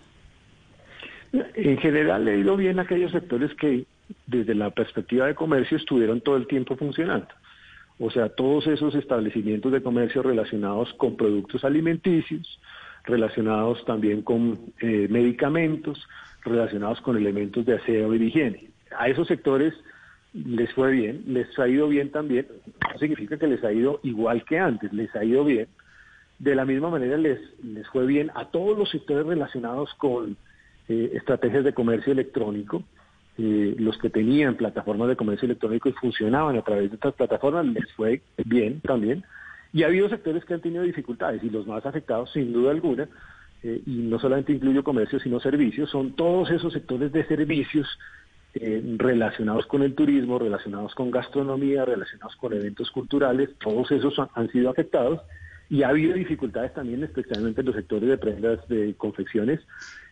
En 1.55 1.79
general 1.79 2.25
le 2.25 2.33
ha 2.33 2.37
ido 2.37 2.57
bien 2.57 2.79
a 2.79 2.83
aquellos 2.83 3.11
sectores 3.11 3.53
que 3.55 3.87
desde 4.27 4.55
la 4.55 4.71
perspectiva 4.71 5.27
de 5.27 5.35
comercio 5.35 5.77
estuvieron 5.77 6.21
todo 6.21 6.37
el 6.37 6.47
tiempo 6.47 6.77
funcionando. 6.77 7.29
O 7.99 8.11
sea, 8.11 8.29
todos 8.29 8.67
esos 8.69 8.95
establecimientos 8.95 9.73
de 9.73 9.83
comercio 9.83 10.23
relacionados 10.23 10.93
con 10.95 11.17
productos 11.17 11.65
alimenticios, 11.65 12.61
relacionados 13.05 13.85
también 13.85 14.23
con 14.23 14.59
eh, 14.81 15.09
medicamentos, 15.11 16.07
relacionados 16.45 17.01
con 17.01 17.17
elementos 17.17 17.67
de 17.67 17.75
aseo 17.75 18.15
y 18.15 18.19
de 18.19 18.25
higiene. 18.27 18.71
A 18.97 19.09
esos 19.09 19.27
sectores 19.27 19.75
les 20.35 20.73
fue 20.75 20.93
bien, 20.93 21.25
les 21.27 21.57
ha 21.59 21.67
ido 21.69 21.89
bien 21.89 22.11
también, 22.11 22.47
no 22.93 22.99
significa 22.99 23.39
que 23.39 23.47
les 23.47 23.63
ha 23.65 23.73
ido 23.73 24.01
igual 24.03 24.45
que 24.45 24.59
antes, 24.59 24.93
les 24.93 25.15
ha 25.17 25.25
ido 25.25 25.45
bien. 25.45 25.69
De 26.39 26.55
la 26.55 26.65
misma 26.65 26.91
manera 26.91 27.17
les, 27.17 27.41
les 27.63 27.87
fue 27.89 28.07
bien 28.07 28.31
a 28.35 28.51
todos 28.51 28.77
los 28.77 28.91
sectores 28.91 29.27
relacionados 29.27 29.95
con 29.95 30.37
eh, 30.89 31.11
estrategias 31.15 31.65
de 31.65 31.75
comercio 31.75 32.13
electrónico, 32.13 32.83
eh, 33.37 33.75
los 33.79 33.99
que 33.99 34.11
tenían 34.11 34.57
plataformas 34.57 35.09
de 35.09 35.17
comercio 35.17 35.47
electrónico 35.47 35.89
y 35.89 35.93
funcionaban 35.93 36.57
a 36.57 36.63
través 36.63 36.91
de 36.91 36.97
estas 36.97 37.15
plataformas, 37.15 37.67
les 37.67 37.91
fue 37.93 38.23
bien 38.45 38.81
también. 38.81 39.25
Y 39.73 39.83
ha 39.83 39.87
habido 39.87 40.09
sectores 40.09 40.45
que 40.45 40.55
han 40.55 40.61
tenido 40.61 40.85
dificultades 40.85 41.43
y 41.43 41.51
los 41.51 41.67
más 41.67 41.85
afectados, 41.85 42.31
sin 42.33 42.53
duda 42.53 42.71
alguna, 42.71 43.09
eh, 43.65 43.83
y 43.87 43.97
no 44.03 44.19
solamente 44.19 44.53
incluyo 44.53 44.85
comercio, 44.85 45.19
sino 45.19 45.41
servicios, 45.41 45.91
son 45.91 46.13
todos 46.13 46.51
esos 46.51 46.73
sectores 46.73 47.11
de 47.13 47.25
servicios 47.27 47.89
eh, 48.55 48.81
relacionados 48.99 49.67
con 49.67 49.83
el 49.83 49.95
turismo, 49.95 50.39
relacionados 50.39 50.95
con 50.95 51.11
gastronomía, 51.11 51.85
relacionados 51.85 52.37
con 52.37 52.53
eventos 52.53 52.91
culturales, 52.93 53.51
todos 53.59 53.91
esos 53.91 54.15
han, 54.35 54.49
sido 54.53 54.71
afectados 54.71 55.23
y 55.71 55.83
ha 55.83 55.89
habido 55.89 56.15
dificultades 56.15 56.75
también, 56.75 57.03
especialmente 57.03 57.61
en 57.61 57.67
los 57.67 57.75
sectores 57.75 58.09
de 58.09 58.19
prendas 58.19 58.69
de 58.69 58.95
confecciones, 58.97 59.61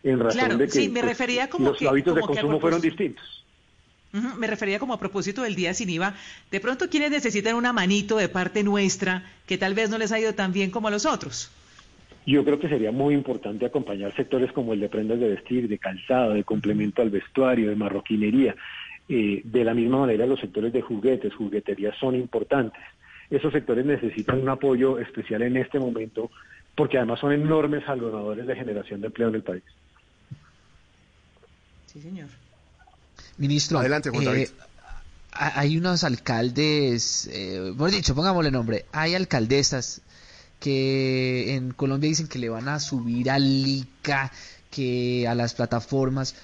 en 0.03 0.19
razón 0.19 0.57
de 0.57 0.67
que 0.67 0.89
me 0.89 0.99
pues, 0.99 1.05
refería 1.05 1.49
como 1.49 1.69
los 1.69 1.81
hábitos 1.81 2.15
de 2.15 2.21
consumo 2.21 2.59
fueron 2.59 2.81
distintos. 2.81 3.45
Me 4.37 4.45
refería 4.45 4.77
como 4.77 4.93
a 4.93 4.99
propósito 4.99 5.41
del 5.41 5.55
día 5.55 5.73
sin 5.73 5.89
IVA. 5.89 6.13
De 6.51 6.59
pronto, 6.59 6.87
quienes 6.87 7.09
necesitan 7.09 7.55
una 7.55 7.73
manito 7.73 8.17
de 8.17 8.29
parte 8.29 8.63
nuestra 8.63 9.23
que 9.47 9.57
tal 9.57 9.73
vez 9.73 9.89
no 9.89 9.97
les 9.97 10.11
ha 10.11 10.19
ido 10.19 10.35
tan 10.35 10.53
bien 10.53 10.69
como 10.69 10.87
a 10.87 10.91
los 10.91 11.07
otros? 11.07 11.51
Yo 12.25 12.45
creo 12.45 12.59
que 12.59 12.69
sería 12.69 12.91
muy 12.91 13.15
importante 13.15 13.65
acompañar 13.65 14.15
sectores 14.15 14.51
como 14.51 14.73
el 14.73 14.79
de 14.79 14.89
prendas 14.89 15.19
de 15.19 15.29
vestir, 15.29 15.67
de 15.67 15.79
calzado, 15.79 16.33
de 16.33 16.43
complemento 16.43 17.01
al 17.01 17.09
vestuario, 17.09 17.69
de 17.69 17.75
marroquinería. 17.75 18.55
Eh, 19.09 19.41
de 19.43 19.63
la 19.65 19.73
misma 19.73 19.99
manera, 19.99 20.25
los 20.25 20.39
sectores 20.39 20.71
de 20.71 20.81
juguetes, 20.81 21.33
juguetería 21.33 21.93
son 21.99 22.15
importantes. 22.15 22.79
Esos 23.33 23.51
sectores 23.51 23.83
necesitan 23.83 24.41
un 24.41 24.49
apoyo 24.49 24.99
especial 24.99 25.41
en 25.41 25.57
este 25.57 25.79
momento 25.79 26.29
porque 26.75 26.97
además 26.97 27.19
son 27.19 27.31
enormes 27.31 27.83
salvadores 27.83 28.45
de 28.45 28.55
generación 28.55 29.01
de 29.01 29.07
empleo 29.07 29.29
en 29.29 29.35
el 29.35 29.41
país. 29.41 29.63
Sí, 31.87 31.99
señor. 31.99 32.27
Ministro, 33.39 33.79
Adelante, 33.79 34.11
eh, 34.13 34.49
hay 35.31 35.77
unos 35.79 36.03
alcaldes, 36.03 37.27
eh, 37.31 37.73
por 37.75 37.89
dicho, 37.89 38.13
pongámosle 38.13 38.51
nombre, 38.51 38.85
hay 38.91 39.15
alcaldesas 39.15 40.03
que 40.59 41.55
en 41.55 41.71
Colombia 41.71 42.09
dicen 42.09 42.27
que 42.27 42.37
le 42.37 42.49
van 42.49 42.69
a 42.69 42.79
subir 42.79 43.31
al 43.31 43.43
ICA, 43.43 44.31
que 44.69 45.27
a 45.27 45.33
las 45.33 45.55
plataformas, 45.55 46.35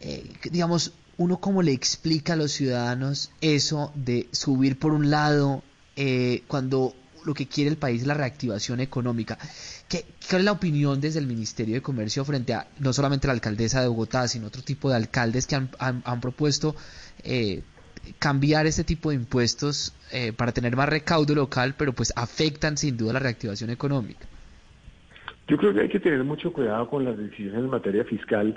eh, 0.00 0.28
digamos, 0.50 0.94
uno 1.16 1.38
cómo 1.38 1.62
le 1.62 1.70
explica 1.70 2.32
a 2.32 2.36
los 2.36 2.50
ciudadanos 2.50 3.30
eso 3.40 3.92
de 3.94 4.26
subir 4.32 4.80
por 4.80 4.92
un 4.92 5.10
lado 5.10 5.62
eh, 5.96 6.42
cuando 6.46 6.94
lo 7.24 7.34
que 7.34 7.46
quiere 7.46 7.70
el 7.70 7.76
país 7.76 8.02
es 8.02 8.06
la 8.06 8.14
reactivación 8.14 8.80
económica. 8.80 9.38
¿Qué, 9.88 10.04
¿Cuál 10.28 10.40
es 10.40 10.44
la 10.44 10.52
opinión 10.52 11.00
desde 11.00 11.20
el 11.20 11.26
Ministerio 11.26 11.74
de 11.74 11.82
Comercio 11.82 12.24
frente 12.24 12.54
a 12.54 12.66
no 12.80 12.92
solamente 12.92 13.26
la 13.26 13.32
alcaldesa 13.32 13.80
de 13.80 13.88
Bogotá, 13.88 14.28
sino 14.28 14.48
otro 14.48 14.62
tipo 14.62 14.90
de 14.90 14.96
alcaldes 14.96 15.46
que 15.46 15.54
han, 15.56 15.70
han, 15.78 16.20
propuesto 16.20 16.74
eh, 17.22 17.62
cambiar 18.18 18.66
este 18.66 18.84
tipo 18.84 19.10
de 19.10 19.16
impuestos 19.16 19.94
eh, 20.12 20.32
para 20.32 20.52
tener 20.52 20.76
más 20.76 20.88
recaudo 20.88 21.34
local, 21.34 21.74
pero 21.78 21.92
pues 21.92 22.12
afectan 22.16 22.76
sin 22.76 22.96
duda 22.96 23.14
la 23.14 23.20
reactivación 23.20 23.70
económica? 23.70 24.26
Yo 25.46 25.56
creo 25.58 25.74
que 25.74 25.80
hay 25.82 25.88
que 25.88 26.00
tener 26.00 26.24
mucho 26.24 26.52
cuidado 26.52 26.88
con 26.88 27.04
las 27.04 27.16
decisiones 27.18 27.58
en 27.58 27.68
materia 27.68 28.04
fiscal 28.04 28.56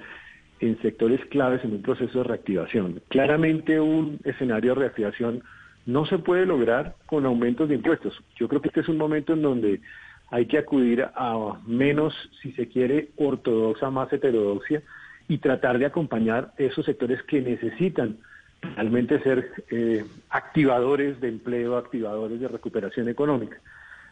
en 0.59 0.81
sectores 0.81 1.23
claves 1.29 1.63
en 1.63 1.73
un 1.73 1.81
proceso 1.81 2.19
de 2.19 2.23
reactivación. 2.23 3.01
Claramente 3.09 3.79
un 3.79 4.19
escenario 4.23 4.73
de 4.73 4.81
reactivación 4.81 5.43
no 5.87 6.05
se 6.05 6.19
puede 6.19 6.45
lograr 6.45 6.95
con 7.07 7.25
aumentos 7.25 7.69
de 7.69 7.75
impuestos. 7.75 8.21
Yo 8.35 8.47
creo 8.47 8.61
que 8.61 8.67
este 8.67 8.81
es 8.81 8.89
un 8.89 8.97
momento 8.97 9.33
en 9.33 9.41
donde 9.41 9.81
hay 10.29 10.45
que 10.45 10.57
acudir 10.57 11.07
a 11.15 11.59
menos, 11.65 12.13
si 12.41 12.51
se 12.51 12.67
quiere, 12.67 13.09
ortodoxa, 13.15 13.89
más 13.89 14.11
heterodoxia 14.11 14.83
y 15.29 15.37
tratar 15.37 15.79
de 15.79 15.85
acompañar 15.85 16.51
esos 16.57 16.85
sectores 16.85 17.23
que 17.23 17.41
necesitan 17.41 18.17
realmente 18.75 19.21
ser 19.21 19.49
eh, 19.71 20.05
activadores 20.29 21.21
de 21.21 21.29
empleo, 21.29 21.77
activadores 21.77 22.39
de 22.39 22.49
recuperación 22.49 23.07
económica. 23.07 23.57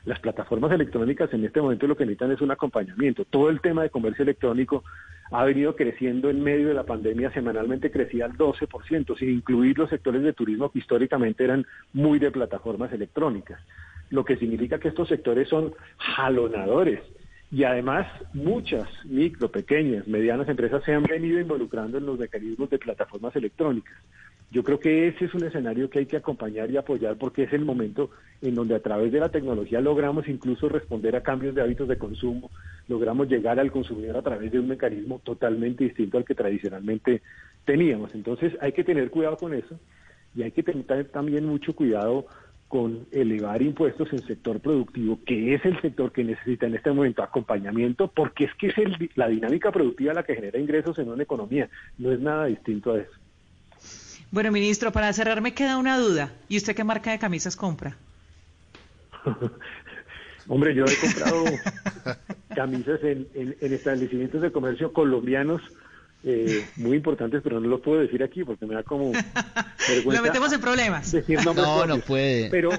Las 0.05 0.19
plataformas 0.19 0.71
electrónicas 0.71 1.33
en 1.33 1.43
este 1.45 1.59
momento 1.59 1.87
lo 1.87 1.97
que 1.97 2.05
necesitan 2.05 2.31
es 2.31 2.41
un 2.41 2.51
acompañamiento. 2.51 3.25
Todo 3.25 3.49
el 3.49 3.59
tema 3.59 3.81
de 3.81 3.89
comercio 3.89 4.21
electrónico 4.21 4.83
ha 5.31 5.43
venido 5.43 5.75
creciendo 5.75 6.29
en 6.29 6.43
medio 6.43 6.67
de 6.67 6.75
la 6.75 6.83
pandemia, 6.83 7.31
semanalmente 7.31 7.89
crecía 7.89 8.25
al 8.25 8.33
12%, 8.33 9.17
sin 9.17 9.29
incluir 9.29 9.79
los 9.79 9.89
sectores 9.89 10.21
de 10.21 10.33
turismo 10.33 10.71
que 10.71 10.77
históricamente 10.77 11.43
eran 11.43 11.65
muy 11.93 12.19
de 12.19 12.29
plataformas 12.29 12.93
electrónicas, 12.93 13.59
lo 14.11 14.23
que 14.23 14.37
significa 14.37 14.79
que 14.79 14.89
estos 14.89 15.07
sectores 15.07 15.49
son 15.49 15.73
jalonadores. 15.97 17.01
Y 17.51 17.63
además 17.63 18.05
muchas 18.33 18.87
micro, 19.05 19.49
pequeñas, 19.49 20.07
medianas 20.07 20.49
empresas 20.49 20.83
se 20.83 20.93
han 20.93 21.03
venido 21.03 21.39
involucrando 21.39 21.97
en 21.97 22.05
los 22.05 22.19
mecanismos 22.19 22.69
de 22.69 22.77
plataformas 22.77 23.35
electrónicas. 23.35 23.95
Yo 24.51 24.63
creo 24.63 24.79
que 24.79 25.07
ese 25.07 25.25
es 25.25 25.33
un 25.33 25.43
escenario 25.43 25.89
que 25.89 25.99
hay 25.99 26.05
que 26.05 26.17
acompañar 26.17 26.69
y 26.71 26.77
apoyar 26.77 27.17
porque 27.17 27.43
es 27.43 27.53
el 27.53 27.65
momento 27.65 28.11
en 28.41 28.55
donde 28.55 28.75
a 28.75 28.79
través 28.79 29.11
de 29.11 29.19
la 29.19 29.29
tecnología 29.29 29.81
logramos 29.81 30.27
incluso 30.27 30.69
responder 30.69 31.15
a 31.15 31.23
cambios 31.23 31.55
de 31.55 31.61
hábitos 31.61 31.87
de 31.87 31.97
consumo, 31.97 32.51
logramos 32.87 33.27
llegar 33.27 33.59
al 33.59 33.71
consumidor 33.71 34.17
a 34.17 34.21
través 34.21 34.51
de 34.51 34.59
un 34.59 34.67
mecanismo 34.67 35.19
totalmente 35.23 35.83
distinto 35.83 36.17
al 36.17 36.25
que 36.25 36.35
tradicionalmente 36.35 37.21
teníamos. 37.65 38.13
Entonces 38.13 38.53
hay 38.61 38.71
que 38.71 38.83
tener 38.83 39.09
cuidado 39.09 39.37
con 39.37 39.53
eso 39.53 39.79
y 40.35 40.43
hay 40.43 40.51
que 40.51 40.63
tener 40.63 41.05
también 41.09 41.45
mucho 41.45 41.75
cuidado 41.75 42.27
con 42.67 43.05
elevar 43.11 43.61
impuestos 43.61 44.11
en 44.11 44.19
el 44.19 44.27
sector 44.27 44.59
productivo, 44.59 45.19
que 45.25 45.53
es 45.53 45.63
el 45.65 45.79
sector 45.81 46.11
que 46.11 46.23
necesita 46.23 46.65
en 46.65 46.75
este 46.75 46.91
momento 46.91 47.23
acompañamiento, 47.23 48.07
porque 48.07 48.45
es 48.45 48.53
que 48.55 48.67
es 48.67 48.75
la 49.15 49.27
dinámica 49.27 49.71
productiva 49.71 50.13
la 50.13 50.23
que 50.23 50.35
genera 50.35 50.59
ingresos 50.59 50.97
en 50.99 51.09
una 51.09 51.23
economía, 51.23 51.69
no 51.97 52.11
es 52.11 52.19
nada 52.19 52.45
distinto 52.45 52.93
a 52.93 52.99
eso. 52.99 53.24
Bueno, 54.35 54.51
ministro, 54.51 54.91
para 54.91 55.13
cerrar 55.13 55.39
me 55.39 55.53
queda 55.53 55.77
una 55.77 55.97
duda. 55.97 56.33
¿Y 56.49 56.57
usted 56.57 56.75
qué 56.75 56.83
marca 56.83 57.09
de 57.09 57.19
camisas 57.19 57.55
compra? 57.55 57.95
Hombre, 60.49 60.75
yo 60.75 60.83
he 60.83 60.97
comprado 60.97 61.45
camisas 62.53 62.99
en, 63.03 63.55
establecimientos 63.61 64.41
de 64.41 64.51
comercio 64.51 64.91
colombianos 64.91 65.61
eh, 66.25 66.65
muy 66.75 66.97
importantes, 66.97 67.39
pero 67.45 67.61
no 67.61 67.69
lo 67.69 67.81
puedo 67.81 68.01
decir 68.01 68.21
aquí 68.23 68.43
porque 68.43 68.65
me 68.65 68.75
da 68.75 68.83
como 68.83 69.13
Lo 70.03 70.21
metemos 70.21 70.51
en 70.51 70.59
problemas. 70.59 71.15
no, 71.45 71.85
no 71.85 71.99
puede. 71.99 72.49
Pero, 72.49 72.71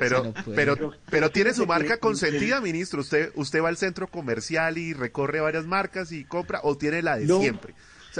pero, 0.54 0.92
pero, 1.10 1.30
tiene 1.30 1.54
su 1.54 1.66
marca 1.66 1.96
consentida, 1.96 2.60
ministro. 2.60 3.00
Usted, 3.00 3.30
usted 3.34 3.62
va 3.62 3.70
al 3.70 3.78
centro 3.78 4.08
comercial 4.08 4.76
y 4.76 4.92
recorre 4.92 5.40
varias 5.40 5.64
marcas 5.64 6.12
y 6.12 6.24
compra, 6.24 6.60
o 6.64 6.76
tiene 6.76 7.00
la 7.00 7.16
de 7.16 7.26
siempre 7.26 7.72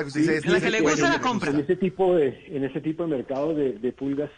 que 0.05 0.71
le 0.71 0.81
gusta 0.81 1.11
la 1.11 1.21
compra. 1.21 1.51
En 1.51 1.61
ese 1.61 1.77
tipo 1.77 2.17
de, 2.17 2.45
en 2.49 2.65
ese 2.65 2.81
tipo 2.81 3.05
de 3.05 3.17
mercado 3.17 3.55
de, 3.55 3.93
pulgas, 3.93 4.31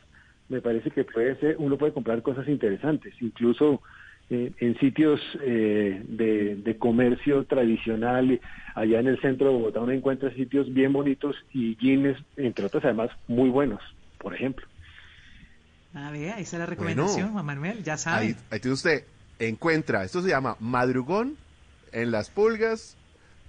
me 0.48 0.60
parece 0.60 0.90
que 0.90 1.04
puede 1.04 1.38
ser, 1.40 1.56
uno 1.58 1.76
puede 1.76 1.92
comprar 1.92 2.22
cosas 2.22 2.48
interesantes, 2.48 3.14
incluso 3.20 3.82
eh, 4.30 4.52
en 4.58 4.78
sitios 4.78 5.20
eh, 5.42 6.02
de, 6.06 6.76
comercio 6.78 7.44
tradicional, 7.44 8.40
allá 8.74 9.00
en 9.00 9.08
el 9.08 9.20
centro 9.20 9.48
de 9.48 9.54
Bogotá 9.54 9.80
uno 9.80 9.92
encuentra 9.92 10.32
sitios 10.34 10.72
bien 10.72 10.92
bonitos 10.92 11.36
y 11.52 11.76
jeans, 11.76 12.18
entre 12.36 12.66
otros 12.66 12.84
además, 12.84 13.10
muy 13.26 13.50
buenos. 13.50 13.80
por 14.18 14.34
ejemplo. 14.34 14.66
A 15.94 16.10
ver, 16.10 16.38
esa 16.38 16.40
es 16.40 16.52
la 16.58 16.66
recomendación, 16.66 17.32
Juan 17.32 17.46
Manuel, 17.46 17.82
ya 17.82 17.96
sabe. 17.96 18.26
Ahí, 18.26 18.36
ahí 18.50 18.60
tiene 18.60 18.74
usted, 18.74 19.04
encuentra, 19.38 20.04
esto 20.04 20.22
se 20.22 20.28
llama 20.28 20.56
madrugón 20.60 21.36
en 21.92 22.10
las 22.10 22.30
pulgas 22.30 22.96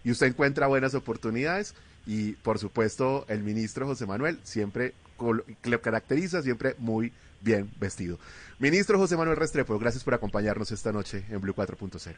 y 0.03 0.11
usted 0.11 0.27
encuentra 0.27 0.67
buenas 0.67 0.95
oportunidades 0.95 1.75
y 2.09 2.33
por 2.33 2.57
supuesto 2.57 3.23
el 3.29 3.43
ministro 3.43 3.85
José 3.85 4.07
Manuel 4.07 4.39
siempre 4.41 4.93
lo 5.19 5.81
caracteriza 5.81 6.41
siempre 6.41 6.73
muy 6.79 7.13
bien 7.41 7.69
vestido. 7.79 8.17
Ministro 8.57 8.97
José 8.97 9.15
Manuel 9.15 9.37
Restrepo, 9.37 9.77
gracias 9.77 10.03
por 10.03 10.15
acompañarnos 10.15 10.71
esta 10.71 10.91
noche 10.91 11.23
en 11.29 11.39
Blue 11.39 11.53
4.0. 11.53 12.15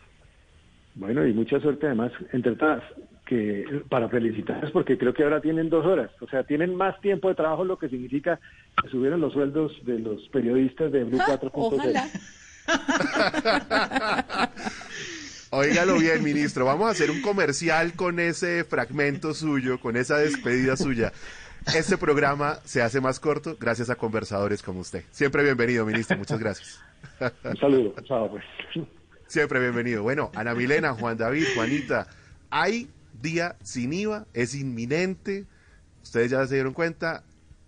Bueno, 0.95 1.27
y 1.27 1.33
mucha 1.33 1.59
suerte 1.59 1.87
además, 1.87 2.13
entre 2.31 2.55
todas, 2.55 2.81
que 3.25 3.83
para 3.89 4.07
felicitarles 4.07 4.71
porque 4.71 4.97
creo 4.97 5.13
que 5.13 5.23
ahora 5.23 5.41
tienen 5.41 5.69
dos 5.69 5.85
horas, 5.85 6.09
o 6.21 6.27
sea, 6.27 6.45
tienen 6.45 6.73
más 6.73 6.99
tiempo 7.01 7.27
de 7.27 7.35
trabajo, 7.35 7.65
lo 7.65 7.77
que 7.77 7.89
significa 7.89 8.39
que 8.81 8.89
subieron 8.89 9.19
los 9.19 9.33
sueldos 9.33 9.73
de 9.83 9.99
los 9.99 10.25
periodistas 10.29 10.89
de 10.93 11.03
Blue 11.03 11.19
4.0. 11.19 12.11
Óigalo 15.54 15.97
bien, 15.99 16.24
ministro. 16.24 16.64
Vamos 16.64 16.88
a 16.88 16.91
hacer 16.91 17.12
un 17.12 17.22
comercial 17.22 17.91
con 17.93 18.22
ese 18.22 18.64
fragmento 18.64 19.34
suyo, 19.34 19.82
con 19.82 19.97
esa 19.97 20.18
despedida 20.18 20.78
suya. 20.78 21.12
Este 21.76 21.97
programa 21.97 22.60
se 22.64 22.82
hace 22.82 23.02
más 23.02 23.20
corto 23.20 23.58
gracias 23.60 23.89
a 23.89 23.95
conversadores 23.95 24.64
como 24.64 24.80
usted. 24.80 25.04
Siempre 25.12 25.43
bienvenido, 25.43 25.86
ministro. 25.86 26.18
Muchas 26.18 26.39
gracias. 26.39 26.80
Un 27.43 27.58
saludo. 27.58 27.93
Chao, 28.06 28.32
pues. 28.32 28.45
Siempre 29.28 29.60
bienvenido. 29.60 30.04
Bueno, 30.04 30.32
Ana 30.36 30.56
Milena, 30.56 30.93
Juan 30.93 31.18
David, 31.18 31.43
Juanita, 31.54 32.08
hay 32.49 32.89
día 33.22 33.58
sin 33.62 33.91
IVA, 33.91 34.28
es 34.34 34.56
inminente. 34.56 35.47
Ustedes 36.02 36.32
ya 36.32 36.47
se 36.47 36.56
dieron 36.56 36.74
cuenta, 36.74 37.26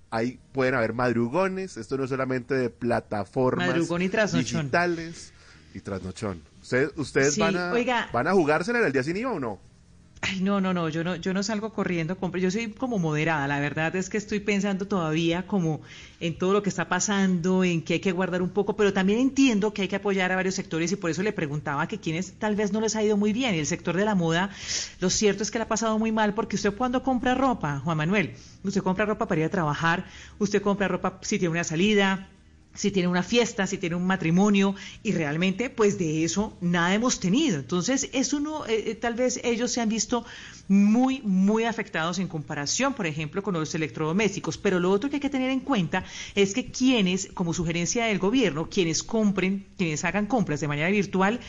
ahí 0.09 0.39
pueden 0.53 0.75
haber 0.75 0.93
madrugones. 0.93 1.75
Esto 1.75 1.97
no 1.97 2.05
es 2.05 2.09
solamente 2.11 2.53
de 2.55 2.69
plataformas 2.69 3.67
Madrugón 3.67 4.01
y 4.03 4.07
digitales 4.07 5.33
y 5.73 5.81
trasnochón. 5.81 6.52
¿Ustedes, 6.63 6.91
ustedes 6.95 7.37
van, 7.37 7.57
a, 7.57 7.73
van 8.13 8.27
a 8.27 8.31
jugársela 8.31 8.79
en 8.79 8.85
el 8.85 8.93
día 8.93 9.03
sin 9.03 9.17
IVA 9.17 9.33
o 9.33 9.39
no? 9.39 9.59
Ay, 10.21 10.39
no, 10.39 10.61
no, 10.61 10.73
no, 10.73 10.87
yo 10.87 11.03
no, 11.03 11.17
yo 11.17 11.33
no 11.33 11.43
salgo 11.43 11.73
corriendo, 11.73 12.17
yo 12.37 12.49
soy 12.49 12.71
como 12.71 12.97
moderada, 12.97 13.45
la 13.45 13.59
verdad 13.59 13.93
es 13.97 14.09
que 14.09 14.17
estoy 14.17 14.39
pensando 14.39 14.87
todavía 14.87 15.45
como 15.45 15.81
en 16.21 16.37
todo 16.37 16.53
lo 16.53 16.63
que 16.63 16.69
está 16.69 16.87
pasando, 16.87 17.65
en 17.65 17.81
que 17.81 17.95
hay 17.95 17.99
que 17.99 18.13
guardar 18.13 18.41
un 18.41 18.51
poco, 18.51 18.77
pero 18.77 18.93
también 18.93 19.19
entiendo 19.19 19.73
que 19.73 19.81
hay 19.81 19.89
que 19.89 19.97
apoyar 19.97 20.31
a 20.31 20.37
varios 20.37 20.55
sectores 20.55 20.93
y 20.93 20.95
por 20.95 21.09
eso 21.09 21.21
le 21.23 21.33
preguntaba 21.33 21.89
que 21.89 21.99
quienes 21.99 22.31
tal 22.39 22.55
vez 22.55 22.71
no 22.71 22.79
les 22.79 22.95
ha 22.95 23.03
ido 23.03 23.17
muy 23.17 23.33
bien. 23.33 23.53
Y 23.53 23.59
el 23.59 23.65
sector 23.65 23.97
de 23.97 24.05
la 24.05 24.15
moda, 24.15 24.49
lo 25.01 25.09
cierto 25.09 25.43
es 25.43 25.51
que 25.51 25.57
le 25.59 25.65
ha 25.65 25.67
pasado 25.67 25.99
muy 25.99 26.13
mal 26.13 26.33
porque 26.33 26.55
usted 26.55 26.71
cuando 26.71 27.03
compra 27.03 27.35
ropa, 27.35 27.81
Juan 27.83 27.97
Manuel, 27.97 28.35
usted 28.63 28.81
compra 28.81 29.05
ropa 29.05 29.27
para 29.27 29.41
ir 29.41 29.47
a 29.47 29.49
trabajar, 29.49 30.05
usted 30.39 30.61
compra 30.61 30.87
ropa 30.87 31.19
si 31.21 31.37
tiene 31.37 31.51
una 31.51 31.65
salida, 31.65 32.29
si 32.73 32.91
tiene 32.91 33.07
una 33.07 33.23
fiesta, 33.23 33.67
si 33.67 33.77
tiene 33.77 33.95
un 33.95 34.05
matrimonio, 34.05 34.75
y 35.03 35.11
realmente 35.11 35.69
pues 35.69 35.97
de 35.97 36.23
eso 36.23 36.57
nada 36.61 36.93
hemos 36.93 37.19
tenido. 37.19 37.59
Entonces, 37.59 38.09
es 38.13 38.33
uno, 38.33 38.65
eh, 38.65 38.91
eh, 38.91 38.95
tal 38.95 39.13
vez 39.13 39.39
ellos 39.43 39.71
se 39.71 39.81
han 39.81 39.89
visto 39.89 40.25
muy, 40.67 41.21
muy 41.21 41.65
afectados 41.65 42.19
en 42.19 42.27
comparación, 42.27 42.93
por 42.93 43.05
ejemplo, 43.05 43.43
con 43.43 43.53
los 43.53 43.75
electrodomésticos. 43.75 44.57
Pero 44.57 44.79
lo 44.79 44.91
otro 44.91 45.09
que 45.09 45.17
hay 45.17 45.21
que 45.21 45.29
tener 45.29 45.51
en 45.51 45.59
cuenta 45.59 46.03
es 46.35 46.53
que 46.53 46.71
quienes, 46.71 47.29
como 47.33 47.53
sugerencia 47.53 48.05
del 48.05 48.19
gobierno, 48.19 48.69
quienes 48.69 49.03
compren, 49.03 49.65
quienes 49.77 50.03
hagan 50.03 50.25
compras 50.25 50.61
de 50.61 50.67
manera 50.67 50.89
virtual, 50.89 51.39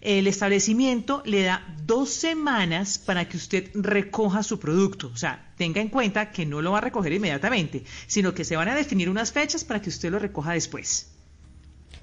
el 0.00 0.26
establecimiento 0.26 1.22
le 1.24 1.42
da 1.42 1.64
dos 1.86 2.10
semanas 2.10 2.98
para 2.98 3.28
que 3.28 3.36
usted 3.36 3.70
recoja 3.74 4.42
su 4.42 4.58
producto. 4.58 5.10
O 5.12 5.16
sea, 5.16 5.43
tenga 5.56 5.80
en 5.80 5.88
cuenta 5.88 6.30
que 6.30 6.46
no 6.46 6.62
lo 6.62 6.72
va 6.72 6.78
a 6.78 6.82
recoger 6.82 7.12
inmediatamente, 7.12 7.84
sino 8.06 8.34
que 8.34 8.44
se 8.44 8.56
van 8.56 8.68
a 8.68 8.74
definir 8.74 9.08
unas 9.08 9.32
fechas 9.32 9.64
para 9.64 9.80
que 9.80 9.88
usted 9.90 10.10
lo 10.10 10.18
recoja 10.18 10.52
después. 10.52 11.08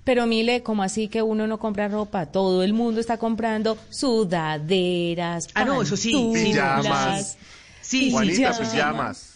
Pero 0.04 0.26
mire, 0.26 0.64
como 0.64 0.82
así 0.84 1.08
que 1.08 1.22
uno 1.22 1.45
no 1.45 1.60
compra 1.60 1.88
ropa? 1.88 2.26
Todo 2.26 2.64
el 2.64 2.74
mundo 2.74 2.99
está 2.99 3.18
comprando 3.18 3.78
sudaderas, 3.89 5.47
Ah, 5.54 5.64
no, 5.64 5.82
eso 5.82 5.95
sí. 5.95 6.32
Pijamas. 6.34 7.38
Sí, 7.82 8.12
Juanita, 8.12 8.58
pijamas. 8.58 9.30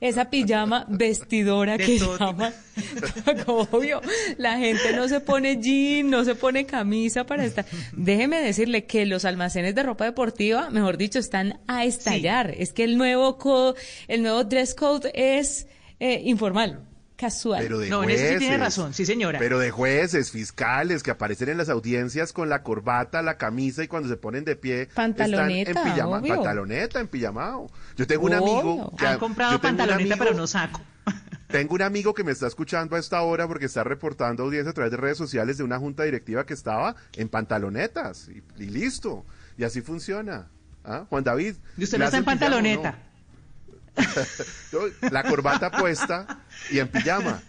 Esa 0.00 0.30
pijama 0.30 0.86
vestidora 0.88 1.76
De 1.76 1.84
que 1.84 1.98
todo 1.98 2.18
llama. 2.18 2.52
Obvio, 3.46 4.00
la 4.38 4.56
gente 4.58 4.94
no 4.94 5.08
se 5.08 5.20
pone 5.20 5.60
jean, 5.60 6.08
no 6.10 6.24
se 6.24 6.34
pone 6.34 6.64
camisa 6.64 7.24
para 7.26 7.44
estar. 7.44 7.66
Déjeme 7.92 8.40
decirle 8.40 8.86
que 8.86 9.04
los 9.04 9.24
almacenes 9.26 9.74
de 9.74 9.82
ropa 9.82 10.04
deportiva, 10.06 10.70
mejor 10.70 10.96
dicho, 10.96 11.18
están 11.18 11.60
a 11.66 11.84
estallar. 11.84 12.54
Es 12.56 12.72
que 12.72 12.84
el 12.84 12.96
nuevo 12.96 13.36
co- 13.36 13.74
el 14.08 14.22
nuevo 14.22 14.44
dress 14.44 14.74
code 14.74 15.10
es 15.14 15.66
eh, 15.98 16.22
informal, 16.24 16.80
casual. 17.20 17.62
Pero 17.62 17.78
de 17.78 17.88
No, 17.90 18.02
en 18.04 18.10
eso 18.10 18.18
sí 18.22 18.28
tiene 18.38 18.46
jueces. 18.46 18.60
razón, 18.60 18.94
sí, 18.94 19.04
señora. 19.06 19.38
Pero 19.38 19.58
de 19.58 19.70
jueces, 19.70 20.30
fiscales, 20.30 21.02
que 21.02 21.10
aparecen 21.10 21.50
en 21.50 21.58
las 21.58 21.68
audiencias 21.68 22.32
con 22.32 22.48
la 22.48 22.62
corbata, 22.62 23.20
la 23.22 23.36
camisa 23.36 23.84
y 23.84 23.88
cuando 23.88 24.08
se 24.08 24.16
ponen 24.16 24.44
de 24.44 24.56
pie 24.56 24.88
Pantaloneta, 24.94 25.70
están 25.70 25.86
en 25.88 25.94
pijama, 25.94 26.18
obvio. 26.18 26.34
pantaloneta, 26.34 27.00
en 27.00 27.08
pijamao. 27.08 27.70
Yo 27.96 28.06
tengo 28.06 28.24
un 28.26 28.34
amigo 28.34 28.92
que 28.96 29.06
Han 29.06 29.18
comprado 29.18 29.60
pantaloneta, 29.60 30.14
amigo- 30.14 30.24
pero 30.24 30.34
no 30.36 30.46
saco. 30.46 30.80
Tengo 31.48 31.74
un 31.74 31.82
amigo 31.82 32.14
que 32.14 32.22
me 32.22 32.30
está 32.30 32.46
escuchando 32.46 32.94
a 32.94 32.98
esta 33.00 33.20
hora 33.22 33.48
porque 33.48 33.66
está 33.66 33.82
reportando 33.82 34.44
audiencia 34.44 34.70
a 34.70 34.72
través 34.72 34.92
de 34.92 34.96
redes 34.98 35.18
sociales 35.18 35.58
de 35.58 35.64
una 35.64 35.78
junta 35.80 36.04
directiva 36.04 36.46
que 36.46 36.54
estaba 36.54 36.94
en 37.16 37.28
pantalonetas 37.28 38.28
y, 38.28 38.40
y 38.62 38.66
listo. 38.66 39.24
Y 39.58 39.64
así 39.64 39.80
funciona. 39.80 40.48
¿Ah? 40.84 41.06
Juan 41.10 41.24
David. 41.24 41.56
Y 41.76 41.82
usted 41.84 41.98
¿le 41.98 42.04
no 42.04 42.04
está 42.06 42.18
en 42.18 42.24
pijama 42.24 42.60
no? 42.62 42.94
La 45.10 45.22
corbata 45.24 45.70
puesta 45.70 46.44
y 46.70 46.78
en 46.78 46.88
pijama. 46.88 47.42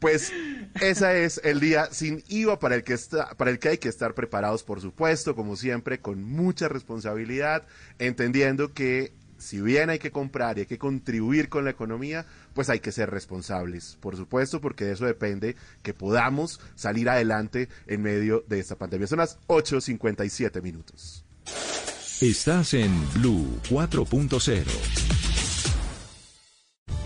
Pues 0.00 0.32
esa 0.80 1.14
es 1.14 1.42
el 1.44 1.60
día 1.60 1.88
sin 1.92 2.24
IVA 2.28 2.58
para 2.58 2.74
el 2.74 2.84
que 2.84 2.94
está, 2.94 3.34
para 3.34 3.50
el 3.50 3.58
que 3.58 3.68
hay 3.68 3.78
que 3.78 3.90
estar 3.90 4.14
preparados, 4.14 4.64
por 4.64 4.80
supuesto, 4.80 5.36
como 5.36 5.56
siempre, 5.56 6.00
con 6.00 6.24
mucha 6.24 6.68
responsabilidad, 6.68 7.66
entendiendo 7.98 8.72
que 8.72 9.12
si 9.36 9.60
bien 9.60 9.90
hay 9.90 9.98
que 9.98 10.10
comprar 10.10 10.56
y 10.56 10.60
hay 10.60 10.66
que 10.66 10.78
contribuir 10.78 11.50
con 11.50 11.64
la 11.64 11.70
economía, 11.70 12.24
pues 12.54 12.70
hay 12.70 12.80
que 12.80 12.92
ser 12.92 13.10
responsables, 13.10 13.98
por 14.00 14.16
supuesto, 14.16 14.60
porque 14.60 14.86
de 14.86 14.92
eso 14.92 15.04
depende 15.04 15.54
que 15.82 15.92
podamos 15.92 16.60
salir 16.76 17.08
adelante 17.10 17.68
en 17.86 18.00
medio 18.02 18.44
de 18.48 18.58
esta 18.58 18.76
pandemia. 18.76 19.06
Son 19.06 19.18
las 19.18 19.38
8.57 19.48 20.62
minutos. 20.62 21.24
Estás 22.20 22.74
en 22.74 22.92
Blue 23.14 23.46
4.0. 23.70 25.19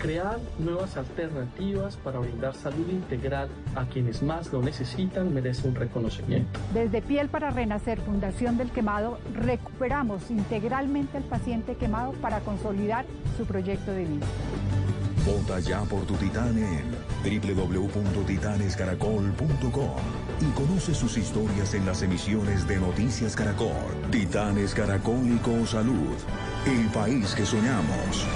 Crear 0.05 0.37
nuevas 0.59 0.95
alternativas 0.97 1.97
para 1.97 2.19
brindar 2.19 2.53
salud 2.53 2.87
integral 2.91 3.49
a 3.73 3.85
quienes 3.85 4.21
más 4.21 4.53
lo 4.53 4.61
necesitan 4.61 5.33
merece 5.33 5.67
un 5.67 5.73
reconocimiento. 5.73 6.59
Desde 6.75 7.01
Piel 7.01 7.27
para 7.27 7.49
Renacer, 7.49 7.99
Fundación 8.01 8.55
del 8.55 8.69
Quemado, 8.69 9.17
recuperamos 9.33 10.29
integralmente 10.29 11.17
al 11.17 11.23
paciente 11.23 11.73
quemado 11.73 12.11
para 12.21 12.41
consolidar 12.41 13.07
su 13.35 13.47
proyecto 13.47 13.93
de 13.93 14.05
vida. 14.05 14.27
Vota 15.25 15.59
ya 15.59 15.81
por 15.81 16.05
tu 16.05 16.13
titán 16.13 16.55
en 16.55 16.83
www.titanescaracol.com 17.23 20.01
y 20.39 20.45
conoce 20.53 20.93
sus 20.93 21.17
historias 21.17 21.73
en 21.73 21.87
las 21.87 22.03
emisiones 22.03 22.67
de 22.67 22.77
Noticias 22.77 23.35
Caracol. 23.35 23.71
Titanes 24.11 24.75
Caracólico 24.75 25.65
Salud, 25.65 26.15
el 26.67 26.91
país 26.91 27.33
que 27.33 27.43
soñamos. 27.43 28.27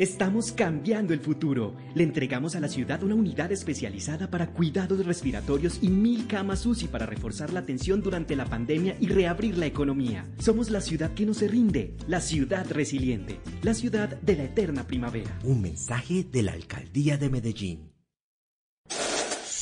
Estamos 0.00 0.52
cambiando 0.52 1.12
el 1.12 1.18
futuro. 1.18 1.74
Le 1.96 2.04
entregamos 2.04 2.54
a 2.54 2.60
la 2.60 2.68
ciudad 2.68 3.02
una 3.02 3.16
unidad 3.16 3.50
especializada 3.50 4.30
para 4.30 4.52
cuidados 4.52 5.04
respiratorios 5.04 5.80
y 5.82 5.88
mil 5.88 6.28
camas 6.28 6.64
UCI 6.64 6.86
para 6.86 7.04
reforzar 7.04 7.52
la 7.52 7.58
atención 7.58 8.00
durante 8.00 8.36
la 8.36 8.44
pandemia 8.44 8.96
y 9.00 9.08
reabrir 9.08 9.58
la 9.58 9.66
economía. 9.66 10.24
Somos 10.38 10.70
la 10.70 10.82
ciudad 10.82 11.14
que 11.14 11.26
no 11.26 11.34
se 11.34 11.48
rinde, 11.48 11.96
la 12.06 12.20
ciudad 12.20 12.70
resiliente, 12.70 13.40
la 13.62 13.74
ciudad 13.74 14.10
de 14.20 14.36
la 14.36 14.44
eterna 14.44 14.86
primavera. 14.86 15.36
Un 15.42 15.62
mensaje 15.62 16.22
de 16.22 16.44
la 16.44 16.52
Alcaldía 16.52 17.18
de 17.18 17.30
Medellín. 17.30 17.90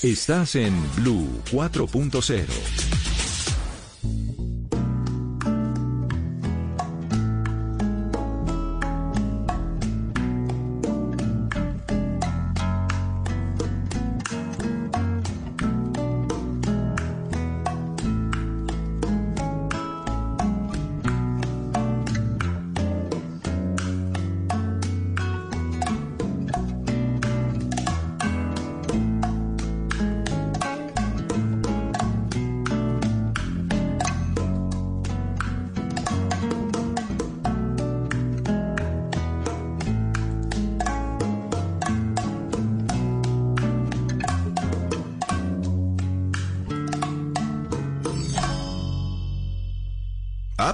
Estás 0.03 0.55
en 0.55 0.75
Blue 0.97 1.27
4.0. 1.51 2.96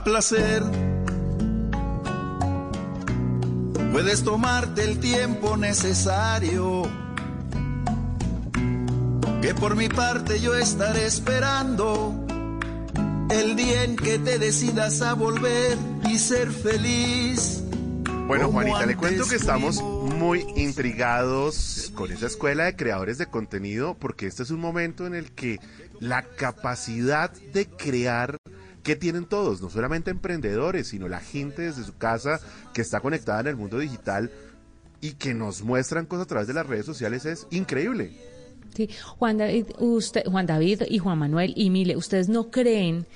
Placer. 0.05 0.63
Puedes 3.93 4.25
tomarte 4.25 4.85
el 4.85 4.99
tiempo 4.99 5.57
necesario. 5.57 6.83
Que 9.41 9.55
por 9.55 9.77
mi 9.77 9.89
parte 9.89 10.41
yo 10.41 10.55
estaré 10.55 11.07
esperando 11.07 12.27
el 13.31 13.57
día 13.57 13.85
en 13.85 13.97
que 13.97 14.19
te 14.19 14.39
decidas 14.39 15.03
a 15.03 15.15
volver 15.15 15.79
y 16.09 16.19
ser 16.19 16.51
feliz. 16.51 17.63
Bueno, 18.27 18.51
Juanita, 18.51 18.87
le 18.87 18.97
cuento 18.97 19.27
que 19.27 19.37
estamos 19.37 19.83
muy 19.83 20.45
intrigados 20.57 21.93
con 21.95 22.11
esa 22.13 22.27
escuela 22.27 22.65
de 22.65 22.77
creadores 22.77 23.19
de 23.19 23.27
contenido 23.27 23.97
porque 23.99 24.27
este 24.27 24.43
es 24.43 24.51
un 24.51 24.61
momento 24.61 25.07
en 25.07 25.15
el 25.15 25.33
que 25.33 25.59
la 26.01 26.23
capacidad 26.23 27.31
de 27.31 27.67
crear 27.67 28.39
que 28.83 28.97
tienen 28.97 29.27
todos, 29.27 29.61
no 29.63 29.71
solamente 29.71 30.11
emprendedores, 30.11 30.89
sino 30.89 31.09
la 31.09 31.21
gente 31.21 31.63
desde 31.63 31.85
su 31.85 31.97
casa 31.97 32.41
que 32.73 32.83
está 32.83 33.01
conectada 33.01 33.41
en 33.41 33.47
el 33.49 33.57
mundo 33.57 33.79
digital 33.79 34.31
y 35.01 35.13
que 35.13 35.35
nos 35.35 35.63
muestran 35.63 36.07
cosas 36.07 36.25
a 36.25 36.29
través 36.29 36.49
de 36.49 36.55
las 36.55 36.67
redes 36.67 36.87
sociales 36.87 37.27
es 37.27 37.47
increíble. 37.51 38.13
Sí, 38.75 38.89
Juan 39.19 39.39
David, 39.39 39.67
usted, 39.79 40.25
Juan 40.25 40.47
David 40.47 40.83
y 40.89 40.99
Juan 40.99 41.19
Manuel 41.19 41.53
y 41.57 41.71
Mile, 41.71 41.97
¿ustedes 41.97 42.29
no 42.29 42.51
creen 42.51 43.07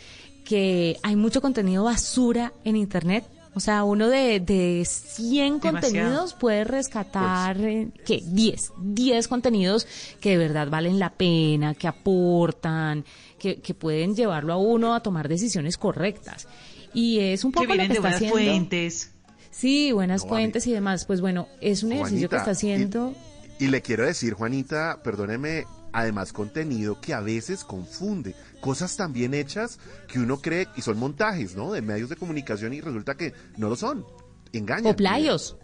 que 0.44 0.98
hay 1.02 1.16
mucho 1.16 1.40
contenido 1.40 1.84
basura 1.84 2.52
en 2.64 2.76
Internet? 2.76 3.24
O 3.56 3.60
sea, 3.60 3.84
uno 3.84 4.10
de, 4.10 4.38
de 4.38 4.84
100 4.84 5.60
contenidos 5.60 6.34
puede 6.34 6.64
rescatar, 6.64 7.58
eh, 7.58 7.88
¿qué? 8.04 8.22
10. 8.22 8.72
10 8.78 9.28
contenidos 9.28 9.86
que 10.20 10.30
de 10.30 10.36
verdad 10.36 10.68
valen 10.68 10.98
la 10.98 11.14
pena, 11.14 11.72
que 11.72 11.88
aportan, 11.88 13.06
que, 13.38 13.60
que 13.60 13.74
pueden 13.74 14.14
llevarlo 14.14 14.52
a 14.52 14.56
uno 14.56 14.94
a 14.94 15.00
tomar 15.02 15.28
decisiones 15.28 15.76
correctas. 15.78 16.46
Y 16.94 17.18
es 17.20 17.44
un 17.44 17.52
poco 17.52 17.66
que 17.66 17.74
lo 17.76 17.82
que 17.82 17.88
de 17.88 17.94
está 17.94 18.08
haciendo. 18.08 18.36
fuentes. 18.36 19.12
Sí, 19.50 19.92
buenas 19.92 20.22
No, 20.24 20.28
fuentes 20.28 20.66
y 20.66 20.72
demás. 20.72 21.04
Pues 21.04 21.20
bueno, 21.20 21.48
es 21.60 21.82
un 21.82 21.92
ejercicio 21.92 22.28
que 22.28 22.36
está 22.36 22.50
haciendo. 22.52 23.14
Y 23.58 23.68
le 23.68 23.80
quiero 23.82 24.04
decir, 24.04 24.34
Juanita, 24.34 25.00
perdóneme, 25.02 25.64
además 25.92 26.32
contenido 26.32 27.00
que 27.00 27.14
a 27.14 27.20
veces 27.20 27.64
confunde. 27.64 28.34
Cosas 28.60 28.96
tan 28.96 29.12
bien 29.14 29.32
hechas 29.32 29.78
que 30.08 30.18
uno 30.18 30.40
cree, 30.42 30.68
y 30.76 30.82
son 30.82 30.98
montajes, 30.98 31.56
¿no? 31.56 31.72
De 31.72 31.80
medios 31.80 32.10
de 32.10 32.16
comunicación 32.16 32.74
y 32.74 32.80
resulta 32.82 33.14
que 33.16 33.32
no 33.56 33.68
lo 33.70 33.76
son. 33.76 34.04
Engañan. 34.52 34.92
O 34.92 34.96
plagios. 34.96 35.56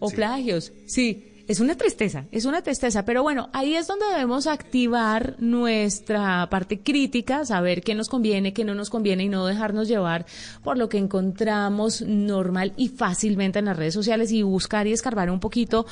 O 0.00 0.10
Sí. 0.10 0.16
plagios, 0.16 0.72
sí. 0.86 1.37
Es 1.48 1.60
una 1.60 1.76
tristeza, 1.76 2.26
es 2.30 2.44
una 2.44 2.60
tristeza, 2.60 3.06
pero 3.06 3.22
bueno, 3.22 3.48
ahí 3.54 3.74
es 3.74 3.86
donde 3.86 4.04
debemos 4.12 4.46
activar 4.46 5.34
nuestra 5.38 6.46
parte 6.50 6.80
crítica, 6.80 7.46
saber 7.46 7.82
qué 7.82 7.94
nos 7.94 8.10
conviene, 8.10 8.52
qué 8.52 8.66
no 8.66 8.74
nos 8.74 8.90
conviene 8.90 9.24
y 9.24 9.28
no 9.30 9.46
dejarnos 9.46 9.88
llevar 9.88 10.26
por 10.62 10.76
lo 10.76 10.90
que 10.90 10.98
encontramos 10.98 12.02
normal 12.02 12.74
y 12.76 12.90
fácilmente 12.90 13.60
en 13.60 13.64
las 13.64 13.78
redes 13.78 13.94
sociales 13.94 14.30
y 14.30 14.42
buscar 14.42 14.86
y 14.86 14.92
escarbar 14.92 15.30
un 15.30 15.40
poquito 15.40 15.86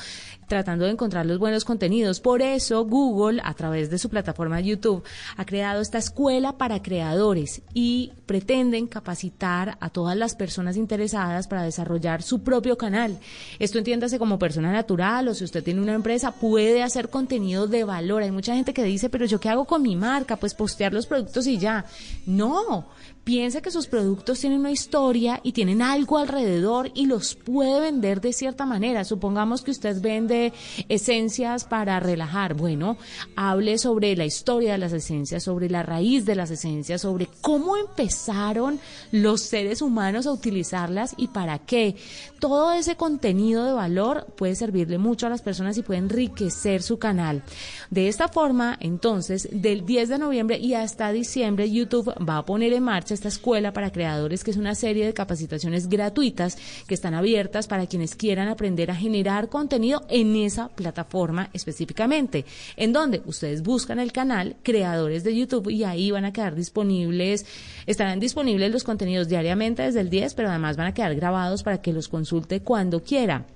tratando 0.47 0.85
de 0.85 0.93
encontrar 0.93 1.25
los 1.25 1.39
buenos 1.39 1.65
contenidos. 1.65 2.21
Por 2.21 2.43
eso 2.43 2.85
Google, 2.85 3.41
a 3.43 3.55
través 3.55 3.89
de 3.89 3.99
su 3.99 4.11
plataforma 4.11 4.61
YouTube, 4.61 5.05
ha 5.39 5.47
creado 5.47 5.81
esta 5.81 5.97
escuela 5.97 6.59
para 6.59 6.83
creadores 6.83 7.63
y 7.73 8.13
pretenden 8.27 8.87
capacitar 8.87 9.79
a 9.81 9.89
todas 9.89 10.19
las 10.19 10.35
personas 10.35 10.77
interesadas 10.77 11.49
para 11.49 11.63
desarrollar 11.63 12.23
su 12.23 12.43
propio 12.43 12.77
canal. 12.77 13.19
Esto 13.59 13.79
entiéndase 13.79 14.19
como 14.19 14.39
persona 14.39 14.71
natural 14.71 15.29
o 15.29 15.35
usted 15.47 15.65
tiene 15.65 15.81
una 15.81 15.95
empresa, 15.95 16.33
puede 16.33 16.83
hacer 16.83 17.09
contenido 17.09 17.67
de 17.67 17.85
valor. 17.85 18.23
Hay 18.23 18.31
mucha 18.31 18.55
gente 18.55 18.75
que 18.75 18.85
dice, 18.85 19.09
pero 19.09 19.25
yo 19.25 19.41
qué 19.41 19.49
hago 19.49 19.65
con 19.65 19.83
mi 19.83 19.97
marca? 19.97 20.37
Pues 20.37 20.55
postear 20.55 20.93
los 20.93 21.07
productos 21.07 21.47
y 21.47 21.59
ya. 21.59 21.87
No, 22.27 22.87
piense 23.27 23.61
que 23.61 23.73
sus 23.73 23.89
productos 23.89 24.39
tienen 24.39 24.61
una 24.61 24.71
historia 24.71 25.41
y 25.43 25.51
tienen 25.51 25.83
algo 25.83 26.19
alrededor 26.19 26.93
y 26.95 27.07
los 27.07 27.35
puede 27.35 27.81
vender 27.81 28.21
de 28.21 28.33
cierta 28.33 28.67
manera. 28.67 29.05
Supongamos 29.05 29.63
que 29.63 29.73
usted 29.73 30.01
vende 30.01 30.53
esencias 30.89 31.65
para 31.65 31.99
relajar. 31.99 32.55
Bueno, 32.55 32.97
hable 33.35 33.79
sobre 33.79 34.15
la 34.15 34.25
historia 34.25 34.71
de 34.71 34.79
las 34.79 34.93
esencias, 34.93 35.43
sobre 35.43 35.69
la 35.69 35.83
raíz 35.83 36.25
de 36.25 36.37
las 36.37 36.53
esencias, 36.53 37.01
sobre 37.01 37.29
cómo 37.41 37.77
empezaron 37.77 38.79
los 39.11 39.41
seres 39.41 39.83
humanos 39.83 40.29
a 40.29 40.33
utilizarlas 40.33 41.13
y 41.17 41.27
para 41.27 41.59
qué. 41.59 41.97
Todo 42.39 42.75
ese 42.75 42.95
contenido 42.95 43.65
de 43.65 43.73
valor 43.73 44.29
puede 44.37 44.55
servirle 44.55 44.99
mucho 44.99 45.27
a 45.27 45.31
las 45.31 45.43
personas 45.43 45.77
y 45.77 45.83
puede 45.83 45.99
enriquecer 45.99 46.81
su 46.81 47.01
canal. 47.01 47.43
De 47.91 48.07
esta 48.07 48.29
forma, 48.29 48.79
entonces, 48.81 49.49
del 49.51 49.85
10 49.85 50.11
de 50.11 50.19
noviembre 50.19 50.59
y 50.59 50.75
hasta 50.75 51.11
diciembre, 51.11 51.69
YouTube 51.69 52.15
va 52.25 52.39
a 52.39 52.47
poner 52.47 52.73
en 52.73 52.85
marcha 52.85 53.16
esta 53.17 53.29
escuela 53.29 53.73
para 53.73 53.91
creadores, 53.91 54.45
que 54.45 54.53
es 54.53 54.57
una 54.57 54.75
serie 54.75 55.07
de 55.07 55.15
capacitaciones 55.15 55.89
gratuitas 55.89 56.57
que 56.87 56.95
están 56.95 57.15
abiertas 57.15 57.67
para 57.67 57.87
quienes 57.87 58.15
quieran 58.15 58.49
aprender 58.49 58.91
a 58.91 58.95
generar 58.95 59.49
contenido 59.49 60.05
en 60.09 60.37
esa 60.37 60.69
plataforma 60.69 61.51
específicamente, 61.53 62.45
en 62.77 62.93
donde 62.93 63.23
ustedes 63.25 63.63
buscan 63.63 63.99
el 63.99 64.13
canal 64.13 64.57
Creadores 64.63 65.25
de 65.25 65.37
YouTube 65.37 65.71
y 65.71 65.85
ahí 65.85 66.11
van 66.11 66.25
a 66.25 66.33
quedar 66.33 66.55
disponibles, 66.55 67.47
estarán 67.87 68.21
disponibles 68.21 68.71
los 68.71 68.85
contenidos 68.85 69.29
diariamente 69.29 69.83
desde 69.83 70.01
el 70.01 70.11
10, 70.11 70.35
pero 70.35 70.51
además 70.51 70.77
van 70.77 70.89
a 70.89 70.95
quedar 70.95 71.15
grabados 71.15 71.63
para 71.63 71.81
que 71.81 71.93
los 71.93 72.09
consulte 72.09 72.61
cuando 72.61 73.03
quiera. 73.03 73.47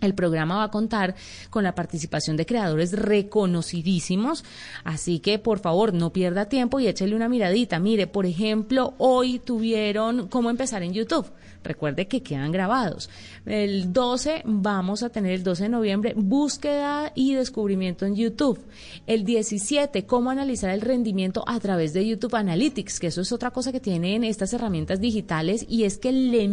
El 0.00 0.14
programa 0.14 0.56
va 0.56 0.64
a 0.64 0.70
contar 0.70 1.14
con 1.50 1.64
la 1.64 1.74
participación 1.74 2.36
de 2.36 2.46
creadores 2.46 2.92
reconocidísimos, 2.92 4.44
así 4.84 5.18
que 5.20 5.38
por 5.38 5.60
favor 5.60 5.94
no 5.94 6.12
pierda 6.12 6.48
tiempo 6.48 6.80
y 6.80 6.86
échele 6.86 7.16
una 7.16 7.28
miradita. 7.28 7.78
Mire, 7.78 8.06
por 8.06 8.26
ejemplo, 8.26 8.94
hoy 8.98 9.38
tuvieron 9.38 10.28
cómo 10.28 10.50
empezar 10.50 10.82
en 10.82 10.92
YouTube. 10.92 11.26
Recuerde 11.64 12.06
que 12.06 12.22
quedan 12.22 12.52
grabados. 12.52 13.10
El 13.46 13.92
12 13.92 14.42
vamos 14.44 15.02
a 15.02 15.08
tener 15.08 15.32
el 15.32 15.42
12 15.42 15.64
de 15.64 15.68
noviembre 15.68 16.14
búsqueda 16.16 17.10
y 17.14 17.34
descubrimiento 17.34 18.06
en 18.06 18.14
YouTube. 18.14 18.60
El 19.06 19.24
17 19.24 20.06
cómo 20.06 20.30
analizar 20.30 20.70
el 20.70 20.80
rendimiento 20.80 21.44
a 21.46 21.58
través 21.58 21.92
de 21.92 22.06
YouTube 22.06 22.34
Analytics, 22.34 23.00
que 23.00 23.08
eso 23.08 23.22
es 23.22 23.32
otra 23.32 23.50
cosa 23.50 23.72
que 23.72 23.80
tienen 23.80 24.24
estas 24.24 24.52
herramientas 24.52 25.00
digitales 25.00 25.64
y 25.68 25.84
es 25.84 25.98
que 25.98 26.12
le 26.12 26.44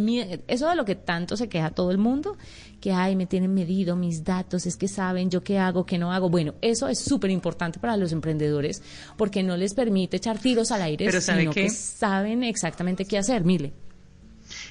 eso 0.48 0.68
de 0.68 0.74
lo 0.74 0.84
que 0.84 0.94
tanto 0.94 1.36
se 1.36 1.48
queja 1.48 1.70
todo 1.70 1.90
el 1.90 1.98
mundo, 1.98 2.36
que 2.80 2.92
ay, 2.92 3.14
me 3.14 3.26
tienen 3.26 3.54
medido 3.54 3.94
mis 3.94 4.24
datos, 4.24 4.66
es 4.66 4.76
que 4.76 4.88
saben 4.88 5.30
yo 5.30 5.42
qué 5.42 5.58
hago, 5.58 5.86
qué 5.86 5.98
no 5.98 6.12
hago. 6.12 6.28
Bueno, 6.28 6.54
eso 6.60 6.88
es 6.88 6.98
súper 6.98 7.30
importante 7.30 7.78
para 7.78 7.96
los 7.96 8.12
emprendedores 8.12 8.82
porque 9.16 9.42
no 9.42 9.56
les 9.56 9.74
permite 9.74 10.16
echar 10.16 10.38
tiros 10.38 10.70
al 10.72 10.82
aire, 10.82 11.06
Pero 11.06 11.20
¿sabe 11.20 11.42
sino 11.42 11.52
que 11.52 11.70
saben 11.70 12.42
exactamente 12.42 13.04
qué 13.04 13.18
hacer. 13.18 13.44
Mire. 13.44 13.72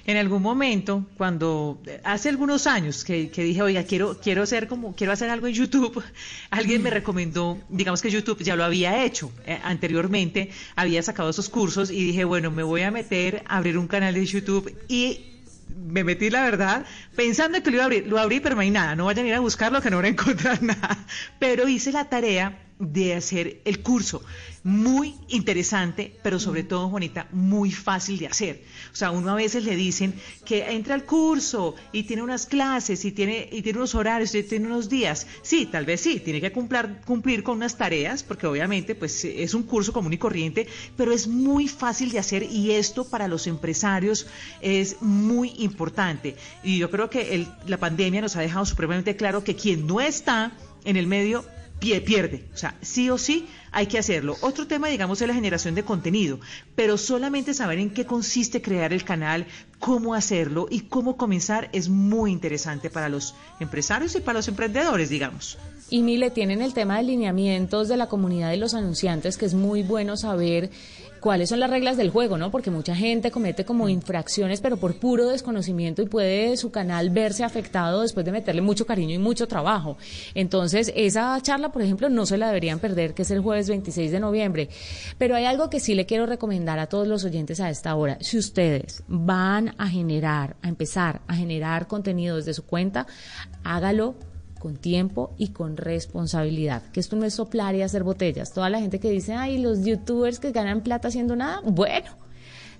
En 0.05 0.17
algún 0.17 0.41
momento, 0.41 1.05
cuando 1.17 1.81
hace 2.03 2.29
algunos 2.29 2.65
años 2.67 3.03
que, 3.03 3.29
dije, 3.29 3.61
oiga, 3.61 3.83
quiero, 3.83 4.19
quiero 4.19 4.43
hacer 4.43 4.67
como, 4.67 4.95
quiero 4.95 5.13
hacer 5.13 5.29
algo 5.29 5.47
en 5.47 5.53
YouTube, 5.53 6.03
alguien 6.49 6.81
me 6.81 6.89
recomendó, 6.89 7.59
digamos 7.69 8.01
que 8.01 8.09
YouTube 8.09 8.41
ya 8.43 8.55
lo 8.55 8.63
había 8.63 9.03
hecho 9.03 9.31
eh, 9.45 9.59
anteriormente, 9.63 10.49
había 10.75 11.03
sacado 11.03 11.29
esos 11.29 11.49
cursos 11.49 11.91
y 11.91 12.03
dije, 12.03 12.23
bueno, 12.23 12.49
me 12.51 12.63
voy 12.63 12.81
a 12.81 12.91
meter 12.91 13.43
a 13.47 13.57
abrir 13.57 13.77
un 13.77 13.87
canal 13.87 14.13
de 14.13 14.25
YouTube 14.25 14.75
y 14.87 15.27
me 15.75 16.03
metí, 16.03 16.29
la 16.29 16.43
verdad, 16.43 16.85
pensando 17.15 17.61
que 17.61 17.69
lo 17.69 17.77
iba 17.77 17.83
a 17.83 17.85
abrir, 17.85 18.07
lo 18.07 18.17
abrí, 18.17 18.39
pero 18.39 18.55
no 18.55 18.61
hay 18.61 18.71
nada, 18.71 18.95
no 18.95 19.05
vayan 19.05 19.25
a 19.25 19.29
ir 19.29 19.35
a 19.35 19.39
buscarlo 19.39 19.81
que 19.81 19.89
no 19.89 19.97
van 19.97 20.05
a 20.05 20.09
encontrar 20.09 20.61
nada, 20.63 21.05
pero 21.39 21.67
hice 21.67 21.91
la 21.91 22.05
tarea 22.05 22.57
de 22.81 23.13
hacer 23.13 23.61
el 23.63 23.81
curso. 23.81 24.23
Muy 24.63 25.15
interesante, 25.27 26.15
pero 26.23 26.39
sobre 26.39 26.63
todo, 26.63 26.89
Juanita, 26.89 27.27
muy 27.31 27.71
fácil 27.71 28.17
de 28.17 28.27
hacer. 28.27 28.63
O 28.91 28.95
sea, 28.95 29.11
uno 29.11 29.31
a 29.31 29.35
veces 29.35 29.63
le 29.63 29.75
dicen 29.75 30.13
que 30.45 30.71
entra 30.71 30.95
al 30.95 31.05
curso 31.05 31.75
y 31.91 32.03
tiene 32.03 32.23
unas 32.23 32.47
clases 32.47 33.05
y 33.05 33.11
tiene, 33.11 33.47
y 33.51 33.61
tiene 33.61 33.79
unos 33.79 33.95
horarios 33.95 34.33
y 34.35 34.43
tiene 34.43 34.67
unos 34.67 34.89
días. 34.89 35.27
Sí, 35.43 35.67
tal 35.67 35.85
vez 35.85 36.01
sí, 36.01 36.19
tiene 36.19 36.41
que 36.41 36.51
cumplir, 36.51 36.97
cumplir 37.05 37.43
con 37.43 37.57
unas 37.57 37.77
tareas, 37.77 38.23
porque 38.23 38.47
obviamente 38.47 38.95
pues 38.95 39.25
es 39.25 39.53
un 39.53 39.63
curso 39.63 39.93
común 39.93 40.13
y 40.13 40.17
corriente, 40.17 40.67
pero 40.97 41.11
es 41.11 41.27
muy 41.27 41.67
fácil 41.67 42.11
de 42.11 42.19
hacer 42.19 42.43
y 42.43 42.71
esto 42.71 43.05
para 43.05 43.27
los 43.27 43.45
empresarios 43.47 44.27
es 44.61 45.01
muy 45.01 45.53
importante. 45.59 46.35
Y 46.63 46.79
yo 46.79 46.89
creo 46.89 47.09
que 47.09 47.47
la 47.67 47.77
pandemia 47.77 48.21
nos 48.21 48.35
ha 48.35 48.41
dejado 48.41 48.65
supremamente 48.65 49.15
claro 49.15 49.43
que 49.43 49.55
quien 49.55 49.85
no 49.85 50.01
está 50.01 50.51
en 50.83 50.97
el 50.97 51.05
medio 51.05 51.45
pie- 51.81 51.99
pierde. 52.01 52.45
O 52.53 52.57
sea, 52.57 52.75
sí 52.81 53.09
o 53.09 53.17
sí 53.17 53.47
hay 53.73 53.87
que 53.87 53.97
hacerlo. 53.99 54.37
Otro 54.41 54.67
tema, 54.67 54.87
digamos, 54.87 55.21
es 55.21 55.27
la 55.27 55.33
generación 55.33 55.75
de 55.75 55.83
contenido, 55.83 56.39
pero 56.75 56.97
solamente 56.97 57.53
saber 57.53 57.79
en 57.79 57.89
qué 57.89 58.05
consiste 58.05 58.61
crear 58.61 58.93
el 58.93 59.03
canal, 59.03 59.47
cómo 59.79 60.13
hacerlo 60.13 60.67
y 60.69 60.81
cómo 60.81 61.17
comenzar 61.17 61.69
es 61.73 61.89
muy 61.89 62.31
interesante 62.31 62.89
para 62.89 63.09
los 63.09 63.33
empresarios 63.59 64.15
y 64.15 64.21
para 64.21 64.39
los 64.39 64.47
emprendedores, 64.47 65.09
digamos. 65.09 65.57
Y 65.89 66.03
Mile, 66.03 66.31
tienen 66.31 66.61
el 66.61 66.73
tema 66.73 66.95
de 66.97 67.03
lineamientos 67.03 67.89
de 67.89 67.97
la 67.97 68.07
comunidad 68.07 68.49
de 68.51 68.55
los 68.57 68.73
anunciantes, 68.73 69.35
que 69.37 69.45
es 69.45 69.53
muy 69.53 69.83
bueno 69.83 70.15
saber 70.15 70.69
cuáles 71.21 71.49
son 71.49 71.59
las 71.59 71.69
reglas 71.69 71.95
del 71.95 72.09
juego, 72.09 72.37
¿no? 72.37 72.51
Porque 72.51 72.71
mucha 72.71 72.95
gente 72.95 73.31
comete 73.31 73.63
como 73.63 73.87
infracciones, 73.87 74.59
pero 74.59 74.77
por 74.77 74.95
puro 74.95 75.27
desconocimiento 75.27 76.01
y 76.01 76.07
puede 76.07 76.57
su 76.57 76.71
canal 76.71 77.11
verse 77.11 77.43
afectado 77.43 78.01
después 78.01 78.25
de 78.25 78.31
meterle 78.31 78.61
mucho 78.61 78.85
cariño 78.85 79.13
y 79.13 79.19
mucho 79.19 79.47
trabajo. 79.47 79.97
Entonces, 80.33 80.91
esa 80.95 81.39
charla, 81.41 81.71
por 81.71 81.83
ejemplo, 81.83 82.09
no 82.09 82.25
se 82.25 82.37
la 82.37 82.47
deberían 82.47 82.79
perder, 82.79 83.13
que 83.13 83.21
es 83.21 83.31
el 83.31 83.39
jueves 83.39 83.69
26 83.69 84.11
de 84.11 84.19
noviembre. 84.19 84.69
Pero 85.17 85.35
hay 85.35 85.45
algo 85.45 85.69
que 85.69 85.79
sí 85.79 85.93
le 85.93 86.07
quiero 86.07 86.25
recomendar 86.25 86.79
a 86.79 86.87
todos 86.87 87.07
los 87.07 87.23
oyentes 87.23 87.59
a 87.59 87.69
esta 87.69 87.95
hora. 87.95 88.17
Si 88.19 88.37
ustedes 88.37 89.03
van 89.07 89.75
a 89.77 89.87
generar, 89.87 90.55
a 90.63 90.67
empezar 90.67 91.21
a 91.27 91.35
generar 91.35 91.87
contenido 91.87 92.37
desde 92.37 92.55
su 92.55 92.65
cuenta, 92.65 93.05
hágalo 93.63 94.15
con 94.61 94.77
tiempo 94.77 95.33
y 95.37 95.47
con 95.47 95.75
responsabilidad. 95.75 96.83
Que 96.93 96.99
esto 96.99 97.15
no 97.15 97.25
es 97.25 97.33
soplar 97.33 97.73
y 97.75 97.81
hacer 97.81 98.03
botellas. 98.03 98.53
Toda 98.53 98.69
la 98.69 98.79
gente 98.79 98.99
que 98.99 99.09
dice, 99.09 99.33
ay, 99.33 99.57
los 99.57 99.83
youtubers 99.83 100.39
que 100.39 100.51
ganan 100.51 100.81
plata 100.81 101.07
haciendo 101.07 101.35
nada, 101.35 101.61
bueno, 101.65 102.11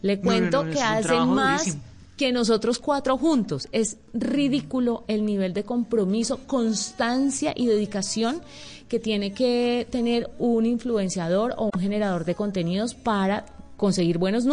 le 0.04 0.20
cuento 0.22 0.64
que 0.70 0.80
hacen 0.80 1.28
más 1.30 1.78
que 2.18 2.32
nosotros 2.32 2.78
cuatro 2.78 3.18
juntos. 3.18 3.68
Es 3.72 3.98
ridículo 4.14 5.06
el 5.08 5.26
nivel 5.26 5.54
de 5.54 5.64
compromiso, 5.64 6.42
constancia 6.46 7.52
y 7.56 7.66
dedicación 7.66 8.42
que 8.88 9.00
tiene 9.00 9.34
que 9.34 9.88
tener 9.90 10.30
un 10.38 10.68
influenciador 10.68 11.56
o 11.58 11.72
un 11.74 11.82
generador 11.82 12.26
de 12.26 12.36
contenidos 12.36 12.94
para 12.94 13.46
conseguir 13.76 14.20
buenos 14.20 14.46
números 14.46 14.50